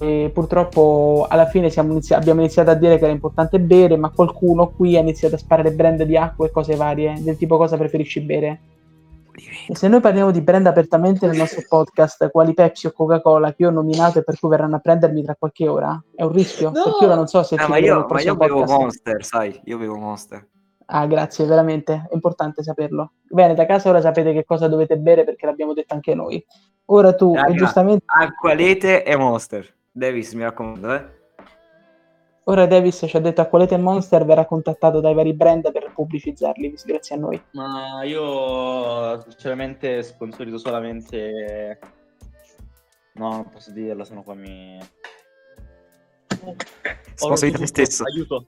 E 0.00 0.30
purtroppo 0.34 1.24
alla 1.28 1.46
fine 1.46 1.70
siamo 1.70 1.92
inizi- 1.92 2.12
abbiamo 2.12 2.40
iniziato 2.40 2.70
a 2.70 2.74
dire 2.74 2.98
che 2.98 3.04
era 3.04 3.12
importante 3.12 3.58
bere, 3.58 3.96
ma 3.96 4.10
qualcuno 4.10 4.68
qui 4.68 4.96
ha 4.96 5.00
iniziato 5.00 5.34
a 5.36 5.38
sparare 5.38 5.72
brand 5.72 6.02
di 6.02 6.16
acqua 6.16 6.46
e 6.46 6.50
cose 6.50 6.76
varie, 6.76 7.16
del 7.22 7.36
tipo 7.38 7.56
cosa 7.56 7.76
preferisci 7.78 8.20
bere. 8.20 8.60
E 9.68 9.74
se 9.74 9.88
noi 9.88 10.00
parliamo 10.00 10.30
di 10.30 10.42
brand 10.42 10.66
apertamente 10.66 11.26
nel 11.26 11.36
nostro 11.36 11.62
podcast, 11.68 12.30
quali 12.30 12.54
Pepsi 12.54 12.86
o 12.86 12.92
Coca-Cola 12.92 13.52
che 13.52 13.62
io 13.62 13.68
ho 13.68 13.72
nominato 13.72 14.18
e 14.18 14.24
per 14.24 14.38
cui 14.38 14.50
verranno 14.50 14.76
a 14.76 14.80
prendermi 14.80 15.22
tra 15.22 15.34
qualche 15.38 15.68
ora, 15.68 16.02
è 16.14 16.22
un 16.22 16.32
rischio? 16.32 16.70
No! 16.70 16.82
Perché 16.82 17.04
ora 17.06 17.14
non 17.14 17.26
so 17.26 17.42
se 17.42 17.56
Ah, 17.56 17.68
ma 17.68 17.78
io, 17.78 18.06
ma 18.08 18.20
io 18.20 18.36
bevo. 18.36 18.64
Monster, 18.64 19.24
sai, 19.24 19.58
io 19.64 19.78
bevo 19.78 19.96
Monster. 19.96 20.46
Ah, 20.86 21.06
grazie, 21.06 21.46
veramente, 21.46 22.06
è 22.10 22.14
importante 22.14 22.62
saperlo. 22.62 23.12
Bene, 23.28 23.54
da 23.54 23.64
casa 23.64 23.88
ora 23.88 24.00
sapete 24.00 24.32
che 24.32 24.44
cosa 24.44 24.68
dovete 24.68 24.98
bere 24.98 25.24
perché 25.24 25.46
l'abbiamo 25.46 25.72
detto 25.72 25.94
anche 25.94 26.14
noi. 26.14 26.44
Ora 26.86 27.14
tu, 27.14 27.34
Raga. 27.34 27.54
giustamente, 27.54 28.04
Acqua 28.06 28.54
rete 28.54 29.04
e 29.04 29.16
Monster. 29.16 29.66
Davis, 29.90 30.32
mi 30.34 30.42
raccomando, 30.42 30.92
eh. 30.94 31.21
Ora 32.44 32.66
Davis 32.66 33.04
ci 33.06 33.16
ha 33.16 33.20
detto 33.20 33.40
a 33.40 33.46
qualete 33.46 33.76
Monster 33.76 34.24
verrà 34.24 34.44
contattato 34.46 35.00
dai 35.00 35.14
vari 35.14 35.32
brand 35.34 35.70
per 35.72 35.92
pubblicizzarli, 35.94 36.74
grazie 36.84 37.16
a 37.16 37.18
noi. 37.18 37.42
Ma 37.52 38.02
io 38.04 39.20
sinceramente 39.22 40.02
sponsorizzo 40.02 40.58
solamente... 40.58 41.78
No, 43.14 43.28
non 43.30 43.50
posso 43.50 43.70
dirlo, 43.72 44.04
sennò 44.04 44.22
qua 44.22 44.34
mi... 44.34 44.78
Sponsorizza 47.14 47.58
te 47.58 47.66
stesso. 47.66 48.04
Aiuto. 48.04 48.46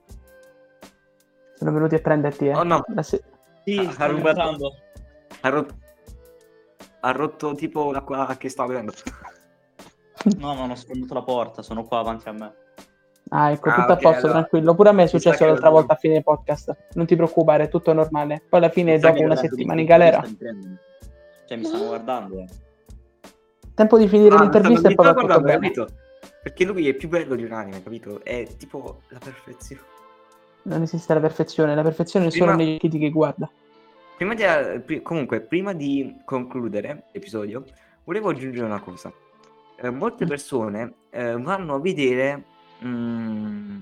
Sono 1.53 1.71
venuti 1.71 1.95
a 1.95 1.99
prenderti, 1.99 2.47
eh. 2.47 2.55
Oh 2.55 2.63
no, 2.63 2.83
La 2.93 3.03
se- 3.03 3.23
Sì, 3.63 3.77
Ah, 3.77 3.91
sto 3.91 4.07
rubato. 4.07 4.75
ha 5.41 5.49
rotto, 5.49 5.75
ha 7.01 7.11
rotto 7.11 7.53
tipo 7.55 7.91
l'acqua 7.91 8.35
che 8.37 8.49
stava 8.49 8.69
bevendo. 8.69 8.91
No, 10.37 10.53
ma 10.55 10.61
non 10.61 10.71
ho 10.71 10.75
sfondato 10.75 11.13
la 11.13 11.21
porta, 11.23 11.61
sono 11.61 11.85
qua 11.85 11.99
avanti 11.99 12.27
a 12.27 12.31
me. 12.33 12.53
Ah, 13.29 13.51
ecco, 13.51 13.69
Ah, 13.69 13.73
tutto 13.75 13.91
a 13.91 13.95
ok, 13.95 14.01
posto, 14.01 14.17
allora. 14.25 14.31
tranquillo. 14.39 14.75
Pure 14.75 14.89
a 14.89 14.91
me 14.91 15.03
è 15.03 15.07
successo 15.07 15.45
l'altra 15.45 15.69
volta 15.69 15.93
a 15.93 15.95
fine 15.95 16.21
podcast. 16.21 16.75
Non 16.93 17.05
ti 17.05 17.15
preoccupare, 17.15 17.63
è 17.63 17.69
tutto 17.69 17.91
normale. 17.93 18.41
Poi 18.47 18.59
alla 18.59 18.69
fine, 18.69 18.99
sa 18.99 19.09
dopo 19.09 19.23
una 19.23 19.35
settimana 19.35 19.79
in 19.79 19.85
galera. 19.87 20.23
Cioè, 21.47 21.57
mi 21.57 21.63
stanno 21.65 21.85
guardando. 21.87 22.39
eh. 22.39 22.45
tempo 23.73 23.97
di 23.97 24.07
finire 24.07 24.35
Ah, 24.35 24.41
l'intervista 24.41 24.87
e 24.89 24.95
poi 24.95 25.05
va 25.07 25.13
tutto 25.13 25.41
bene. 25.41 25.53
capito? 25.59 25.87
Perché 26.41 26.63
lui 26.63 26.87
è 26.87 26.93
più 26.93 27.09
bello 27.09 27.35
di 27.35 27.43
un 27.43 27.51
anime, 27.51 27.83
capito? 27.83 28.23
È 28.23 28.47
tipo 28.57 29.01
la 29.09 29.19
perfezione. 29.21 29.81
Non 30.63 30.81
esiste 30.83 31.13
la 31.13 31.19
perfezione, 31.19 31.75
la 31.75 31.81
perfezione 31.83 32.27
è 32.27 32.29
solo 32.31 32.51
Prima- 32.51 32.63
negli 32.63 32.75
occhi 32.75 32.87
di 32.87 32.99
chi 32.99 33.09
guarda. 33.11 33.49
Prima 34.17 34.33
di, 34.33 35.01
comunque, 35.01 35.41
prima 35.41 35.73
di 35.73 36.15
concludere 36.23 37.03
l'episodio, 37.11 37.63
volevo 38.05 38.29
aggiungere 38.29 38.65
una 38.65 38.79
cosa. 38.79 39.11
Eh, 39.75 39.89
molte 39.89 40.23
Mm. 40.23 40.27
persone 40.27 40.93
eh, 41.09 41.37
vanno 41.37 41.75
a 41.75 41.79
vedere 41.81 42.43
mm, 42.85 43.81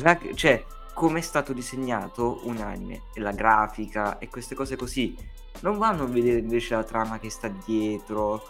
la- 0.00 0.18
cioè, 0.34 0.64
come 0.94 1.18
è 1.18 1.22
stato 1.22 1.52
disegnato 1.52 2.40
un 2.44 2.58
anime, 2.58 3.02
e 3.14 3.20
la 3.20 3.32
grafica 3.32 4.18
e 4.18 4.28
queste 4.28 4.54
cose 4.54 4.76
così. 4.76 5.16
Non 5.60 5.78
vanno 5.78 6.04
a 6.04 6.06
vedere 6.06 6.38
invece 6.40 6.74
la 6.74 6.84
trama 6.84 7.18
che 7.18 7.30
sta 7.30 7.48
dietro, 7.48 8.42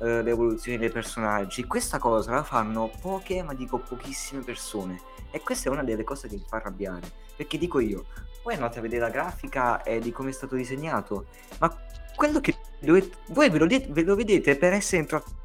eh, 0.00 0.22
l'evoluzione 0.22 0.78
dei 0.78 0.90
personaggi. 0.90 1.64
Questa 1.64 1.98
cosa 1.98 2.32
la 2.32 2.42
fanno 2.42 2.90
poche, 3.00 3.42
ma 3.42 3.54
dico 3.54 3.78
pochissime 3.78 4.42
persone. 4.42 5.00
E 5.30 5.40
questa 5.40 5.68
è 5.68 5.72
una 5.72 5.82
delle 5.84 6.04
cose 6.04 6.28
che 6.28 6.36
mi 6.36 6.44
fa 6.48 6.56
arrabbiare. 6.56 7.10
Perché 7.36 7.58
dico 7.58 7.80
io, 7.80 8.06
voi 8.42 8.54
andate 8.54 8.78
a 8.78 8.82
vedere 8.82 9.02
la 9.02 9.10
grafica 9.10 9.82
e 9.82 10.00
di 10.00 10.10
come 10.10 10.30
è 10.30 10.32
stato 10.32 10.56
disegnato, 10.56 11.26
ma 11.58 11.76
quello 12.16 12.40
che 12.40 12.56
dovete, 12.80 13.10
voi 13.28 13.50
ve 13.50 13.58
lo, 13.58 13.66
de- 13.66 13.86
ve 13.90 14.02
lo 14.02 14.16
vedete 14.16 14.56
per 14.56 14.72
essere 14.72 15.02
intrattenuti, 15.02 15.36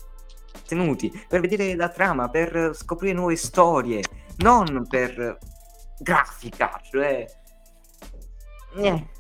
per 1.27 1.41
vedere 1.41 1.75
la 1.75 1.89
trama, 1.89 2.29
per 2.29 2.71
scoprire 2.73 3.13
nuove 3.13 3.35
storie, 3.35 4.01
non 4.37 4.85
per 4.87 5.37
grafica, 5.99 6.79
cioè... 6.83 7.25
Niente. 8.75 9.11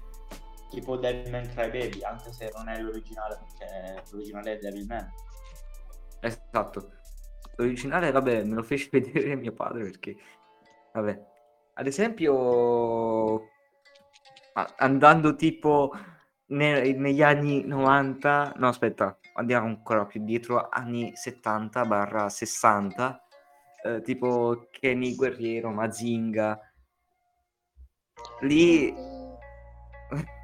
Tipo 0.69 0.97
Devilman 0.97 1.49
Crybaby, 1.53 2.03
anche 2.03 2.33
se 2.33 2.51
non 2.55 2.67
è 2.67 2.79
l'originale, 2.79 3.37
perché 3.37 4.03
l'originale 4.11 4.53
è 4.53 4.57
Devilman. 4.57 5.07
Esatto. 6.21 6.91
L'originale, 7.55 8.11
vabbè, 8.11 8.43
me 8.43 8.55
lo 8.55 8.63
fece 8.63 8.89
vedere 8.91 9.35
mio 9.35 9.53
padre 9.53 9.83
perché, 9.83 10.15
vabbè, 10.93 11.31
ad 11.75 11.87
esempio, 11.87 13.49
andando 14.77 15.35
tipo 15.35 15.91
ne- 16.47 16.93
negli 16.93 17.21
anni 17.21 17.63
90, 17.65 18.53
no 18.57 18.67
aspetta, 18.67 19.17
andiamo 19.33 19.67
ancora 19.67 20.05
più 20.05 20.23
dietro, 20.23 20.69
anni 20.69 21.15
70 21.15 21.85
barra 21.85 22.29
60, 22.29 23.23
eh, 23.83 24.01
tipo 24.01 24.67
Kenny 24.71 25.15
Guerriero, 25.15 25.71
Mazinga, 25.71 26.59
lì 28.41 28.93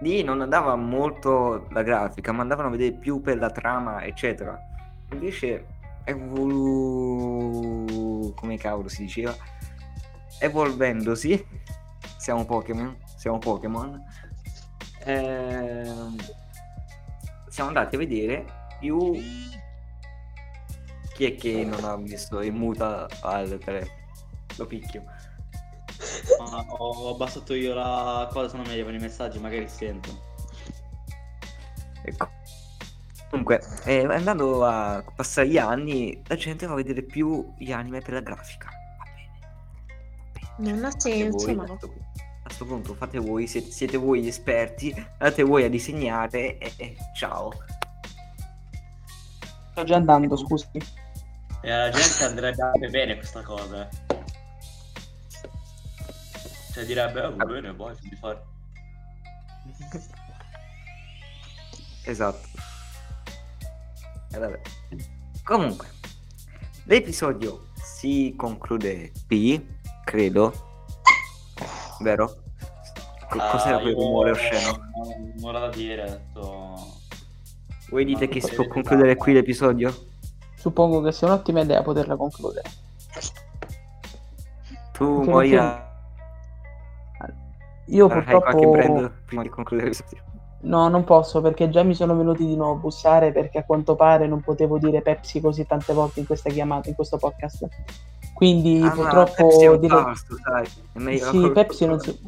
lì 0.00 0.22
non 0.22 0.40
andava 0.40 0.76
molto 0.76 1.66
la 1.70 1.82
grafica, 1.82 2.32
ma 2.32 2.42
andavano 2.42 2.68
a 2.68 2.70
vedere 2.70 2.96
più 2.96 3.20
per 3.20 3.38
la 3.38 3.50
trama, 3.50 4.04
eccetera. 4.04 4.58
Invece 5.12 5.66
evolu... 6.04 7.84
come 8.34 8.56
cavolo 8.56 8.88
si 8.88 9.02
diceva? 9.02 9.34
Evolvendosi, 10.40 11.44
siamo 12.16 12.44
Pokémon, 12.44 12.96
siamo 13.16 13.38
Pokémon. 13.38 14.00
ehm, 15.04 16.16
siamo 17.58 17.76
andati 17.76 17.96
a 17.96 17.98
vedere 17.98 18.44
più 18.78 19.14
chi 21.12 21.24
è 21.24 21.34
che 21.34 21.64
non 21.64 21.82
ha 21.82 21.96
messo 21.96 22.40
in 22.40 22.54
muta 22.54 23.08
al 23.22 23.58
telefono. 23.58 23.98
Lo 24.58 24.66
picchio. 24.66 25.02
Ho 26.78 27.14
abbassato 27.14 27.54
io 27.54 27.74
la 27.74 28.28
cosa, 28.30 28.50
se 28.50 28.56
non 28.58 28.64
mi 28.64 28.72
arrivano 28.74 28.94
i 28.94 29.00
messaggi, 29.00 29.40
magari 29.40 29.66
sento. 29.68 30.08
Ecco. 32.04 32.28
Comunque, 33.28 33.60
eh, 33.86 34.04
andando 34.04 34.64
a 34.64 35.02
passare 35.16 35.48
gli 35.48 35.58
anni, 35.58 36.22
la 36.28 36.36
gente 36.36 36.64
va 36.64 36.74
a 36.74 36.76
vedere 36.76 37.02
più 37.02 37.54
gli 37.58 37.72
anime 37.72 38.00
per 38.02 38.14
la 38.14 38.20
grafica. 38.20 38.68
Va 38.98 39.04
bene. 39.16 39.30
Va 40.32 40.62
bene. 40.62 40.70
Non 40.76 40.84
ha 40.84 41.00
senso, 41.00 41.54
ma 41.56 41.66
questo 42.58 42.64
punto 42.64 42.94
fate 42.94 43.18
voi, 43.18 43.46
siete, 43.46 43.70
siete 43.70 43.96
voi 43.96 44.20
gli 44.20 44.26
esperti, 44.26 44.92
andate 45.18 45.44
voi 45.44 45.62
a 45.62 45.70
disegnare 45.70 46.58
e, 46.58 46.72
e 46.76 46.96
ciao. 47.14 47.52
Sto 49.70 49.84
già 49.84 49.94
andando, 49.94 50.36
scusi. 50.36 50.66
E 51.60 51.70
alla 51.70 51.90
gente 51.90 52.24
andrebbe 52.24 52.62
anche 52.62 52.88
bene 52.88 53.16
questa 53.16 53.42
cosa. 53.42 53.88
Cioè 56.72 56.84
direbbe, 56.84 57.32
va 57.32 57.44
bene, 57.44 57.72
poi 57.72 57.94
di 58.00 58.16
fare. 58.16 58.42
esatto. 62.06 62.48
E 64.32 64.38
vabbè. 64.38 64.60
Comunque, 65.44 65.86
l'episodio 66.84 67.68
si 67.74 68.34
conclude 68.36 69.12
qui, 69.28 69.64
credo. 70.04 70.66
Vero? 72.00 72.46
Co- 73.30 73.38
Ah, 73.38 73.50
cos'era 73.50 73.78
quel 73.78 73.94
rumore 73.94 74.30
osceno? 74.30 74.78
non- 74.96 75.32
Nulla 75.36 75.58
da 75.60 75.68
dire, 75.68 76.02
ho 76.02 76.06
detto... 76.06 76.74
Voi 77.90 78.04
dite 78.04 78.26
Ma 78.26 78.32
che 78.32 78.40
si 78.40 78.54
può 78.54 78.66
concludere 78.66 79.16
qui 79.16 79.32
l'episodio? 79.32 79.94
Suppongo 80.56 81.00
che 81.02 81.12
sia 81.12 81.26
un'ottima 81.28 81.60
idea 81.60 81.82
poterla 81.82 82.16
concludere. 82.16 82.68
Tu, 84.92 85.04
Anche 85.20 85.30
Moira, 85.30 85.86
Io 87.86 88.06
hai 88.06 88.10
qualche 88.24 88.30
purtroppo 88.32 88.70
brand 88.70 89.12
prima 89.24 89.42
di 89.42 89.48
concludere 89.48 89.88
l'episodio? 89.90 90.22
no, 90.62 90.88
non 90.88 91.04
posso 91.04 91.40
perché 91.40 91.70
già 91.70 91.82
mi 91.84 91.94
sono 91.94 92.16
venuti 92.16 92.44
di 92.44 92.56
nuovo 92.56 92.72
a 92.72 92.76
bussare 92.76 93.30
perché 93.32 93.58
a 93.58 93.64
quanto 93.64 93.94
pare 93.94 94.26
non 94.26 94.40
potevo 94.40 94.76
dire 94.78 95.00
Pepsi 95.02 95.40
così 95.40 95.64
tante 95.64 95.92
volte 95.92 96.18
in 96.20 96.26
questa 96.26 96.50
chiamata, 96.50 96.88
in 96.88 96.94
questo 96.96 97.16
podcast. 97.16 97.66
Quindi 98.34 98.82
Ah, 98.84 98.90
purtroppo 98.90 99.32
Pepsi 99.46 99.64
è 99.64 99.68
un 99.68 99.80
dire- 99.80 99.94
pasto, 99.94 100.34
Sì, 101.30 101.50
Pepsi 101.54 101.86
non 101.86 102.00
si, 102.00 102.20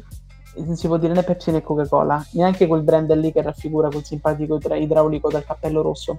non 0.55 0.75
si 0.75 0.87
può 0.87 0.97
dire 0.97 1.13
né 1.13 1.23
Pepsi 1.23 1.51
né 1.51 1.61
Coca-Cola, 1.61 2.25
neanche 2.31 2.67
quel 2.67 2.81
brand 2.83 3.13
lì 3.15 3.31
che 3.31 3.41
raffigura 3.41 3.87
quel 3.89 4.03
simpatico 4.03 4.55
idra- 4.57 4.75
idraulico 4.75 5.29
dal 5.29 5.45
cappello 5.45 5.81
rosso. 5.81 6.17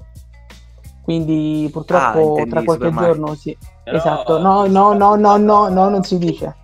Quindi 1.02 1.64
Ah, 1.66 1.70
purtroppo 1.72 2.20
intendi 2.28 2.50
tra 2.50 2.62
qualche 2.62 2.84
Super 2.84 3.00
Mario. 3.00 3.14
giorno 3.14 3.34
sì. 3.34 3.58
Però- 3.84 3.96
Esatto, 3.96 4.38
no, 4.38 4.66
no, 4.66 4.92
no, 4.92 5.14
no, 5.16 5.36
no, 5.36 5.68
no, 5.68 5.88
non 5.88 6.02
si 6.04 6.16
dice. 6.18 6.54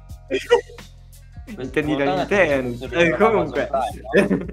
Intendi 1.59 1.95
è 1.95 2.15
Nintendo. 2.17 2.87
Eh, 2.95 3.17
comunque. 3.17 3.69
da 3.71 3.81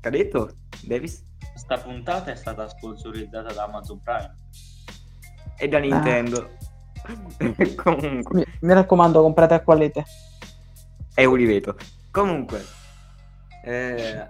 Che 0.00 0.08
ha 0.08 0.10
detto? 0.10 0.50
Davis? 0.82 1.24
Questa 1.52 1.76
puntata 1.78 2.30
è 2.30 2.34
stata 2.36 2.68
sponsorizzata 2.68 3.52
da 3.52 3.64
Amazon 3.64 4.00
Prime. 4.02 4.34
E 5.58 5.68
da 5.68 5.78
Nintendo. 5.78 6.48
Comunque. 7.82 8.34
Mi, 8.34 8.44
mi 8.60 8.72
raccomando, 8.74 9.22
comprate 9.22 9.54
acqualete. 9.54 10.04
È 11.20 11.28
Oliveto. 11.28 11.76
Comunque, 12.10 12.64
eh, 13.62 14.26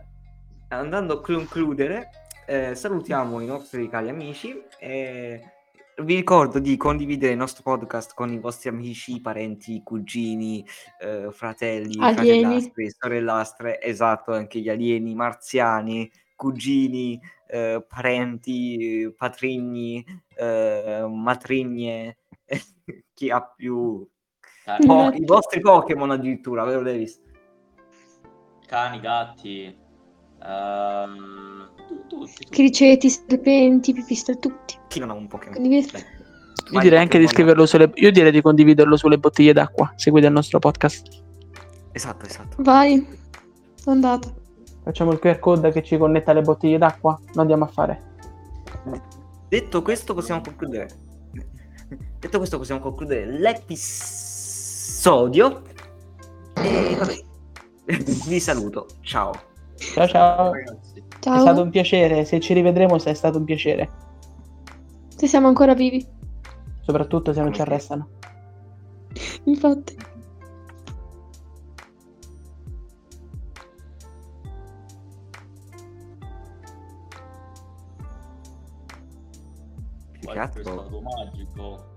andando 0.71 1.13
a 1.13 1.21
concludere, 1.21 2.11
eh, 2.49 2.75
salutiamo 2.75 3.39
i 3.39 3.47
nostri 3.47 3.89
cari 3.89 4.09
amici 4.09 4.61
e 4.77 5.41
vi 6.03 6.17
ricordo 6.17 6.59
di 6.59 6.77
condividere 6.77 7.31
il 7.31 7.39
nostro 7.39 7.63
podcast 7.63 8.13
con 8.13 8.33
i 8.33 8.41
vostri 8.41 8.71
amici, 8.71 9.21
parenti, 9.21 9.81
cugini, 9.85 10.67
eh, 11.01 11.29
fratelli, 11.31 11.95
Alieni. 12.01 12.41
fratellastri, 12.41 12.91
sorellastre, 12.91 13.81
esatto, 13.81 14.33
anche 14.33 14.59
gli 14.59 14.69
alieni, 14.69 15.15
marziani, 15.15 16.11
cugini, 16.35 17.21
eh, 17.47 17.87
parenti, 17.89 19.15
patrigni, 19.17 20.05
eh, 20.35 21.07
matrigne, 21.09 22.19
chi 23.15 23.31
ha 23.31 23.43
più... 23.43 24.05
Po-. 24.79 25.11
I 25.13 25.25
vostri 25.25 25.61
Pokémon 25.61 26.11
addirittura, 26.11 26.65
vero 26.65 26.83
Davis? 26.83 27.21
cani 28.71 29.01
gatti, 29.01 29.77
tutti, 32.07 32.07
tutti. 32.07 32.45
Criceti, 32.49 33.11
serpenti, 33.11 33.93
pipistrelli, 33.93 34.39
tutti. 34.39 34.79
Chi 34.87 35.01
non 35.01 35.11
ha 35.11 35.15
un 35.15 35.27
Pokémon? 35.27 35.55
Condivido. 35.55 35.89
Dai. 35.91 36.05
Io 36.71 36.81
direi 36.81 37.01
anche 37.01 37.19
di 37.19 37.27
scriverlo 37.27 37.67
sulle. 37.67 37.91
Io 37.95 38.13
direi 38.13 38.31
di 38.31 38.41
condividerlo 38.41 38.97
sulle 38.97 39.19
bottiglie 39.19 39.53
d'acqua. 39.53 39.93
Seguite 39.97 40.29
il 40.29 40.33
nostro 40.33 40.61
podcast. 40.61 41.09
Esatto, 41.91 42.27
esatto. 42.27 42.63
Vai, 42.63 43.05
sono 43.75 43.97
andata. 43.97 44.33
Facciamo 44.85 45.11
il 45.11 45.19
QR 45.19 45.41
code 45.41 45.73
che 45.73 45.83
ci 45.83 45.97
connetta 45.99 46.31
alle 46.31 46.43
bottiglie 46.43 46.79
d'acqua. 46.79 47.19
Lo 47.35 47.41
andiamo 47.41 47.65
a 47.65 47.69
fare. 47.69 48.03
Detto 49.49 49.83
questo, 49.83 50.15
possiamo 50.15 50.43
concludere. 50.43 50.89
Detto 52.21 52.39
questo, 52.39 52.57
possiamo 52.57 52.81
concludere 52.81 53.27
l'episodio. 53.27 54.30
E 56.55 56.97
vabbè. 56.99 57.15
Vi 58.27 58.41
saluto. 58.41 58.87
Ciao. 59.01 59.33
Ciao 59.77 60.07
ciao. 60.09 60.53
Ragazzi. 60.53 61.03
Ciao. 61.21 61.37
È 61.37 61.41
stato 61.41 61.63
un 61.63 61.71
piacere. 61.71 62.25
Se 62.25 62.41
ci 62.41 62.53
rivedremo, 62.53 62.97
è 62.97 63.15
stato 63.15 63.39
un 63.39 63.45
piacere. 63.45 63.91
Se 65.17 65.27
siamo 65.27 65.49
ancora 65.49 65.75
vivi. 65.75 66.07
Soprattutto 66.81 67.33
se 67.33 67.41
non 67.41 67.53
ci 67.53 67.61
arrestano. 67.61 68.09
Infatti. 69.45 69.97
Questo 80.21 80.63
stato 80.63 81.01
magico. 81.01 81.90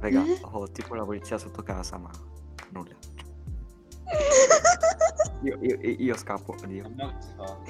Raga, 0.00 0.24
Eh? 0.24 0.38
ho 0.42 0.68
tipo 0.70 0.94
la 0.94 1.04
polizia 1.04 1.38
sotto 1.38 1.62
casa, 1.62 1.98
ma 1.98 2.10
nulla. 2.70 2.94
Io, 5.42 5.56
io- 5.60 5.78
io 5.80 6.16
scappo, 6.16 6.54
addio. 6.60 6.88
No, 6.96 7.12
no, 7.36 7.62